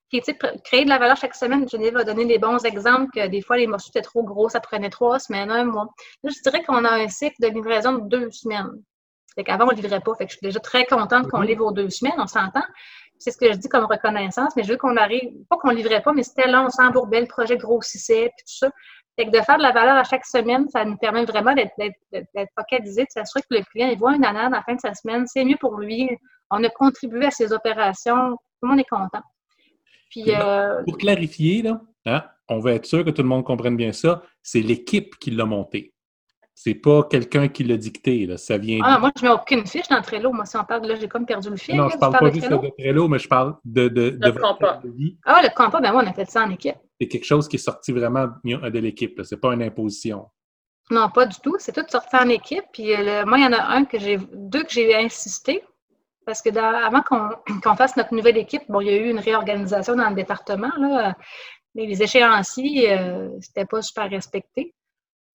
Puis, 0.09 0.21
tu 0.21 0.31
sais, 0.31 0.37
créer 0.63 0.83
de 0.83 0.89
la 0.89 0.99
valeur 0.99 1.17
chaque 1.17 1.33
semaine, 1.33 1.67
Geneviève 1.67 1.95
va 1.95 2.03
donner 2.03 2.25
des 2.25 2.37
bons 2.37 2.63
exemples 2.65 3.09
que 3.11 3.27
des 3.27 3.41
fois, 3.41 3.57
les 3.57 3.65
morceaux 3.65 3.89
étaient 3.89 4.01
trop 4.01 4.21
gros, 4.23 4.47
ça 4.47 4.59
prenait 4.59 4.91
trois 4.91 5.17
semaines, 5.17 5.49
un 5.49 5.63
mois. 5.63 5.87
Là, 6.23 6.29
je 6.29 6.39
dirais 6.43 6.63
qu'on 6.63 6.85
a 6.85 6.91
un 6.91 7.07
cycle 7.07 7.35
de 7.39 7.47
livraison 7.47 7.93
de 7.93 8.07
deux 8.07 8.29
semaines. 8.29 8.69
Fait 9.33 9.43
qu'avant, 9.43 9.65
on 9.65 9.71
ne 9.71 9.75
livrait 9.75 10.01
pas. 10.01 10.13
Fait 10.15 10.25
que 10.25 10.31
je 10.31 10.37
suis 10.37 10.45
déjà 10.45 10.59
très 10.59 10.85
contente 10.85 11.27
qu'on 11.29 11.39
mhm. 11.39 11.47
livre 11.47 11.65
aux 11.65 11.71
deux 11.71 11.89
semaines, 11.89 12.13
on 12.17 12.27
s'entend. 12.27 12.63
C'est 13.17 13.31
ce 13.31 13.37
que 13.37 13.51
je 13.51 13.57
dis 13.57 13.69
comme 13.69 13.85
reconnaissance, 13.85 14.55
mais 14.55 14.63
je 14.63 14.71
veux 14.71 14.77
qu'on 14.77 14.97
arrive, 14.97 15.31
pas 15.49 15.57
qu'on 15.57 15.71
livrait 15.71 16.01
pas, 16.01 16.13
mais 16.13 16.23
c'était 16.23 16.47
là, 16.47 16.63
on 16.63 16.69
s'embourbait, 16.69 17.21
le 17.21 17.27
projet 17.27 17.57
grossissait, 17.57 18.31
puis 18.37 18.45
tout 18.45 18.65
ça. 18.65 18.69
Fait 19.15 19.25
que 19.25 19.31
de 19.31 19.41
faire 19.41 19.57
de 19.57 19.63
la 19.63 19.71
valeur 19.71 19.95
à 19.95 20.03
chaque 20.03 20.25
semaine, 20.25 20.67
ça 20.69 20.83
nous 20.85 20.97
permet 20.97 21.23
vraiment 21.25 21.53
d'être 21.53 21.73
focalisé, 22.57 23.03
de 23.03 23.09
s'assurer 23.09 23.41
que 23.41 23.55
le 23.55 23.63
client 23.63 23.87
il 23.87 23.97
voit 23.97 24.15
une 24.15 24.25
année 24.25 24.39
à 24.39 24.49
la 24.49 24.61
fin 24.63 24.75
de 24.75 24.79
sa 24.79 24.93
semaine, 24.93 25.25
c'est 25.27 25.45
mieux 25.45 25.57
pour 25.59 25.77
lui. 25.77 26.09
On 26.49 26.63
a 26.63 26.69
contribué 26.69 27.25
à 27.25 27.31
ses 27.31 27.53
opérations, 27.53 28.31
tout 28.31 28.63
le 28.63 28.69
monde 28.69 28.79
est 28.79 28.89
content. 28.89 29.21
Euh, 30.17 30.83
pour 30.83 30.97
clarifier, 30.97 31.61
là, 31.61 31.81
hein, 32.05 32.23
on 32.47 32.59
veut 32.59 32.73
être 32.73 32.85
sûr 32.85 33.03
que 33.03 33.09
tout 33.09 33.21
le 33.21 33.27
monde 33.27 33.43
comprenne 33.43 33.75
bien 33.75 33.91
ça, 33.91 34.21
c'est 34.41 34.61
l'équipe 34.61 35.17
qui 35.17 35.31
l'a 35.31 35.45
monté. 35.45 35.93
C'est 36.55 36.75
pas 36.75 37.03
quelqu'un 37.03 37.47
qui 37.47 37.63
l'a 37.63 37.77
dicté. 37.77 38.27
Là. 38.27 38.37
Ça 38.37 38.59
vient 38.59 38.79
ah, 38.83 38.99
moi, 38.99 39.11
je 39.17 39.23
mets 39.23 39.31
aucune 39.31 39.65
fiche 39.65 39.87
dans 39.87 40.01
Trello. 40.01 40.31
Moi, 40.31 40.45
si 40.45 40.55
on 40.55 40.63
parle 40.63 40.83
de 40.83 40.89
là, 40.89 40.95
j'ai 40.95 41.07
comme 41.07 41.25
perdu 41.25 41.49
le 41.49 41.57
fil. 41.57 41.75
Non, 41.75 41.89
je 41.89 41.97
parle 41.97 42.17
pas 42.17 42.31
juste 42.31 42.47
de 42.47 42.71
Trello, 42.77 43.07
mais 43.07 43.17
je 43.17 43.27
parle 43.27 43.55
de, 43.65 43.87
de, 43.87 44.11
de 44.11 44.29
votre 44.29 44.53
compas. 44.53 44.81
Ah, 45.25 45.41
le 45.41 45.49
compas, 45.55 45.81
ben 45.81 45.91
moi, 45.91 46.03
on 46.05 46.07
a 46.07 46.13
fait 46.13 46.29
ça 46.29 46.43
en 46.43 46.51
équipe. 46.51 46.75
C'est 47.01 47.07
quelque 47.07 47.25
chose 47.25 47.47
qui 47.47 47.55
est 47.55 47.59
sorti 47.59 47.91
vraiment 47.91 48.27
de 48.43 48.79
l'équipe. 48.79 49.19
C'est 49.23 49.41
pas 49.41 49.53
une 49.53 49.63
imposition. 49.63 50.27
Non, 50.91 51.09
pas 51.09 51.25
du 51.25 51.37
tout. 51.39 51.55
C'est 51.57 51.71
tout 51.71 51.85
sorti 51.89 52.15
en 52.15 52.29
équipe. 52.29 52.65
Puis 52.71 52.93
euh, 52.93 53.25
moi, 53.25 53.39
il 53.39 53.43
y 53.43 53.47
en 53.47 53.53
a 53.53 53.75
un 53.75 53.85
que 53.85 53.97
j'ai, 53.97 54.19
deux 54.33 54.63
que 54.63 54.71
j'ai 54.71 54.95
insisté. 54.95 55.63
Parce 56.25 56.41
que 56.41 56.55
avant 56.57 57.01
qu'on 57.63 57.75
fasse 57.75 57.95
notre 57.97 58.13
nouvelle 58.13 58.37
équipe, 58.37 58.63
bon, 58.69 58.81
il 58.81 58.87
y 58.87 58.89
a 58.91 58.97
eu 58.97 59.09
une 59.09 59.19
réorganisation 59.19 59.95
dans 59.95 60.09
le 60.09 60.15
département, 60.15 60.71
mais 61.75 61.85
les 61.85 62.03
échéanciers, 62.03 62.97
euh, 62.97 63.29
c'était 63.41 63.65
pas 63.65 63.81
super 63.81 64.09
respecté. 64.09 64.73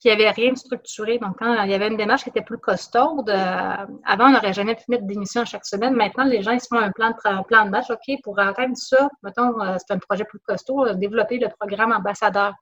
Puis 0.01 0.11
il 0.11 0.17
n'y 0.17 0.23
avait 0.23 0.31
rien 0.31 0.53
de 0.53 0.59
structuré. 0.59 1.19
Donc, 1.19 1.39
quand 1.41 1.65
il 1.65 1.71
y 1.71 1.75
avait 1.75 1.89
une 1.89 1.97
démarche 1.97 2.23
qui 2.23 2.29
était 2.29 2.43
plus 2.43 2.59
costaude, 2.59 3.29
euh, 3.29 3.87
avant, 4.05 4.27
on 4.27 4.31
n'aurait 4.31 4.53
jamais 4.53 4.77
pu 4.77 4.85
mettre 4.87 5.05
d'émission 5.05 5.45
chaque 5.45 5.67
semaine. 5.67 5.95
Maintenant, 5.95 6.23
les 6.23 6.41
gens, 6.41 6.53
ils 6.53 6.61
se 6.61 6.69
font 6.69 6.79
un 6.79 6.93
plan 6.93 7.11
de, 7.11 7.45
plan 7.47 7.65
de 7.65 7.71
match. 7.71 7.91
OK, 7.91 8.17
pour 8.23 8.39
atteindre 8.39 8.77
ça, 8.77 9.09
mettons, 9.25 9.61
euh, 9.61 9.77
c'est 9.79 9.93
un 9.93 9.99
projet 9.99 10.25
plus 10.25 10.39
costaud, 10.39 10.87
euh, 10.87 10.95
développer 10.95 11.39
le 11.39 11.49
programme 11.59 11.91
ambassadeur. 11.91 12.55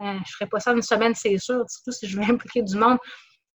je 0.00 0.06
ne 0.06 0.24
ferai 0.24 0.46
pas 0.46 0.60
ça 0.60 0.72
une 0.72 0.82
semaine, 0.82 1.14
c'est 1.16 1.36
sûr, 1.38 1.64
surtout 1.68 1.90
si 1.90 2.06
je 2.06 2.20
veux 2.20 2.24
impliquer 2.30 2.62
du 2.62 2.76
monde. 2.76 2.98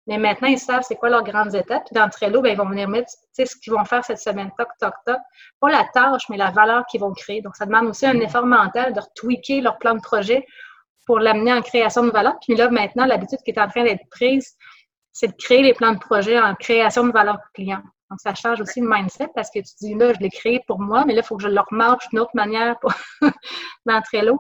Mais 0.07 0.17
maintenant, 0.17 0.47
ils 0.47 0.59
savent 0.59 0.83
c'est 0.83 0.95
quoi 0.95 1.09
leurs 1.09 1.23
grandes 1.23 1.53
étapes. 1.53 1.83
Puis 1.85 1.93
dans 1.93 2.09
Trello, 2.09 2.41
ben, 2.41 2.49
ils 2.49 2.57
vont 2.57 2.67
venir 2.67 2.89
mettre 2.89 3.09
ce 3.33 3.55
qu'ils 3.57 3.73
vont 3.73 3.85
faire 3.85 4.03
cette 4.03 4.19
semaine, 4.19 4.49
toc, 4.57 4.69
toc, 4.79 4.93
toc. 5.05 5.17
Pas 5.59 5.69
la 5.69 5.85
tâche, 5.93 6.23
mais 6.29 6.37
la 6.37 6.51
valeur 6.51 6.85
qu'ils 6.87 7.01
vont 7.01 7.13
créer. 7.13 7.41
Donc, 7.41 7.55
ça 7.55 7.65
demande 7.65 7.85
aussi 7.85 8.05
un 8.05 8.19
effort 8.19 8.45
mental 8.45 8.93
de 8.93 8.99
retweaker 8.99 9.61
leur 9.61 9.77
plan 9.77 9.93
de 9.93 10.01
projet 10.01 10.45
pour 11.05 11.19
l'amener 11.19 11.53
en 11.53 11.61
création 11.61 12.03
de 12.03 12.11
valeur. 12.11 12.35
Puis 12.41 12.55
là, 12.55 12.69
maintenant, 12.69 13.05
l'habitude 13.05 13.39
qui 13.43 13.51
est 13.51 13.59
en 13.59 13.67
train 13.67 13.83
d'être 13.83 14.07
prise, 14.09 14.55
c'est 15.11 15.27
de 15.27 15.35
créer 15.37 15.61
les 15.61 15.73
plans 15.73 15.93
de 15.93 15.99
projet 15.99 16.39
en 16.39 16.55
création 16.55 17.05
de 17.05 17.11
valeur 17.11 17.37
client. 17.53 17.81
Donc, 18.09 18.19
ça 18.19 18.33
change 18.33 18.59
aussi 18.59 18.81
le 18.81 18.89
mindset 18.89 19.29
parce 19.35 19.49
que 19.49 19.59
tu 19.59 19.73
dis, 19.81 19.93
là, 19.93 20.13
je 20.13 20.19
l'ai 20.19 20.29
créé 20.29 20.61
pour 20.67 20.79
moi, 20.79 21.05
mais 21.05 21.13
là, 21.13 21.21
il 21.23 21.25
faut 21.25 21.37
que 21.37 21.43
je 21.43 21.47
le 21.47 21.61
remarche 21.69 22.09
d'une 22.09 22.19
autre 22.19 22.31
manière 22.33 22.77
pour... 22.79 22.91
dans 23.85 24.01
Trello. 24.01 24.39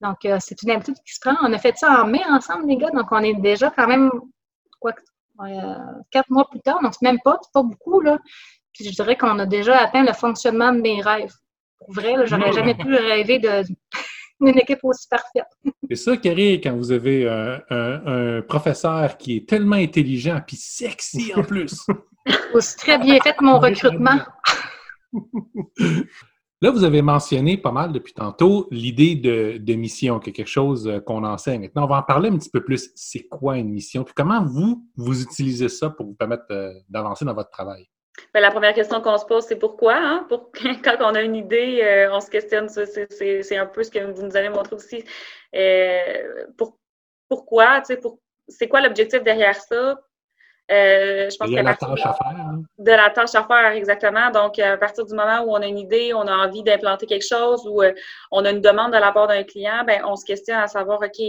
Donc, 0.00 0.24
euh, 0.24 0.38
c'est 0.40 0.60
une 0.62 0.70
habitude 0.70 0.96
qui 1.06 1.14
se 1.14 1.20
prend. 1.20 1.36
On 1.42 1.52
a 1.52 1.58
fait 1.58 1.76
ça 1.76 2.02
en 2.02 2.06
mai 2.06 2.22
ensemble, 2.28 2.66
les 2.66 2.76
gars. 2.76 2.90
Donc, 2.90 3.06
on 3.10 3.20
est 3.20 3.34
déjà 3.34 3.70
quand 3.70 3.86
même 3.86 4.10
euh, 4.90 5.74
quatre 6.10 6.30
mois 6.30 6.48
plus 6.50 6.60
tard, 6.60 6.80
donc 6.82 7.00
même 7.02 7.18
pas, 7.24 7.38
c'est 7.42 7.52
pas 7.52 7.62
beaucoup, 7.62 8.00
là. 8.00 8.18
Puis 8.72 8.84
je 8.84 8.90
dirais 8.90 9.16
qu'on 9.16 9.38
a 9.38 9.46
déjà 9.46 9.78
atteint 9.78 10.04
le 10.04 10.12
fonctionnement 10.12 10.72
de 10.72 10.80
mes 10.80 11.00
rêves. 11.00 11.32
Pour 11.78 11.92
vrai, 11.92 12.14
j'aurais 12.26 12.52
jamais 12.52 12.74
pu 12.74 12.94
rêver 12.94 13.38
d'une 14.40 14.58
équipe 14.58 14.80
aussi 14.82 15.08
parfaite. 15.08 15.46
C'est 15.88 15.96
ça 15.96 16.16
qui 16.16 16.28
arrive 16.28 16.60
quand 16.60 16.76
vous 16.76 16.92
avez 16.92 17.28
un, 17.28 18.42
professeur 18.42 19.16
qui 19.16 19.36
est 19.36 19.48
tellement 19.48 19.76
intelligent 19.76 20.40
puis 20.46 20.56
sexy 20.56 21.32
en 21.34 21.42
plus. 21.42 21.86
aussi 22.54 22.76
très 22.76 22.98
bien 22.98 23.18
fait 23.20 23.40
mon 23.40 23.58
recrutement. 23.58 24.18
Là, 26.60 26.70
vous 26.70 26.84
avez 26.84 27.02
mentionné 27.02 27.56
pas 27.56 27.72
mal 27.72 27.92
depuis 27.92 28.14
tantôt 28.14 28.68
l'idée 28.70 29.16
de, 29.16 29.74
mission, 29.74 30.18
quelque 30.18 30.46
chose 30.46 30.88
euh, 30.88 31.00
qu'on 31.00 31.24
enseigne. 31.24 31.62
Maintenant, 31.62 31.84
on 31.84 31.88
va 31.88 31.98
en 31.98 32.02
parler 32.02 32.30
un 32.30 32.38
petit 32.38 32.50
peu 32.50 32.62
plus. 32.64 32.90
C'est 32.94 33.26
quoi 33.26 33.58
une 33.58 33.70
mission? 33.70 34.04
Puis 34.04 34.14
comment 34.14 34.44
vous, 34.44 34.86
vous 34.96 35.20
utilisez 35.22 35.68
ça 35.68 35.90
pour 35.90 36.06
vous 36.06 36.14
permettre 36.14 36.44
euh, 36.52 36.72
d'avancer 36.88 37.24
dans 37.24 37.34
votre 37.34 37.50
travail? 37.50 37.86
Bien, 38.32 38.40
la 38.40 38.52
première 38.52 38.72
question 38.72 39.00
qu'on 39.00 39.18
se 39.18 39.26
pose, 39.26 39.44
c'est 39.44 39.58
pourquoi. 39.58 39.96
Hein? 39.96 40.28
Quand 40.84 40.96
on 41.00 41.14
a 41.14 41.22
une 41.22 41.34
idée, 41.34 41.82
euh, 41.82 42.14
on 42.14 42.20
se 42.20 42.30
questionne. 42.30 42.68
C'est 42.68 43.56
un 43.56 43.66
peu 43.66 43.82
ce 43.82 43.90
que 43.90 44.12
vous 44.12 44.22
nous 44.22 44.36
avez 44.36 44.48
montré 44.48 44.76
aussi. 44.76 45.04
pour, 46.56 46.78
pourquoi? 47.28 47.82
Pour, 48.00 48.20
c'est 48.48 48.68
quoi 48.68 48.80
l'objectif 48.80 49.22
derrière 49.22 49.56
ça? 49.56 49.98
Euh, 50.70 51.28
je 51.28 51.36
pense 51.36 51.50
de 51.50 51.56
la 51.56 51.74
tâche 51.74 52.06
à 52.06 52.14
faire. 52.14 52.26
Hein? 52.26 52.62
De 52.78 52.90
la 52.90 53.10
tâche 53.10 53.34
à 53.34 53.44
faire, 53.44 53.72
exactement. 53.72 54.30
Donc, 54.30 54.58
à 54.58 54.78
partir 54.78 55.04
du 55.04 55.14
moment 55.14 55.40
où 55.42 55.50
on 55.50 55.60
a 55.60 55.66
une 55.66 55.78
idée, 55.78 56.14
on 56.14 56.22
a 56.22 56.32
envie 56.32 56.62
d'implanter 56.62 57.06
quelque 57.06 57.26
chose 57.26 57.66
ou 57.66 57.82
euh, 57.82 57.92
on 58.30 58.44
a 58.44 58.50
une 58.50 58.62
demande 58.62 58.92
de 58.92 58.98
la 58.98 59.12
part 59.12 59.26
d'un 59.26 59.44
client, 59.44 59.84
ben, 59.86 60.02
on 60.06 60.16
se 60.16 60.24
questionne 60.24 60.56
à 60.56 60.66
savoir, 60.66 61.00
OK, 61.02 61.20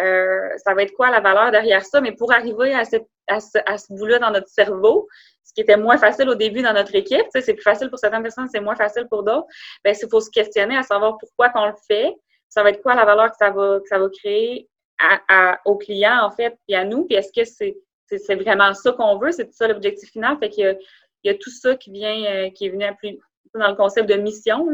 euh, 0.00 0.48
ça 0.58 0.74
va 0.74 0.82
être 0.82 0.92
quoi 0.92 1.10
la 1.10 1.20
valeur 1.20 1.50
derrière 1.50 1.84
ça? 1.84 2.02
Mais 2.02 2.12
pour 2.12 2.32
arriver 2.32 2.74
à, 2.74 2.84
cette, 2.84 3.06
à 3.26 3.40
ce, 3.40 3.58
à 3.64 3.78
ce 3.78 3.92
bout-là 3.94 4.18
dans 4.18 4.30
notre 4.30 4.48
cerveau, 4.48 5.08
ce 5.44 5.54
qui 5.54 5.62
était 5.62 5.78
moins 5.78 5.96
facile 5.96 6.28
au 6.28 6.34
début 6.34 6.60
dans 6.60 6.74
notre 6.74 6.94
équipe, 6.94 7.26
c'est 7.32 7.54
plus 7.54 7.62
facile 7.62 7.88
pour 7.88 7.98
certaines 7.98 8.22
personnes, 8.22 8.48
c'est 8.52 8.60
moins 8.60 8.76
facile 8.76 9.06
pour 9.08 9.22
d'autres, 9.22 9.46
ben, 9.82 9.94
il 10.00 10.08
faut 10.10 10.20
se 10.20 10.30
questionner 10.30 10.76
à 10.76 10.82
savoir 10.82 11.16
pourquoi 11.18 11.48
qu'on 11.50 11.66
le 11.66 11.74
fait. 11.88 12.14
Ça 12.50 12.62
va 12.62 12.70
être 12.70 12.82
quoi 12.82 12.94
la 12.94 13.06
valeur 13.06 13.30
que 13.30 13.36
ça 13.38 13.50
va, 13.50 13.80
que 13.80 13.88
ça 13.88 13.98
va 13.98 14.08
créer 14.10 14.68
à, 14.98 15.20
à, 15.28 15.60
au 15.64 15.76
client, 15.76 16.20
en 16.22 16.30
fait, 16.30 16.56
puis 16.66 16.76
à 16.76 16.84
nous, 16.84 17.04
puis 17.06 17.16
est-ce 17.16 17.32
que 17.32 17.44
c'est 17.44 17.76
c'est 18.06 18.34
vraiment 18.34 18.74
ça 18.74 18.92
qu'on 18.92 19.18
veut, 19.18 19.32
c'est 19.32 19.52
ça 19.52 19.68
l'objectif 19.68 20.10
final. 20.10 20.38
Fait 20.38 20.50
qu'il 20.50 20.78
y, 21.24 21.28
a 21.28 21.34
tout 21.34 21.50
ça 21.50 21.76
qui 21.76 21.90
vient, 21.90 22.24
euh, 22.24 22.50
qui 22.50 22.66
est 22.66 22.70
venu 22.70 22.84
plus 22.98 23.18
dans 23.54 23.68
le 23.68 23.76
concept 23.76 24.08
de 24.08 24.14
mission. 24.14 24.66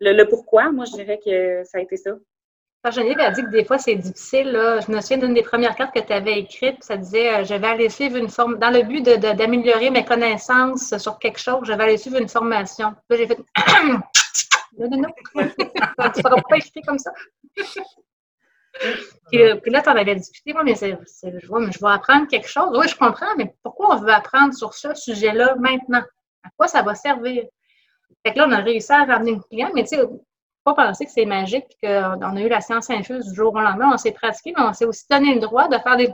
Le, 0.00 0.24
pourquoi, 0.24 0.70
moi, 0.72 0.84
je 0.84 0.92
dirais 0.92 1.20
que 1.24 1.62
ça 1.64 1.78
a 1.78 1.80
été 1.80 1.96
ça. 1.96 2.12
Geneviève 2.90 3.20
a 3.20 3.30
dit 3.30 3.42
que 3.42 3.50
des 3.50 3.64
fois, 3.64 3.76
c'est 3.76 3.94
difficile. 3.94 4.52
Là. 4.52 4.80
Je 4.80 4.90
me 4.90 5.00
souviens 5.02 5.18
d'une 5.18 5.34
des 5.34 5.42
premières 5.42 5.74
cartes 5.74 5.94
que 5.94 6.00
tu 6.00 6.12
avais 6.12 6.38
écrites, 6.38 6.82
ça 6.82 6.96
disait 6.96 7.34
euh, 7.34 7.44
Je 7.44 7.54
vais 7.54 7.66
aller 7.66 7.90
suivre 7.90 8.16
une 8.16 8.30
forme, 8.30 8.58
dans 8.58 8.70
le 8.70 8.82
but 8.82 9.02
d'améliorer 9.02 9.90
mes 9.90 10.04
connaissances 10.04 10.96
sur 10.96 11.18
quelque 11.18 11.38
chose, 11.38 11.60
je 11.64 11.72
vais 11.74 11.82
aller 11.82 11.98
suivre 11.98 12.18
une 12.18 12.28
formation. 12.28 12.94
Là, 13.10 13.16
j'ai 13.16 13.26
fait 13.26 13.38
Non, 14.78 14.88
non, 14.88 14.98
non. 14.98 15.08
tu 15.34 15.42
ne 15.42 16.22
pourras 16.22 16.42
pas 16.48 16.56
écrire 16.56 16.82
comme 16.86 16.98
ça. 16.98 17.10
Euh, 19.34 19.56
puis, 19.56 19.70
là, 19.70 19.82
tu 19.82 19.88
en 19.88 19.96
avais 19.96 20.14
discuté, 20.14 20.52
moi, 20.52 20.64
mais, 20.64 20.74
je, 20.74 21.46
vois, 21.46 21.60
mais 21.60 21.72
je 21.72 21.78
vais 21.78 21.90
apprendre 21.90 22.26
quelque 22.28 22.48
chose. 22.48 22.76
Oui, 22.76 22.88
je 22.88 22.96
comprends, 22.96 23.34
mais 23.36 23.54
pourquoi 23.62 23.94
on 23.94 24.00
veut 24.00 24.12
apprendre 24.12 24.54
sur 24.54 24.74
ce 24.74 24.94
sujet-là 24.94 25.54
maintenant? 25.56 26.02
À 26.42 26.48
quoi 26.56 26.66
ça 26.68 26.82
va 26.82 26.94
servir? 26.94 27.44
Fait 28.24 28.32
que 28.32 28.38
là, 28.38 28.46
on 28.48 28.52
a 28.52 28.58
réussi 28.58 28.92
à 28.92 29.04
ramener 29.04 29.32
une 29.32 29.42
client, 29.42 29.70
mais 29.74 29.82
tu 29.82 29.96
sais, 29.96 30.02
pas 30.64 30.74
penser 30.74 31.04
que 31.04 31.10
c'est 31.10 31.24
magique 31.24 31.64
et 31.82 31.86
qu'on 31.86 32.36
a 32.36 32.40
eu 32.40 32.48
la 32.48 32.60
science 32.60 32.90
infuse 32.90 33.26
du 33.26 33.34
jour 33.34 33.54
au 33.54 33.60
lendemain. 33.60 33.90
On 33.92 33.96
s'est 33.96 34.12
pratiqué, 34.12 34.52
mais 34.56 34.62
on 34.62 34.72
s'est 34.72 34.84
aussi 34.84 35.04
donné 35.10 35.34
le 35.34 35.40
droit 35.40 35.68
de 35.68 35.78
faire 35.78 35.96
des. 35.96 36.08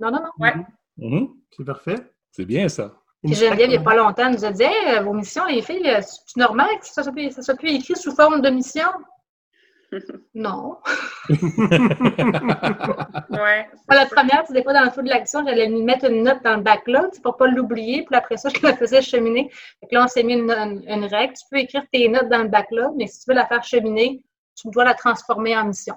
Non, 0.00 0.10
non, 0.10 0.20
non. 0.20 0.30
Ouais. 0.38 0.54
Mhm. 0.96 1.28
C'est 1.56 1.64
parfait. 1.64 1.96
C'est 2.30 2.44
bien 2.44 2.68
ça. 2.68 2.92
Puis 3.24 3.34
Geneviève, 3.34 3.68
il 3.68 3.70
n'y 3.70 3.76
a 3.76 3.80
pas 3.80 3.96
longtemps, 3.96 4.30
nous 4.30 4.44
a 4.44 4.52
dit 4.52 4.62
hey, 4.62 5.02
vos 5.02 5.12
missions, 5.12 5.44
les 5.46 5.60
filles, 5.60 5.90
c'est 6.02 6.36
normal 6.36 6.68
que 6.78 6.86
ça 6.86 7.02
soit, 7.02 7.30
ça 7.30 7.42
soit 7.42 7.56
plus 7.56 7.70
écrit 7.70 7.96
sous 7.96 8.14
forme 8.14 8.40
de 8.40 8.48
mission? 8.48 8.88
Non. 10.34 10.76
ouais, 11.30 11.38
la 13.88 14.06
première, 14.06 14.44
des 14.50 14.62
fois, 14.62 14.72
dans 14.72 14.84
le 14.84 14.90
feu 14.90 15.02
de 15.02 15.08
l'action, 15.08 15.44
j'allais 15.44 15.68
lui 15.68 15.82
mettre 15.82 16.10
une 16.10 16.22
note 16.22 16.42
dans 16.44 16.56
le 16.56 16.62
backlog 16.62 17.10
pour 17.22 17.34
ne 17.34 17.38
pas 17.38 17.46
l'oublier. 17.46 18.04
Puis 18.04 18.16
après 18.16 18.36
ça, 18.36 18.48
je 18.54 18.60
la 18.62 18.76
faisais 18.76 19.02
cheminer. 19.02 19.50
Donc 19.82 19.92
là, 19.92 20.04
on 20.04 20.08
s'est 20.08 20.22
mis 20.22 20.34
une, 20.34 20.50
une, 20.50 21.04
règle. 21.04 21.34
Tu 21.34 21.44
peux 21.50 21.58
écrire 21.58 21.84
tes 21.92 22.08
notes 22.08 22.28
dans 22.28 22.42
le 22.42 22.48
backlog, 22.48 22.94
mais 22.96 23.06
si 23.06 23.20
tu 23.20 23.30
veux 23.30 23.36
la 23.36 23.46
faire 23.46 23.64
cheminer, 23.64 24.22
tu 24.54 24.68
dois 24.70 24.84
la 24.84 24.94
transformer 24.94 25.56
en 25.56 25.66
mission. 25.66 25.94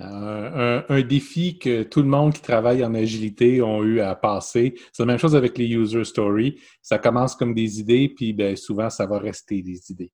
Euh, 0.00 0.82
un, 0.88 1.02
défi 1.02 1.58
que 1.58 1.82
tout 1.82 2.02
le 2.02 2.08
monde 2.08 2.32
qui 2.32 2.40
travaille 2.40 2.84
en 2.84 2.94
agilité 2.94 3.60
ont 3.62 3.82
eu 3.82 4.00
à 4.00 4.14
passer. 4.14 4.74
C'est 4.92 5.02
la 5.02 5.06
même 5.06 5.18
chose 5.18 5.34
avec 5.34 5.58
les 5.58 5.66
user 5.66 6.04
stories. 6.04 6.60
Ça 6.82 6.98
commence 6.98 7.34
comme 7.34 7.52
des 7.52 7.80
idées, 7.80 8.12
puis 8.14 8.32
ben, 8.32 8.54
souvent, 8.54 8.90
ça 8.90 9.06
va 9.06 9.18
rester 9.18 9.60
des 9.60 9.90
idées. 9.90 10.12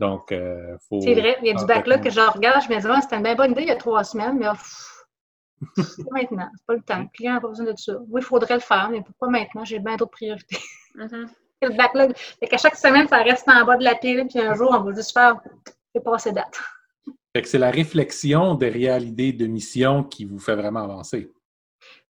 Donc, 0.00 0.32
euh, 0.32 0.78
faut. 0.88 1.00
C'est 1.02 1.14
vrai, 1.14 1.36
il 1.42 1.48
y 1.48 1.50
a 1.50 1.54
du 1.54 1.66
backlog 1.66 2.02
que 2.02 2.08
je 2.08 2.20
regarde, 2.20 2.64
je 2.66 2.74
me 2.74 2.80
dis, 2.80 2.86
oh, 2.90 2.98
c'était 3.02 3.16
une 3.16 3.22
bien 3.22 3.34
bonne 3.34 3.52
idée 3.52 3.62
il 3.62 3.68
y 3.68 3.70
a 3.70 3.76
trois 3.76 4.02
semaines, 4.02 4.38
mais 4.38 4.46
pas 4.46 4.56
maintenant, 6.10 6.48
c'est 6.56 6.66
pas 6.66 6.74
le 6.74 6.80
temps. 6.80 7.00
Le 7.00 7.08
client 7.12 7.34
n'a 7.34 7.40
pas 7.40 7.48
besoin 7.48 7.66
de 7.66 7.74
ça. 7.76 7.92
Oui, 8.08 8.22
il 8.22 8.24
faudrait 8.24 8.54
le 8.54 8.60
faire, 8.60 8.88
mais 8.90 9.02
pourquoi 9.02 9.28
maintenant? 9.28 9.62
J'ai 9.62 9.78
bien 9.78 9.96
d'autres 9.96 10.12
priorités. 10.12 10.56
Mm-hmm. 10.96 11.28
le 11.62 11.76
backlog. 11.76 12.16
Fait 12.16 12.46
qu'à 12.46 12.56
chaque 12.56 12.76
semaine, 12.76 13.06
ça 13.08 13.18
reste 13.18 13.46
en 13.46 13.62
bas 13.66 13.76
de 13.76 13.84
la 13.84 13.94
pile, 13.94 14.26
puis 14.26 14.40
un 14.40 14.54
jour, 14.54 14.70
on 14.72 14.80
va 14.80 14.94
juste 14.94 15.12
faire, 15.12 15.36
c'est 15.94 16.02
passer 16.02 16.32
date. 16.32 16.58
Fait 17.36 17.42
que 17.42 17.48
c'est 17.48 17.58
la 17.58 17.70
réflexion 17.70 18.54
derrière 18.54 18.98
l'idée 18.98 19.34
de 19.34 19.46
mission 19.46 20.02
qui 20.02 20.24
vous 20.24 20.38
fait 20.38 20.56
vraiment 20.56 20.80
avancer. 20.80 21.30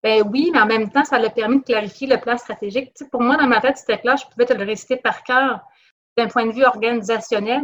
Ben 0.04 0.24
oui, 0.32 0.52
mais 0.54 0.62
en 0.62 0.68
même 0.68 0.92
temps, 0.92 1.04
ça 1.04 1.18
l'a 1.18 1.32
permis 1.32 1.60
de 1.60 1.64
clarifier 1.64 2.08
le 2.08 2.18
plan 2.18 2.38
stratégique. 2.38 2.94
pour 3.12 3.22
moi, 3.22 3.36
dans 3.36 3.48
ma 3.48 3.60
tête, 3.60 3.78
c'était 3.78 3.98
clair, 3.98 4.16
je 4.16 4.28
pouvais 4.28 4.46
te 4.46 4.54
le 4.54 4.64
réciter 4.64 4.96
par 4.96 5.24
cœur 5.24 5.62
d'un 6.18 6.28
point 6.28 6.46
de 6.46 6.52
vue 6.52 6.66
organisationnel, 6.66 7.64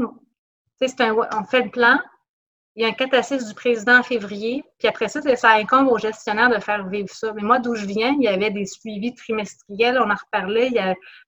on 0.82 1.44
fait 1.44 1.62
le 1.62 1.70
plan, 1.70 2.00
il 2.76 2.84
y 2.84 2.86
a 2.86 2.90
un 2.90 2.94
cataclysme 2.94 3.48
du 3.48 3.54
président 3.54 4.00
en 4.00 4.04
février, 4.04 4.64
puis 4.80 4.88
après 4.90 5.08
ça, 5.08 5.22
ça 5.38 5.52
incombe 5.52 5.88
aux 5.88 5.98
gestionnaires 5.98 6.50
de 6.50 6.60
faire 6.60 6.86
vivre 6.90 7.10
ça. 7.10 7.32
Mais 7.34 7.42
moi, 7.42 7.60
d'où 7.60 7.76
je 7.76 7.86
viens, 7.86 8.14
il 8.20 8.24
y 8.24 8.28
avait 8.28 8.52
des 8.52 8.66
suivis 8.66 9.14
trimestriels, 9.14 9.98
on 9.98 10.10
en 10.10 10.16
reparlait, 10.16 10.72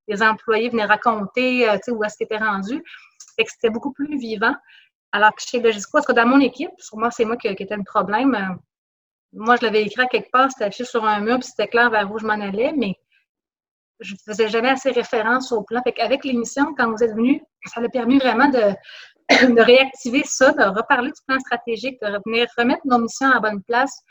les 0.08 0.24
employés 0.24 0.70
venaient 0.70 0.86
raconter 0.86 1.70
euh, 1.70 1.78
où 1.88 2.04
est-ce 2.04 2.18
qu'ils 2.18 2.26
étaient 2.26 2.38
rendus. 2.38 2.84
c'était 3.38 3.70
beaucoup 3.70 3.94
plus 3.94 4.18
vivant. 4.18 4.56
Alors 5.14 5.34
que 5.34 5.42
chez 5.42 5.62
Logisco, 5.62 5.92
parce 5.94 6.06
que 6.06 6.12
dans 6.12 6.28
mon 6.28 6.42
équipe, 6.42 6.72
moi, 6.94 7.12
c'est 7.12 7.24
moi 7.24 7.38
qui, 7.38 7.54
qui 7.56 7.64
était 7.64 7.78
le 7.78 7.84
problème. 7.84 8.36
Euh, 8.36 8.56
moi, 9.32 9.56
je 9.56 9.66
l'avais 9.66 9.84
écrit 9.84 10.02
à 10.02 10.08
quelque 10.08 10.30
part, 10.32 10.52
c'était 10.52 10.66
affiché 10.66 10.84
sur 10.84 11.06
un 11.06 11.22
mur, 11.22 11.40
puis 11.40 11.48
c'était 11.48 11.70
clair 11.70 11.90
vers 11.90 12.12
où 12.12 12.20
je 12.20 12.26
m'en 12.26 12.34
allais, 12.34 12.74
mais 12.76 12.96
je 14.00 14.16
faisais 14.26 14.48
jamais 14.48 14.70
assez 14.70 14.92
référence 14.92 15.52
au 15.52 15.64
plan. 15.64 15.82
Avec 16.00 16.24
l'émission, 16.24 16.74
quand 16.76 16.92
vous 16.92 17.04
êtes 17.04 17.14
venu, 17.14 17.42
ça 17.66 17.82
a 17.82 17.90
permis 17.90 18.20
vraiment 18.20 18.50
de, 18.50 18.76
réactiver 19.62 20.24
ça, 20.24 20.52
de 20.52 20.64
reparler 20.64 21.10
du 21.10 21.22
plan 21.28 21.40
stratégique, 21.40 22.00
de 22.02 22.08
revenir 22.08 22.48
remettre 22.58 22.82
nos 22.86 23.00
missions 23.00 23.32
à 23.32 23.40
bonne 23.40 23.62
place. 23.64 24.02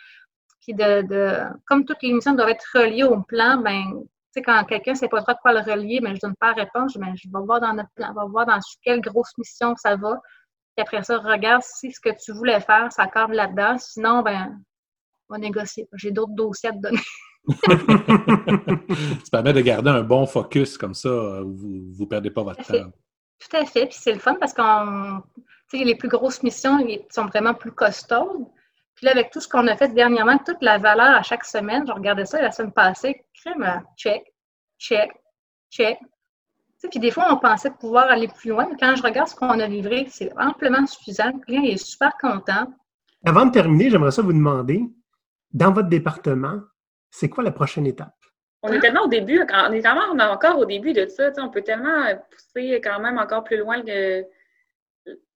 Puis 0.60 0.74
de, 0.74 1.02
de 1.02 1.40
comme 1.66 1.84
toutes 1.84 2.02
les 2.02 2.12
missions 2.12 2.34
doivent 2.34 2.48
être 2.48 2.66
reliées 2.74 3.04
au 3.04 3.22
plan, 3.22 3.58
ben, 3.58 4.02
quand 4.42 4.64
quelqu'un 4.64 4.92
ne 4.92 4.96
sait 4.96 5.08
pas 5.08 5.22
trop 5.22 5.34
quoi 5.40 5.52
le 5.52 5.60
relier, 5.60 6.00
ben, 6.00 6.10
je 6.10 6.14
ne 6.14 6.20
donne 6.20 6.36
pas 6.36 6.48
la 6.48 6.64
réponse, 6.64 6.96
ben, 6.96 7.14
je 7.16 7.28
vais 7.28 7.44
voir 7.44 7.60
dans 7.60 7.72
notre 7.72 7.90
plan, 7.94 8.10
on 8.10 8.14
va 8.14 8.24
voir 8.26 8.46
dans 8.46 8.58
quelle 8.82 9.00
grosse 9.00 9.32
mission 9.38 9.74
ça 9.76 9.96
va. 9.96 10.20
Puis 10.76 10.82
après 10.82 11.02
ça, 11.02 11.18
regarde 11.18 11.62
si 11.62 11.90
ce 11.90 12.00
que 12.00 12.10
tu 12.22 12.32
voulais 12.32 12.60
faire, 12.60 12.92
ça 12.92 13.08
là-dedans. 13.28 13.78
Sinon, 13.78 14.22
ben, 14.22 14.58
on 15.28 15.34
va 15.34 15.38
négocier. 15.38 15.88
J'ai 15.94 16.10
d'autres 16.10 16.34
dossiers 16.34 16.68
à 16.68 16.72
te 16.72 16.78
donner. 16.78 17.00
ça 17.68 19.30
permet 19.30 19.52
de 19.52 19.60
garder 19.60 19.90
un 19.90 20.02
bon 20.02 20.26
focus 20.26 20.76
comme 20.76 20.94
ça, 20.94 21.08
vous 21.42 21.94
ne 21.98 22.04
perdez 22.06 22.30
pas 22.30 22.42
votre 22.42 22.64
temps. 22.64 22.90
Tout 23.38 23.56
à 23.56 23.64
fait. 23.64 23.86
Puis 23.86 23.98
c'est 24.00 24.12
le 24.12 24.18
fun 24.18 24.34
parce 24.34 24.52
qu'on. 24.52 25.22
les 25.72 25.94
plus 25.94 26.08
grosses 26.08 26.42
missions 26.42 26.78
ils 26.78 27.04
sont 27.10 27.26
vraiment 27.26 27.54
plus 27.54 27.72
costaudes. 27.72 28.46
Puis 28.94 29.04
là, 29.04 29.12
avec 29.12 29.30
tout 29.30 29.40
ce 29.40 29.48
qu'on 29.48 29.66
a 29.66 29.76
fait 29.76 29.88
dernièrement, 29.88 30.38
toute 30.38 30.62
la 30.62 30.78
valeur 30.78 31.14
à 31.14 31.22
chaque 31.22 31.44
semaine, 31.44 31.86
je 31.86 31.92
regardais 31.92 32.24
ça 32.24 32.40
la 32.40 32.50
semaine 32.50 32.72
passée, 32.72 33.26
crème, 33.34 33.82
check, 33.94 34.32
check, 34.78 35.10
check. 35.70 35.98
puis 36.90 36.98
des 36.98 37.10
fois, 37.10 37.26
on 37.30 37.36
pensait 37.36 37.70
pouvoir 37.70 38.06
aller 38.06 38.28
plus 38.28 38.50
loin, 38.50 38.66
mais 38.70 38.76
quand 38.80 38.96
je 38.96 39.02
regarde 39.02 39.28
ce 39.28 39.34
qu'on 39.34 39.60
a 39.60 39.66
livré, 39.66 40.06
c'est 40.08 40.32
amplement 40.38 40.86
suffisant. 40.86 41.26
Le 41.26 41.40
client 41.40 41.62
est 41.62 41.76
super 41.76 42.16
content. 42.18 42.72
Avant 43.26 43.44
de 43.44 43.50
terminer, 43.50 43.90
j'aimerais 43.90 44.12
ça 44.12 44.22
vous 44.22 44.32
demander, 44.32 44.82
dans 45.52 45.72
votre 45.72 45.88
département, 45.88 46.60
c'est 47.10 47.28
quoi 47.28 47.44
la 47.44 47.52
prochaine 47.52 47.86
étape? 47.86 48.14
On 48.62 48.72
est 48.72 48.80
tellement 48.80 49.04
au 49.04 49.08
début, 49.08 49.40
on 49.40 49.72
est 49.72 49.82
tellement 49.82 50.32
encore 50.32 50.58
au 50.58 50.64
début 50.64 50.92
de 50.92 51.06
ça, 51.06 51.30
on 51.38 51.50
peut 51.50 51.62
tellement 51.62 52.04
pousser 52.30 52.80
quand 52.82 52.98
même 53.00 53.18
encore 53.18 53.44
plus 53.44 53.58
loin 53.58 53.82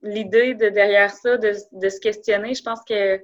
l'idée 0.03 0.55
de 0.55 0.69
derrière 0.69 1.11
ça, 1.11 1.37
de, 1.37 1.53
se 1.53 2.01
questionner. 2.01 2.55
Je 2.55 2.63
pense 2.63 2.81
que 2.83 3.21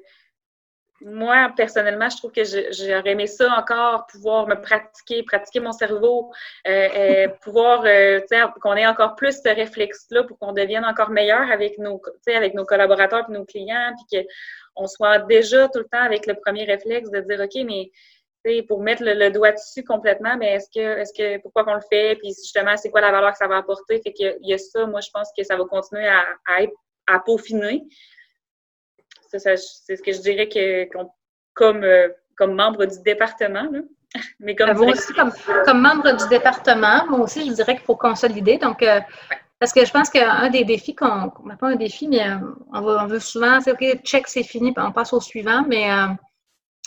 moi, 1.02 1.52
personnellement, 1.56 2.08
je 2.08 2.16
trouve 2.16 2.32
que 2.32 2.44
j'aurais 2.44 3.10
aimé 3.10 3.26
ça 3.26 3.52
encore, 3.58 4.06
pouvoir 4.06 4.46
me 4.46 4.54
pratiquer, 4.54 5.22
pratiquer 5.24 5.60
mon 5.60 5.72
cerveau, 5.72 6.32
euh, 6.66 6.88
euh, 6.94 7.28
pouvoir, 7.42 7.82
euh, 7.84 8.20
qu'on 8.62 8.74
ait 8.74 8.86
encore 8.86 9.14
plus 9.14 9.42
ce 9.42 9.54
réflexe-là 9.54 10.24
pour 10.24 10.38
qu'on 10.38 10.52
devienne 10.52 10.84
encore 10.84 11.10
meilleur 11.10 11.50
avec 11.50 11.78
nos, 11.78 12.00
avec 12.34 12.54
nos 12.54 12.64
collaborateurs 12.64 13.26
et 13.28 13.32
nos 13.32 13.44
clients, 13.44 13.92
puis 14.08 14.24
qu'on 14.74 14.86
soit 14.86 15.18
déjà 15.18 15.68
tout 15.68 15.80
le 15.80 15.86
temps 15.86 16.02
avec 16.02 16.26
le 16.26 16.34
premier 16.34 16.64
réflexe 16.64 17.10
de 17.10 17.20
dire, 17.20 17.40
OK, 17.40 17.64
mais 17.66 17.90
pour 18.66 18.82
mettre 18.82 19.02
le, 19.04 19.30
doigt 19.30 19.52
dessus 19.52 19.84
complètement, 19.84 20.36
mais 20.36 20.54
est-ce 20.54 20.68
que, 20.72 20.98
est-ce 20.98 21.12
que, 21.12 21.40
pourquoi 21.42 21.64
qu'on 21.64 21.74
le 21.74 21.80
fait, 21.90 22.16
puis 22.16 22.28
justement, 22.28 22.76
c'est 22.76 22.90
quoi 22.90 23.00
la 23.00 23.10
valeur 23.10 23.32
que 23.32 23.38
ça 23.38 23.48
va 23.48 23.56
apporter? 23.56 24.00
Fait 24.02 24.12
qu'il 24.12 24.36
y, 24.42 24.54
a 24.54 24.58
ça, 24.58 24.86
moi, 24.86 25.00
je 25.00 25.10
pense 25.12 25.30
que 25.36 25.42
ça 25.44 25.56
va 25.56 25.64
continuer 25.64 26.06
à, 26.06 26.62
être, 26.62 26.74
à 27.06 27.20
peaufiner. 27.20 27.84
c'est 29.30 29.56
ce 29.56 30.02
que 30.02 30.12
je 30.12 30.20
dirais 30.20 30.48
que, 30.48 30.88
comme, 31.54 31.84
euh, 31.84 32.08
comme 32.36 32.54
membre 32.54 32.84
du 32.86 33.00
département, 33.02 33.68
Mais 34.40 34.54
comme, 34.54 34.70
euh, 34.70 34.92
aussi, 34.92 35.12
comme, 35.12 35.80
membre 35.80 36.16
du 36.16 36.28
département, 36.28 37.06
moi 37.08 37.20
aussi, 37.20 37.46
je 37.48 37.52
dirais 37.52 37.74
qu'il 37.74 37.84
faut 37.84 37.96
consolider. 37.96 38.56
Donc, 38.56 38.82
euh, 38.82 39.00
parce 39.58 39.72
que 39.72 39.84
je 39.84 39.90
pense 39.90 40.08
qu'un 40.08 40.48
des 40.48 40.64
défis 40.64 40.94
qu'on, 40.94 41.30
pas 41.58 41.66
un 41.66 41.76
défi, 41.76 42.06
mais 42.08 42.24
on, 42.72 42.86
on 42.86 43.06
veut 43.06 43.18
souvent, 43.18 43.60
c'est 43.60 43.72
OK, 43.72 44.02
check, 44.04 44.28
c'est 44.28 44.44
fini, 44.44 44.72
on 44.76 44.92
passe 44.92 45.12
au 45.12 45.20
suivant, 45.20 45.64
mais 45.66 45.90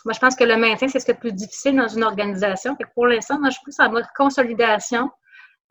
moi, 0.06 0.14
je 0.14 0.20
pense 0.20 0.36
que 0.36 0.43
le 0.43 0.58
maintien, 0.58 0.88
c'est 0.88 1.00
ce 1.00 1.06
qui 1.06 1.12
est 1.12 1.16
le 1.16 1.20
plus 1.20 1.34
difficile 1.34 1.76
dans 1.76 1.88
une 1.88 2.04
organisation. 2.04 2.76
pour 2.93 3.08
l'instant, 3.08 3.39
moi, 3.39 3.50
je 3.50 3.58
pense 3.64 3.80
en 3.80 3.91
mode 3.91 4.06
consolidation, 4.16 5.10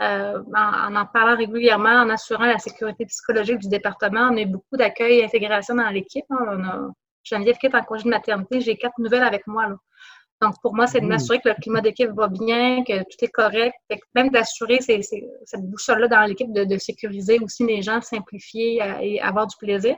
euh, 0.03 0.43
en, 0.55 0.95
en, 0.95 1.07
parlant 1.07 1.37
régulièrement, 1.37 2.03
en 2.03 2.11
assurant 2.11 2.47
la 2.47 2.59
sécurité 2.59 3.07
psychologique 3.07 3.59
du 3.59 3.68
département. 3.68 4.29
On 4.31 4.37
a 4.37 4.41
eu 4.41 4.47
beaucoup 4.47 4.76
d'accueil 4.76 5.18
et 5.18 5.22
d'intégration 5.22 5.74
dans 5.74 5.89
l'équipe. 5.89 6.26
Hein. 6.31 6.39
On 6.47 6.64
a 6.64 6.91
Geneviève 7.24 7.57
qui 7.59 7.66
est 7.66 7.74
en 7.74 7.83
congé 7.83 8.05
de 8.05 8.11
maternité. 8.11 8.61
J'ai 8.61 8.76
quatre 8.76 8.99
nouvelles 8.99 9.22
avec 9.22 9.47
moi. 9.47 9.66
Donc, 10.41 10.55
pour 10.62 10.72
moi, 10.72 10.87
c'est 10.87 11.01
de 11.01 11.07
mmh. 11.07 11.09
m'assurer 11.09 11.41
que 11.41 11.49
le 11.49 11.55
climat 11.57 11.81
d'équipe 11.81 12.11
va 12.11 12.29
bien, 12.29 12.85
que 12.85 13.01
tout 13.01 13.24
est 13.24 13.29
correct. 13.29 13.74
même 14.14 14.31
d'assurer 14.31 14.79
cette 14.81 15.62
boussole-là 15.62 16.07
dans 16.07 16.22
l'équipe, 16.22 16.53
de, 16.53 16.64
de, 16.64 16.79
sécuriser 16.79 17.41
aussi 17.41 17.66
les 17.66 17.83
gens, 17.83 18.01
simplifier 18.01 18.81
euh, 18.81 18.99
et 19.01 19.20
avoir 19.20 19.49
du 19.49 19.57
plaisir. 19.59 19.97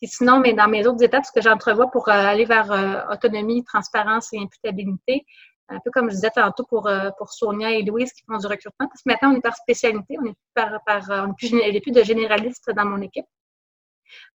Puis 0.00 0.08
sinon, 0.08 0.40
mais 0.40 0.54
dans 0.54 0.66
mes 0.66 0.86
autres 0.86 1.04
étapes, 1.04 1.26
ce 1.26 1.32
que 1.32 1.42
j'entrevois 1.42 1.90
pour 1.90 2.08
euh, 2.08 2.12
aller 2.12 2.46
vers 2.46 2.72
euh, 2.72 3.02
autonomie, 3.12 3.62
transparence 3.64 4.32
et 4.32 4.38
imputabilité, 4.38 5.26
un 5.68 5.78
peu 5.84 5.90
comme 5.90 6.08
je 6.08 6.14
disais 6.14 6.30
tantôt 6.30 6.64
pour, 6.64 6.88
euh, 6.88 7.10
pour 7.18 7.30
Sonia 7.30 7.70
et 7.72 7.82
Louise 7.82 8.10
qui 8.14 8.24
font 8.24 8.38
du 8.38 8.46
recrutement, 8.46 8.88
parce 8.88 9.02
que 9.02 9.10
maintenant, 9.10 9.32
on 9.32 9.36
est 9.36 9.42
par 9.42 9.54
spécialité, 9.54 10.16
on 10.18 10.22
n'est 10.22 10.34
par, 10.54 10.80
on 11.10 11.34
plus, 11.34 11.50
plus 11.82 11.92
de 11.92 12.02
généralistes 12.02 12.70
dans 12.74 12.86
mon 12.86 13.02
équipe. 13.02 13.26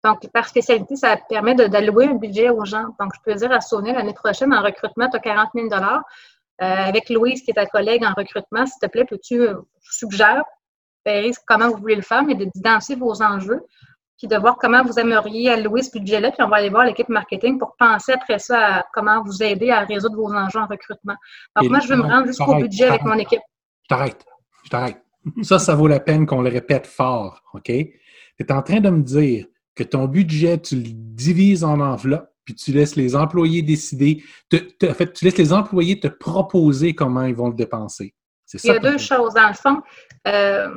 Donc, 0.03 0.29
par 0.31 0.47
spécialité, 0.47 0.95
ça 0.95 1.17
permet 1.17 1.55
d'allouer 1.55 2.09
un 2.09 2.13
budget 2.13 2.49
aux 2.49 2.63
gens. 2.63 2.95
Donc, 2.99 3.11
je 3.15 3.19
peux 3.25 3.33
dire 3.33 3.51
à 3.51 3.59
Sonia, 3.59 3.93
l'année 3.93 4.13
prochaine, 4.13 4.53
en 4.53 4.61
recrutement, 4.61 5.09
tu 5.09 5.17
as 5.17 5.19
40 5.19 5.49
000 5.55 5.67
Avec 6.59 7.09
Louise, 7.09 7.41
qui 7.41 7.51
est 7.51 7.55
ta 7.55 7.65
collègue 7.65 8.05
en 8.05 8.13
recrutement, 8.13 8.67
s'il 8.67 8.79
te 8.79 8.85
plaît, 8.85 9.03
peux-tu 9.03 9.41
suggérer 9.81 10.43
comment 11.45 11.69
vous 11.69 11.77
voulez 11.77 11.95
le 11.95 12.03
faire, 12.03 12.23
mais 12.23 12.35
d'identifier 12.35 12.95
vos 12.95 13.21
enjeux 13.21 13.65
puis 14.17 14.27
de 14.27 14.37
voir 14.37 14.57
comment 14.57 14.83
vous 14.83 14.97
aimeriez 14.97 15.49
allouer 15.49 15.81
ce 15.83 15.91
budget-là, 15.91 16.31
puis 16.31 16.43
on 16.43 16.49
va 16.49 16.57
aller 16.57 16.69
voir 16.69 16.85
l'équipe 16.85 17.09
marketing 17.09 17.59
pour 17.59 17.75
penser 17.77 18.13
après 18.13 18.39
ça 18.39 18.77
à 18.77 18.85
comment 18.93 19.23
vous 19.23 19.43
aider 19.43 19.71
à 19.71 19.81
résoudre 19.81 20.15
vos 20.15 20.33
enjeux 20.33 20.59
en 20.59 20.67
recrutement. 20.67 21.15
Donc, 21.55 21.69
moi, 21.69 21.79
je 21.79 21.87
veux 21.87 21.97
me 21.97 22.03
rendre 22.03 22.27
jusqu'au 22.27 22.55
budget 22.55 22.87
avec 22.87 23.03
mon 23.03 23.17
équipe. 23.17 23.41
Je 23.83 23.87
t'arrête. 23.89 24.25
Je 24.63 24.69
t'arrête. 24.69 25.01
Ça, 25.41 25.59
ça 25.59 25.75
vaut 25.75 25.87
la 25.87 25.99
peine 25.99 26.25
qu'on 26.25 26.41
le 26.41 26.49
répète 26.49 26.87
fort, 26.87 27.41
OK? 27.53 27.65
Tu 27.65 27.93
es 28.39 28.51
en 28.51 28.61
train 28.61 28.79
de 28.79 28.89
me 28.89 29.01
dire 29.01 29.45
que 29.75 29.83
ton 29.83 30.05
budget, 30.05 30.59
tu 30.59 30.75
le 30.75 30.83
divises 30.85 31.63
en 31.63 31.79
enveloppes, 31.79 32.29
puis 32.45 32.55
tu 32.55 32.71
laisses 32.71 32.95
les 32.95 33.15
employés 33.15 33.61
décider. 33.61 34.23
en 34.53 34.93
fait, 34.93 35.13
tu 35.13 35.25
laisses 35.25 35.37
les 35.37 35.51
employés 35.51 35.99
te 35.99 36.07
proposer 36.07 36.93
comment 36.93 37.23
ils 37.23 37.35
vont 37.35 37.49
le 37.49 37.55
dépenser. 37.55 38.13
C'est 38.45 38.59
ça. 38.59 38.69
Il 38.69 38.73
y 38.73 38.77
a 38.77 38.79
deux 38.79 38.97
choses. 38.99 39.33
Dans 39.33 39.47
le 39.47 39.53
fond, 39.53 39.81
euh, 40.27 40.69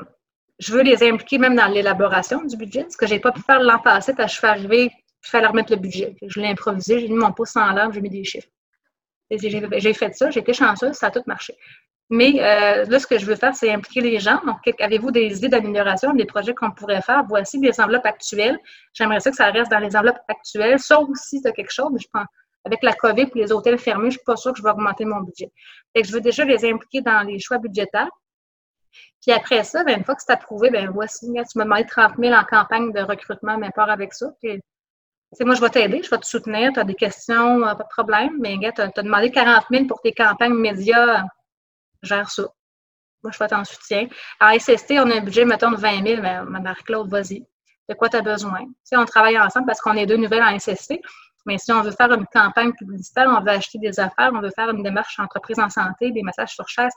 je 0.58 0.72
veux 0.72 0.82
les 0.82 1.02
impliquer 1.02 1.38
même 1.38 1.54
dans 1.54 1.66
l'élaboration 1.66 2.42
du 2.44 2.56
budget, 2.56 2.86
ce 2.90 2.96
que 2.96 3.06
je 3.06 3.14
n'ai 3.14 3.20
pas 3.20 3.32
pu 3.32 3.40
faire 3.42 3.60
l'an 3.60 3.78
passé 3.78 4.14
parce 4.14 4.32
que 4.32 4.34
je 4.34 4.38
suis 4.38 4.46
arrivée, 4.46 4.84
il 4.84 5.28
fallait 5.30 5.46
remettre 5.46 5.72
le 5.72 5.78
budget. 5.78 6.16
Je 6.26 6.40
l'ai 6.40 6.48
improvisé, 6.48 7.00
j'ai 7.00 7.08
mis 7.08 7.16
mon 7.16 7.32
pouce 7.32 7.56
en 7.56 7.72
l'air, 7.72 7.92
j'ai 7.92 8.00
mis 8.00 8.10
des 8.10 8.24
chiffres. 8.24 8.48
J'ai 9.30 9.92
fait 9.94 10.14
ça, 10.14 10.30
j'ai 10.30 10.40
été 10.40 10.52
chanceuse, 10.52 10.94
ça 10.94 11.08
a 11.08 11.10
tout 11.10 11.22
marché. 11.26 11.54
Mais 12.10 12.40
euh, 12.40 12.86
là, 12.86 12.98
ce 12.98 13.06
que 13.06 13.18
je 13.18 13.26
veux 13.26 13.36
faire, 13.36 13.54
c'est 13.54 13.70
impliquer 13.70 14.00
les 14.00 14.18
gens. 14.18 14.40
Donc, 14.46 14.58
avez-vous 14.80 15.10
des 15.10 15.36
idées 15.36 15.48
d'amélioration, 15.48 16.14
des 16.14 16.24
projets 16.24 16.54
qu'on 16.54 16.70
pourrait 16.70 17.02
faire? 17.02 17.22
Voici 17.28 17.60
des 17.60 17.78
enveloppes 17.80 18.06
actuelles. 18.06 18.58
J'aimerais 18.94 19.20
ça 19.20 19.30
que 19.30 19.36
ça 19.36 19.50
reste 19.50 19.70
dans 19.70 19.78
les 19.78 19.94
enveloppes 19.94 20.20
actuelles, 20.26 20.78
sauf 20.78 21.06
si 21.14 21.42
tu 21.42 21.48
as 21.48 21.52
quelque 21.52 21.72
chose, 21.72 21.92
je 22.00 22.06
pense, 22.10 22.26
avec 22.64 22.82
la 22.82 22.94
COVID 22.94 23.30
et 23.34 23.38
les 23.38 23.52
hôtels 23.52 23.78
fermés, 23.78 24.04
je 24.04 24.06
ne 24.06 24.10
suis 24.12 24.24
pas 24.24 24.36
sûre 24.36 24.52
que 24.52 24.58
je 24.58 24.62
vais 24.62 24.70
augmenter 24.70 25.04
mon 25.04 25.20
budget. 25.20 25.52
Et 25.94 26.02
je 26.02 26.12
veux 26.12 26.20
déjà 26.20 26.44
les 26.44 26.64
impliquer 26.64 27.02
dans 27.02 27.26
les 27.26 27.38
choix 27.38 27.58
budgétaires. 27.58 28.10
Puis 29.22 29.32
après 29.32 29.64
ça, 29.64 29.84
ben, 29.84 29.98
une 29.98 30.04
fois 30.04 30.14
que 30.14 30.22
c'est 30.24 30.32
approuvé, 30.32 30.70
ben 30.70 30.90
voici, 30.90 31.26
tu 31.26 31.58
m'as 31.58 31.64
demandé 31.64 31.84
30 31.86 32.12
000 32.18 32.34
en 32.34 32.44
campagne 32.44 32.92
de 32.92 33.00
recrutement, 33.00 33.58
mais 33.58 33.70
part 33.70 33.90
avec 33.90 34.14
ça. 34.14 34.28
Puis, 34.40 34.60
moi, 35.40 35.54
je 35.54 35.60
vais 35.60 35.70
t'aider, 35.70 36.02
je 36.02 36.10
vais 36.10 36.18
te 36.18 36.26
soutenir, 36.26 36.72
tu 36.72 36.80
as 36.80 36.84
des 36.84 36.94
questions, 36.94 37.66
euh, 37.66 37.74
pas 37.74 37.84
de 37.84 37.88
problème, 37.88 38.38
mais 38.40 38.56
tu 38.74 38.80
as, 38.80 38.88
demandé 38.88 39.30
40 39.30 39.64
000 39.70 39.86
pour 39.86 40.00
tes 40.00 40.12
campagnes 40.12 40.54
médias, 40.54 41.24
gère 42.02 42.30
ça. 42.30 42.44
Moi, 43.22 43.32
je 43.32 43.38
vais 43.38 43.48
t'en 43.48 43.64
soutien. 43.64 44.08
À 44.40 44.58
SST, 44.58 44.92
on 44.92 45.10
a 45.10 45.16
un 45.16 45.20
budget, 45.20 45.44
mettons, 45.44 45.72
de 45.72 45.76
20 45.76 46.06
000, 46.06 46.22
mais 46.22 46.60
Marie-Claude, 46.60 47.10
vas-y. 47.10 47.44
De 47.88 47.94
quoi 47.94 48.08
tu 48.08 48.16
as 48.16 48.22
besoin? 48.22 48.60
Tu 48.60 48.74
sais, 48.84 48.96
on 48.96 49.04
travaille 49.04 49.38
ensemble 49.38 49.66
parce 49.66 49.80
qu'on 49.80 49.94
est 49.94 50.06
deux 50.06 50.16
nouvelles 50.16 50.42
en 50.42 50.58
SST. 50.58 51.00
Mais 51.46 51.58
si 51.58 51.72
on 51.72 51.80
veut 51.82 51.92
faire 51.92 52.12
une 52.12 52.26
campagne 52.26 52.72
publicitaire, 52.74 53.26
on 53.28 53.40
veut 53.40 53.50
acheter 53.50 53.78
des 53.78 53.98
affaires, 53.98 54.30
on 54.34 54.40
veut 54.40 54.50
faire 54.54 54.68
une 54.68 54.82
démarche 54.82 55.18
entreprise 55.18 55.58
en 55.58 55.70
santé, 55.70 56.10
des 56.12 56.22
messages 56.22 56.52
sur 56.52 56.68
chasse, 56.68 56.92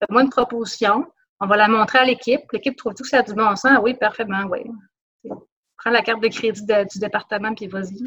fais-moi 0.00 0.22
une 0.22 0.30
proposition. 0.30 1.06
On 1.44 1.46
va 1.46 1.56
la 1.56 1.68
montrer 1.68 1.98
à 1.98 2.04
l'équipe. 2.04 2.40
L'équipe 2.52 2.76
trouve 2.76 2.94
tout 2.94 3.02
que 3.02 3.08
ça 3.08 3.18
a 3.18 3.22
du 3.22 3.34
bon 3.34 3.54
sens. 3.54 3.78
Oui, 3.82 3.94
parfaitement, 3.94 4.44
oui. 4.50 4.60
Prends 5.76 5.90
la 5.90 6.00
carte 6.00 6.22
de 6.22 6.28
crédit 6.28 6.62
du 6.64 6.98
département 6.98 7.54
puis 7.54 7.66
vas-y. 7.66 7.98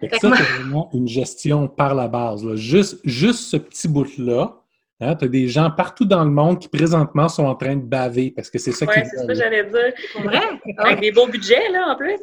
ça, 0.00 0.18
c'est 0.20 0.28
vraiment 0.28 0.90
une 0.92 1.06
gestion 1.06 1.68
par 1.68 1.94
la 1.94 2.08
base. 2.08 2.54
Juste, 2.56 3.00
juste 3.04 3.50
ce 3.50 3.56
petit 3.56 3.86
bout-là, 3.86 4.62
Hein, 5.02 5.16
tu 5.16 5.24
as 5.24 5.28
des 5.28 5.48
gens 5.48 5.68
partout 5.68 6.04
dans 6.04 6.22
le 6.22 6.30
monde 6.30 6.60
qui 6.60 6.68
présentement 6.68 7.28
sont 7.28 7.44
en 7.44 7.56
train 7.56 7.74
de 7.74 7.82
baver 7.82 8.30
parce 8.30 8.48
que 8.48 8.58
c'est 8.58 8.70
ça 8.70 8.86
ouais, 8.86 9.04
c'est 9.04 9.16
ça 9.16 9.26
que 9.26 9.34
j'allais 9.34 9.64
dire. 9.64 9.92
Vrai? 10.22 10.60
Avec 10.78 11.00
des 11.00 11.10
beaux 11.10 11.26
budgets, 11.26 11.68
là, 11.70 11.88
en 11.88 11.96
plus. 11.96 12.20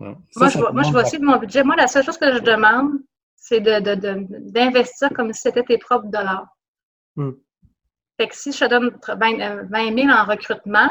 moi, 0.00 0.48
je, 0.48 0.58
moi, 0.72 0.82
je 0.84 0.90
vois 0.90 1.02
aussi 1.02 1.18
de 1.18 1.24
mon 1.24 1.36
budget. 1.36 1.62
Moi, 1.62 1.76
la 1.76 1.86
seule 1.86 2.02
chose 2.02 2.16
que 2.16 2.32
je 2.32 2.38
demande, 2.38 2.92
c'est 3.36 3.60
d'investir 3.60 5.10
de, 5.10 5.14
comme 5.14 5.34
si 5.34 5.42
c'était 5.42 5.64
tes 5.64 5.76
propres 5.76 6.06
dollars. 6.06 6.46
Hmm. 7.16 7.32
Que 8.28 8.36
si 8.36 8.52
je 8.52 8.58
te 8.58 8.64
donne 8.66 8.96
20, 9.06 9.68
20 9.70 9.94
000 9.96 10.08
en 10.10 10.24
recrutement, 10.24 10.88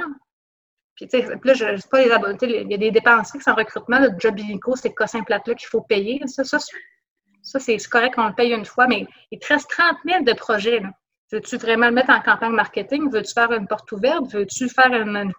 puis, 0.96 1.08
tu 1.08 1.20
sais, 1.20 1.28
là, 1.44 1.54
je, 1.54 1.78
sais 1.78 1.90
pas 1.90 2.04
les 2.04 2.12
abonnés, 2.12 2.38
il 2.42 2.72
y 2.72 2.74
a 2.74 2.78
des 2.78 2.92
dépenses 2.92 3.34
en 3.48 3.56
recrutement, 3.56 4.00
le 4.00 4.12
job 4.20 4.38
illico, 4.40 4.76
c'est 4.76 4.94
cossin 4.94 5.24
plate-là 5.24 5.56
qu'il 5.56 5.68
faut 5.68 5.82
payer. 5.82 6.22
Ça, 6.28 6.44
ça, 6.44 7.60
c'est 7.60 7.78
correct 7.88 8.16
qu'on 8.16 8.28
le 8.28 8.36
paye 8.36 8.54
une 8.54 8.66
fois, 8.66 8.88
mais 8.88 9.08
il 9.32 9.40
te 9.40 9.48
reste 9.48 9.70
30 9.70 9.98
000 10.06 10.24
de 10.24 10.34
projets. 10.34 10.80
Là. 10.80 10.92
Veux-tu 11.32 11.58
vraiment 11.58 11.88
le 11.88 11.94
mettre 11.94 12.12
en 12.12 12.22
campagne 12.22 12.52
marketing? 12.52 13.10
Veux-tu 13.10 13.34
faire 13.34 13.52
une 13.52 13.68
porte 13.68 13.92
ouverte? 13.92 14.32
Veux-tu 14.32 14.70
faire 14.70 14.94
une, 14.94 15.34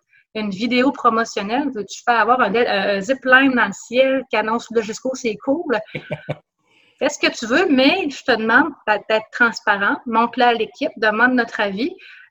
vidéo 0.51 0.91
promotionnelle? 0.91 1.71
Veux-tu 1.73 2.03
faire 2.03 2.21
avoir 2.21 2.41
un, 2.41 3.01
zipline 3.01 3.53
dans 3.55 3.67
le 3.67 3.73
ciel 3.73 4.25
qui 4.29 4.37
annonce 4.37 4.67
le 4.73 4.83
jusqu'au 4.83 5.15
c'est 5.15 5.37
cool? 5.37 5.79
Fais 6.99 7.09
ce 7.09 7.19
que 7.19 7.31
tu 7.37 7.47
veux, 7.47 7.69
mais 7.69 8.09
je 8.09 8.23
te 8.23 8.37
demande 8.37 8.73
d'être 8.87 9.31
transparent, 9.33 9.97
montre-le 10.07 10.45
à 10.45 10.53
l'équipe, 10.53 10.93
demande 10.97 11.35
notre 11.35 11.61
avis. 11.61 11.91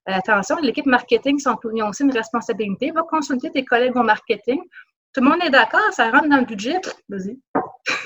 Euh, 0.10 0.14
attention, 0.14 0.58
l'équipe 0.62 0.86
marketing, 0.86 1.40
ils 1.40 1.84
ont 1.84 1.90
aussi 1.90 2.04
une 2.04 2.12
responsabilité. 2.12 2.92
Va 2.92 3.04
consulter 3.04 3.52
tes 3.52 3.66
collègues 3.66 3.96
au 3.96 4.04
marketing. 4.04 4.60
Tout 5.14 5.22
le 5.22 5.30
monde 5.30 5.44
est 5.46 5.50
d'accord, 5.50 5.82
ça 5.92 6.10
rentre 6.10 6.28
dans 6.28 6.40
le 6.40 6.46
budget. 6.46 6.76
Vas-y. 7.08 7.38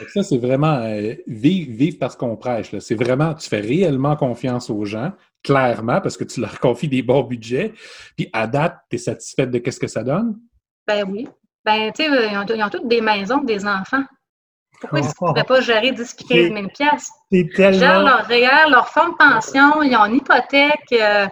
Ça, 0.10 0.24
c'est 0.24 0.38
vraiment 0.38 0.80
euh, 0.80 1.14
vivre, 1.28 1.98
parce 2.00 2.16
qu'on 2.16 2.36
prêche. 2.36 2.78
C'est 2.80 2.96
vraiment, 2.96 3.34
tu 3.34 3.48
fais 3.48 3.62
réellement 3.62 4.16
confiance 4.16 4.70
aux 4.70 4.86
gens 4.86 5.14
clairement, 5.44 6.02
parce 6.02 6.18
que 6.18 6.26
tu 6.26 6.42
leur 6.42 6.60
confies 6.60 6.90
des 6.90 7.02
bons 7.02 7.24
budgets. 7.24 7.74
Puis 8.18 8.30
à 8.34 8.48
date, 8.48 8.80
tu 8.90 8.98
es 8.98 9.00
satisfaite 9.00 9.50
de 9.52 9.60
qu'est-ce 9.60 9.80
que 9.80 9.88
ça 9.88 10.04
donne? 10.04 10.38
Ben 10.86 11.06
oui. 11.10 11.28
Ben, 11.64 11.92
tu 11.94 12.04
sais, 12.04 12.10
ils, 12.10 12.38
ont, 12.38 12.46
ils 12.46 12.70
toutes 12.70 12.88
des 12.88 13.02
maisons, 13.02 13.44
des 13.44 13.66
enfants. 13.66 14.04
Pourquoi 14.80 15.00
ils 15.00 15.06
ne 15.06 15.12
pourraient 15.14 15.44
pas 15.44 15.62
gérer 15.62 15.92
10 15.92 16.14
15 16.14 16.28
000 16.30 16.68
Ils 17.32 17.50
gèrent 17.56 18.04
leur 18.04 18.26
réel, 18.26 18.70
leur 18.70 18.90
fonds 18.90 19.10
de 19.10 19.16
pension, 19.16 19.82
ils 19.82 19.96
ont 19.96 20.06
une 20.06 20.16
hypothèque. 20.16 20.92
Euh. 20.92 21.28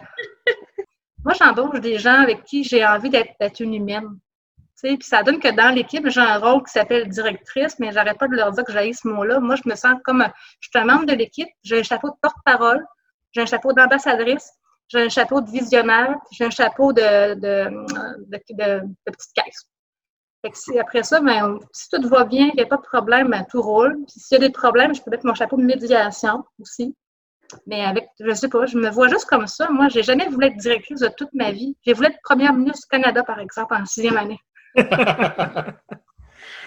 Moi, 1.23 1.33
j'embauche 1.33 1.79
des 1.79 1.97
gens 1.97 2.21
avec 2.21 2.43
qui 2.43 2.63
j'ai 2.63 2.85
envie 2.85 3.09
d'être 3.09 3.59
une 3.59 3.73
humaine. 3.73 4.19
Puis 4.81 4.97
ça 5.01 5.23
donne 5.23 5.39
que 5.39 5.51
dans 5.51 5.73
l'équipe, 5.73 6.07
j'ai 6.09 6.21
un 6.21 6.37
rôle 6.37 6.63
qui 6.63 6.71
s'appelle 6.71 7.09
directrice, 7.09 7.79
mais 7.79 7.91
j'arrête 7.91 8.19
pas 8.19 8.27
de 8.27 8.35
leur 8.35 8.51
dire 8.51 8.63
que 8.63 8.71
j'ai 8.71 8.93
ce 8.93 9.07
mot-là. 9.07 9.39
Moi, 9.39 9.55
je 9.55 9.67
me 9.67 9.75
sens 9.75 9.95
comme 10.03 10.23
je 10.59 10.69
suis 10.69 10.79
un 10.79 10.85
membre 10.85 11.05
de 11.05 11.13
l'équipe, 11.13 11.47
j'ai 11.63 11.79
un 11.79 11.83
chapeau 11.83 12.09
de 12.09 12.15
porte-parole, 12.21 12.85
j'ai 13.31 13.41
un 13.41 13.45
chapeau 13.45 13.73
d'ambassadrice, 13.73 14.51
j'ai 14.87 15.05
un 15.05 15.09
chapeau 15.09 15.41
de 15.41 15.49
visionnaire, 15.49 16.15
j'ai 16.31 16.45
un 16.45 16.49
chapeau 16.49 16.93
de, 16.93 17.33
de, 17.35 18.81
petite 19.05 19.33
caisse. 19.33 19.67
Après 20.79 21.03
ça, 21.03 21.21
ben, 21.21 21.59
si 21.71 21.89
tout 21.89 22.07
va 22.07 22.23
bien, 22.23 22.47
il 22.47 22.55
n'y 22.55 22.61
a 22.61 22.65
pas 22.65 22.77
de 22.77 22.81
problème, 22.81 23.29
ben, 23.29 23.45
tout 23.49 23.61
roule. 23.61 23.97
S'il 24.07 24.39
y 24.39 24.43
a 24.43 24.47
des 24.47 24.51
problèmes, 24.51 24.93
je 24.93 25.01
peux 25.01 25.11
mettre 25.11 25.25
mon 25.25 25.33
chapeau 25.33 25.57
de 25.57 25.63
médiation 25.63 26.43
aussi. 26.59 26.95
Mais 27.67 27.85
avec, 27.85 28.09
je 28.19 28.33
sais 28.33 28.49
pas, 28.49 28.65
je 28.65 28.77
me 28.77 28.89
vois 28.89 29.07
juste 29.07 29.25
comme 29.25 29.47
ça. 29.47 29.69
Moi, 29.69 29.87
j'ai 29.89 30.03
jamais 30.03 30.27
voulu 30.27 30.47
être 30.47 30.57
directrice 30.57 30.99
de 30.99 31.09
toute 31.15 31.33
ma 31.33 31.51
vie. 31.51 31.75
J'ai 31.85 31.93
voulu 31.93 32.07
être 32.07 32.19
première 32.23 32.53
ministre 32.53 32.87
du 32.91 32.99
Canada, 32.99 33.23
par 33.23 33.39
exemple, 33.39 33.75
en 33.75 33.85
sixième 33.85 34.17
année. 34.17 34.39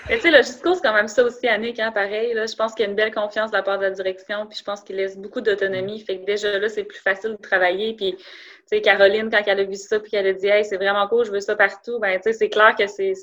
Mais 0.09 0.16
tu 0.16 0.22
sais, 0.22 0.30
le 0.30 0.38
Gisco, 0.38 0.74
c'est 0.74 0.80
quand 0.80 0.94
même 0.94 1.06
ça 1.06 1.22
aussi, 1.22 1.46
Annick, 1.48 1.78
hein, 1.78 1.92
pareil. 1.92 2.32
Là, 2.32 2.46
je 2.46 2.56
pense 2.56 2.72
qu'il 2.72 2.84
y 2.84 2.86
a 2.86 2.90
une 2.90 2.96
belle 2.96 3.12
confiance 3.12 3.50
de 3.50 3.56
la 3.56 3.62
part 3.62 3.78
de 3.78 3.84
la 3.84 3.90
direction, 3.90 4.46
puis 4.46 4.56
je 4.59 4.64
pense 4.64 4.80
qu'il 4.80 4.96
laisse 4.96 5.18
beaucoup 5.18 5.42
d'autonomie. 5.42 6.00
Fait 6.00 6.18
que 6.18 6.24
déjà 6.24 6.59
là, 6.59 6.70
c'est 6.70 6.84
plus 6.84 6.98
facile 6.98 7.32
de 7.32 7.42
travailler. 7.42 7.94
Puis, 7.94 8.16
tu 8.16 8.24
sais, 8.64 8.80
Caroline, 8.80 9.28
quand 9.30 9.42
elle 9.46 9.61
a 9.61 9.64
vu 9.64 9.74
ça, 9.74 10.00
puis 10.00 10.11
qu'elle 10.11 10.26
a 10.26 10.32
dit, 10.32 10.46
hey, 10.46 10.64
c'est 10.64 10.78
vraiment 10.78 11.06
cool, 11.09 11.26
je 11.26 11.30
veux 11.30 11.40
ça 11.40 11.56
partout, 11.56 11.98
ben, 11.98 12.16
tu 12.16 12.22
sais, 12.22 12.32
c'est 12.32 12.48
clair 12.48 12.74
que 12.74 12.86
c'est 12.86 13.14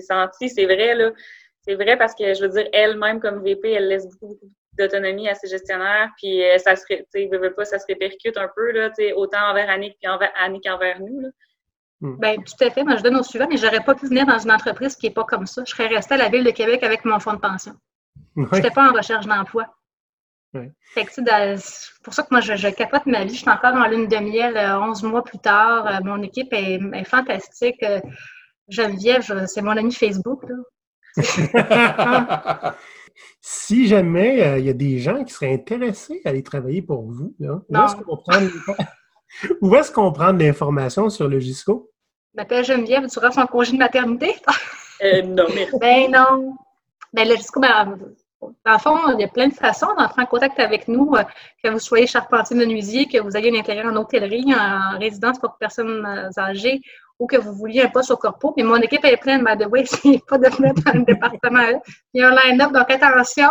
senti, 0.00 0.48
c'est 0.48 0.64
vrai, 0.64 0.96
là. 0.96 1.12
C'est 1.60 1.76
vrai 1.76 1.96
parce 1.96 2.14
que, 2.14 2.34
je 2.34 2.42
veux 2.42 2.48
dire, 2.48 2.68
elle-même, 2.72 3.20
comme 3.20 3.44
VP, 3.44 3.70
elle 3.70 3.86
laisse 3.86 4.08
beaucoup, 4.08 4.40
d'autonomie 4.72 5.28
à 5.28 5.34
ses 5.34 5.48
gestionnaires, 5.48 6.10
puis 6.16 6.44
euh, 6.44 6.58
ça 6.58 6.74
se, 6.74 6.84
tu 6.88 7.04
sais, 7.08 7.28
veut 7.32 7.54
pas, 7.54 7.64
ça 7.64 7.78
se 7.78 7.86
répercute 7.88 8.36
un 8.36 8.50
peu, 8.54 8.72
là, 8.72 8.90
tu 8.90 8.96
sais, 8.96 9.12
autant 9.12 9.50
envers 9.50 9.70
Annick, 9.70 9.96
puis 10.00 10.08
envers 10.08 10.32
Annick 10.36 10.68
envers 10.68 11.00
nous, 11.00 11.20
là. 11.20 11.28
Hmm. 12.00 12.16
Ben, 12.18 12.42
tout 12.42 12.64
à 12.64 12.70
fait. 12.70 12.84
Moi, 12.84 12.96
je 12.96 13.02
donne 13.02 13.16
au 13.16 13.22
suivant, 13.22 13.46
mais 13.48 13.56
je 13.56 13.64
n'aurais 13.64 13.82
pas 13.82 13.94
pu 13.94 14.06
venir 14.06 14.26
dans 14.26 14.38
une 14.38 14.52
entreprise 14.52 14.96
qui 14.96 15.06
n'est 15.06 15.14
pas 15.14 15.24
comme 15.24 15.46
ça. 15.46 15.62
Je 15.64 15.70
serais 15.70 15.86
restée 15.86 16.14
à 16.14 16.18
la 16.18 16.28
Ville 16.28 16.44
de 16.44 16.50
Québec 16.50 16.82
avec 16.82 17.04
mon 17.04 17.18
fonds 17.20 17.32
de 17.32 17.38
pension. 17.38 17.72
Je 18.36 18.42
n'étais 18.42 18.70
pas 18.70 18.90
en 18.90 18.92
recherche 18.92 19.26
d'emploi. 19.26 19.66
C'est 20.94 21.04
pour 22.02 22.14
ça 22.14 22.22
que 22.22 22.28
moi, 22.30 22.40
je, 22.40 22.70
capote 22.74 23.06
ma 23.06 23.24
vie. 23.24 23.34
Je 23.34 23.40
suis 23.40 23.50
encore 23.50 23.74
en 23.74 23.86
lune 23.88 24.08
de 24.08 24.16
miel 24.16 24.56
11 24.56 25.02
mois 25.04 25.24
plus 25.24 25.38
tard. 25.38 25.86
Euh, 25.86 25.98
mon 26.04 26.22
équipe 26.22 26.52
est, 26.52 27.04
fantastique. 27.04 27.82
Euh, 27.82 28.00
Geneviève, 28.68 29.46
c'est 29.46 29.62
mon 29.62 29.76
ami 29.76 29.92
Facebook. 29.92 30.42
si 33.40 33.86
jamais 33.86 34.42
euh, 34.42 34.58
il 34.58 34.66
y 34.66 34.70
a 34.70 34.74
des 34.74 34.98
gens 34.98 35.24
qui 35.24 35.32
seraient 35.32 35.54
intéressés 35.54 36.20
à 36.24 36.30
aller 36.30 36.42
travailler 36.42 36.82
pour 36.82 37.10
vous, 37.10 37.34
là, 37.38 37.62
où 37.68 37.76
est-ce 37.76 37.96
qu'on 37.96 38.16
prend 38.16 38.40
où 39.60 39.74
est-ce 39.76 39.90
qu'on 39.90 40.12
prend 40.12 40.32
de 40.32 40.42
l'information 40.44 41.08
sur 41.10 41.28
le 41.28 41.38
GISCO? 41.38 41.90
Je 42.34 42.40
m'appelle 42.40 42.64
Geneviève, 42.64 43.08
tu 43.08 43.18
auras 43.18 43.30
son 43.30 43.46
congé 43.46 43.72
de 43.72 43.78
maternité? 43.78 44.36
euh, 45.02 45.22
non, 45.22 45.46
merci. 45.54 45.78
Ben 45.80 46.10
non. 46.10 46.56
Ben, 47.12 47.28
le 47.28 47.36
GISCO, 47.36 47.60
ben, 47.60 47.98
dans 48.64 48.72
le 48.72 48.78
fond, 48.78 48.98
il 49.14 49.20
y 49.20 49.24
a 49.24 49.28
plein 49.28 49.48
de 49.48 49.54
façons 49.54 49.94
d'entrer 49.98 50.22
en 50.22 50.26
contact 50.26 50.58
avec 50.60 50.88
nous, 50.88 51.14
euh, 51.16 51.22
que 51.62 51.70
vous 51.70 51.78
soyez 51.78 52.06
charpentier 52.06 52.56
menuisier, 52.56 53.06
que 53.06 53.18
vous 53.18 53.36
ayez 53.36 53.50
un 53.50 53.58
intérêt 53.58 53.84
en 53.86 53.96
hôtellerie, 53.96 54.52
en 54.54 54.98
résidence 54.98 55.38
pour 55.38 55.56
personnes 55.58 56.04
euh, 56.06 56.40
âgées, 56.40 56.80
ou 57.18 57.26
que 57.26 57.36
vous 57.36 57.52
vouliez 57.52 57.82
un 57.82 57.88
poste 57.88 58.10
au 58.10 58.16
corpo. 58.16 58.52
Mais 58.56 58.62
mon 58.62 58.76
équipe 58.76 59.04
est 59.04 59.16
pleine, 59.16 59.44
by 59.44 59.56
the 59.56 59.66
way, 59.68 59.84
s'il 59.86 60.20
pas 60.20 60.38
de 60.38 60.48
mettre 60.60 60.82
dans 60.84 60.98
le 60.98 61.04
département. 61.04 61.80
Il 62.12 62.20
y 62.20 62.24
a 62.24 62.28
un 62.28 62.36
line-up, 62.36 62.72
donc 62.72 62.90
attention. 62.90 63.50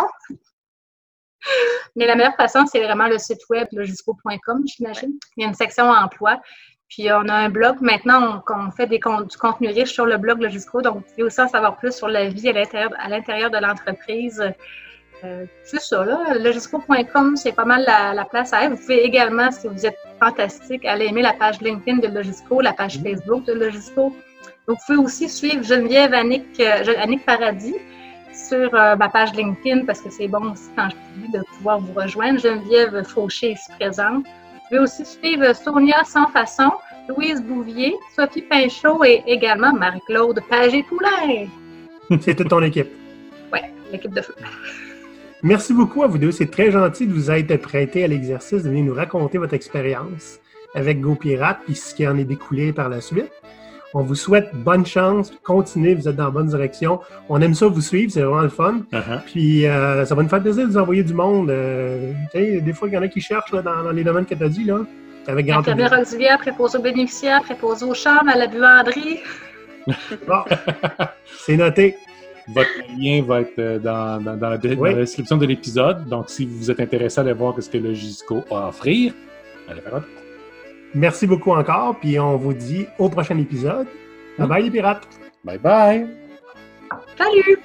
Mais 1.96 2.06
la 2.06 2.14
meilleure 2.14 2.36
façon, 2.36 2.66
c'est 2.66 2.82
vraiment 2.82 3.06
le 3.06 3.18
site 3.18 3.40
web 3.50 3.68
logisco.com, 3.72 4.62
j'imagine. 4.66 5.12
Il 5.36 5.42
y 5.42 5.44
a 5.44 5.48
une 5.48 5.54
section 5.54 5.90
emploi. 5.90 6.40
Puis 6.88 7.10
on 7.10 7.28
a 7.28 7.34
un 7.34 7.48
blog 7.48 7.76
maintenant, 7.80 8.42
on, 8.48 8.70
fait 8.70 8.86
des, 8.86 8.98
du 8.98 9.36
contenu 9.38 9.68
riche 9.68 9.92
sur 9.92 10.06
le 10.06 10.18
blog 10.18 10.40
Logisco. 10.40 10.82
Donc, 10.82 10.96
vous 10.96 11.00
pouvez 11.00 11.22
aussi 11.24 11.40
en 11.40 11.48
savoir 11.48 11.76
plus 11.76 11.92
sur 11.92 12.08
la 12.08 12.28
vie 12.28 12.48
à 12.48 13.08
l'intérieur 13.08 13.50
de 13.50 13.58
l'entreprise. 13.58 14.42
Euh, 15.24 15.46
c'est 15.64 15.80
ça, 15.80 16.04
là. 16.04 16.34
Logisco.com, 16.38 17.36
c'est 17.36 17.52
pas 17.52 17.64
mal 17.64 17.84
la, 17.86 18.24
place 18.26 18.52
à 18.52 18.64
être. 18.64 18.72
Vous 18.72 18.76
pouvez 18.76 19.04
également, 19.04 19.50
si 19.50 19.66
vous 19.66 19.84
êtes 19.84 19.98
fantastique, 20.20 20.84
aller 20.84 21.06
aimer 21.06 21.22
la 21.22 21.32
page 21.32 21.60
LinkedIn 21.60 21.98
de 21.98 22.08
Logisco, 22.08 22.60
la 22.60 22.72
page 22.72 23.00
Facebook 23.02 23.44
de 23.44 23.54
Logisco. 23.54 24.14
Donc, 24.68 24.78
vous 24.78 24.84
pouvez 24.86 24.98
aussi 24.98 25.28
suivre 25.28 25.64
Geneviève 25.64 26.14
Annick, 26.14 26.60
euh, 26.60 26.84
Annick 26.98 27.24
Paradis 27.24 27.74
sur 28.36 28.74
euh, 28.74 28.96
ma 28.96 29.08
page 29.08 29.32
LinkedIn 29.34 29.84
parce 29.84 30.00
que 30.00 30.10
c'est 30.10 30.28
bon 30.28 30.52
aussi 30.52 30.68
quand 30.76 30.88
je 30.90 30.96
publie 30.96 31.32
de 31.32 31.42
pouvoir 31.56 31.80
vous 31.80 31.92
rejoindre. 31.92 32.38
Geneviève 32.38 33.02
Fauché 33.04 33.52
est 33.52 33.72
présente. 33.78 34.24
Vous 34.24 34.60
pouvez 34.68 34.80
aussi 34.80 35.04
suivre 35.04 35.52
Sonia 35.54 36.04
Sans 36.04 36.28
Façon, 36.28 36.70
Louise 37.08 37.42
Bouvier, 37.42 37.94
Sophie 38.14 38.42
Pinchot 38.42 39.04
et 39.04 39.22
également 39.26 39.72
Marie-Claude 39.72 40.40
Pagé-Poulain. 40.48 41.48
C'est 42.20 42.34
toute 42.34 42.48
ton 42.48 42.62
équipe. 42.62 42.88
Oui, 43.52 43.60
l'équipe 43.92 44.12
de 44.12 44.20
feu. 44.20 44.34
Merci 45.42 45.72
beaucoup 45.72 46.02
à 46.02 46.06
vous 46.06 46.18
deux. 46.18 46.32
C'est 46.32 46.50
très 46.50 46.70
gentil 46.70 47.06
de 47.06 47.12
vous 47.12 47.30
être 47.30 47.56
prêté 47.56 48.04
à 48.04 48.06
l'exercice, 48.08 48.62
de 48.62 48.68
venir 48.68 48.84
nous 48.84 48.94
raconter 48.94 49.38
votre 49.38 49.54
expérience 49.54 50.40
avec 50.74 51.00
GoPirate 51.00 51.60
et 51.68 51.74
ce 51.74 51.94
qui 51.94 52.06
en 52.06 52.18
est 52.18 52.24
découlé 52.24 52.72
par 52.72 52.88
la 52.88 53.00
suite. 53.00 53.30
On 53.98 54.02
vous 54.02 54.14
souhaite 54.14 54.54
bonne 54.54 54.84
chance, 54.84 55.32
continuez, 55.42 55.94
vous 55.94 56.06
êtes 56.06 56.16
dans 56.16 56.24
la 56.24 56.30
bonne 56.30 56.48
direction. 56.48 57.00
On 57.30 57.40
aime 57.40 57.54
ça 57.54 57.66
vous 57.66 57.80
suivre, 57.80 58.12
c'est 58.12 58.20
vraiment 58.20 58.42
le 58.42 58.50
fun. 58.50 58.80
Uh-huh. 58.92 59.22
Puis 59.24 59.64
euh, 59.64 60.04
ça 60.04 60.14
va 60.14 60.22
nous 60.22 60.28
faire 60.28 60.42
plaisir 60.42 60.66
de 60.66 60.72
vous 60.72 60.76
envoyer 60.76 61.02
du 61.02 61.14
monde. 61.14 61.48
Euh, 61.48 62.12
des 62.34 62.72
fois, 62.74 62.88
il 62.88 62.94
y 62.94 62.98
en 62.98 63.00
a 63.00 63.08
qui 63.08 63.22
cherchent 63.22 63.52
dans, 63.52 63.90
les 63.92 64.04
domaines 64.04 64.26
que 64.26 64.34
tu 64.34 64.44
as 64.44 64.50
dit. 64.50 64.64
Là, 64.64 64.80
avec 65.26 65.48
Infirmière 65.48 65.98
auxiliaire, 65.98 66.36
préposé 66.36 66.76
aux 66.76 66.82
bénéficiaires, 66.82 67.42
préposé 67.42 67.86
aux 67.86 67.94
chambres, 67.94 68.28
à 68.28 68.36
la 68.36 68.48
buanderie. 68.48 69.20
bon, 69.86 70.44
c'est 71.38 71.56
noté. 71.56 71.96
Votre 72.48 72.68
lien 72.98 73.22
va 73.22 73.40
être 73.40 73.58
euh, 73.58 73.78
dans, 73.78 74.22
la, 74.38 74.58
description 74.58 75.38
de 75.38 75.46
l'épisode. 75.46 76.06
Donc, 76.06 76.28
si 76.28 76.44
vous 76.44 76.70
êtes 76.70 76.80
intéressé 76.80 77.18
à 77.18 77.22
aller 77.22 77.32
voir 77.32 77.54
ce 77.58 77.70
que 77.70 77.78
le 77.78 77.94
Gisco 77.94 78.44
a 78.50 78.66
à 78.66 78.68
offrir, 78.68 79.14
allez 79.70 79.80
faire 79.80 79.94
un 79.94 80.04
Merci 80.96 81.26
beaucoup 81.26 81.52
encore, 81.52 81.96
puis 82.00 82.18
on 82.18 82.36
vous 82.36 82.54
dit 82.54 82.86
au 82.98 83.10
prochain 83.10 83.36
épisode. 83.36 83.86
Bye 84.38 84.48
bye 84.48 84.62
les 84.62 84.70
pirates! 84.70 85.06
Bye 85.44 85.58
bye! 85.58 86.06
Salut! 87.18 87.58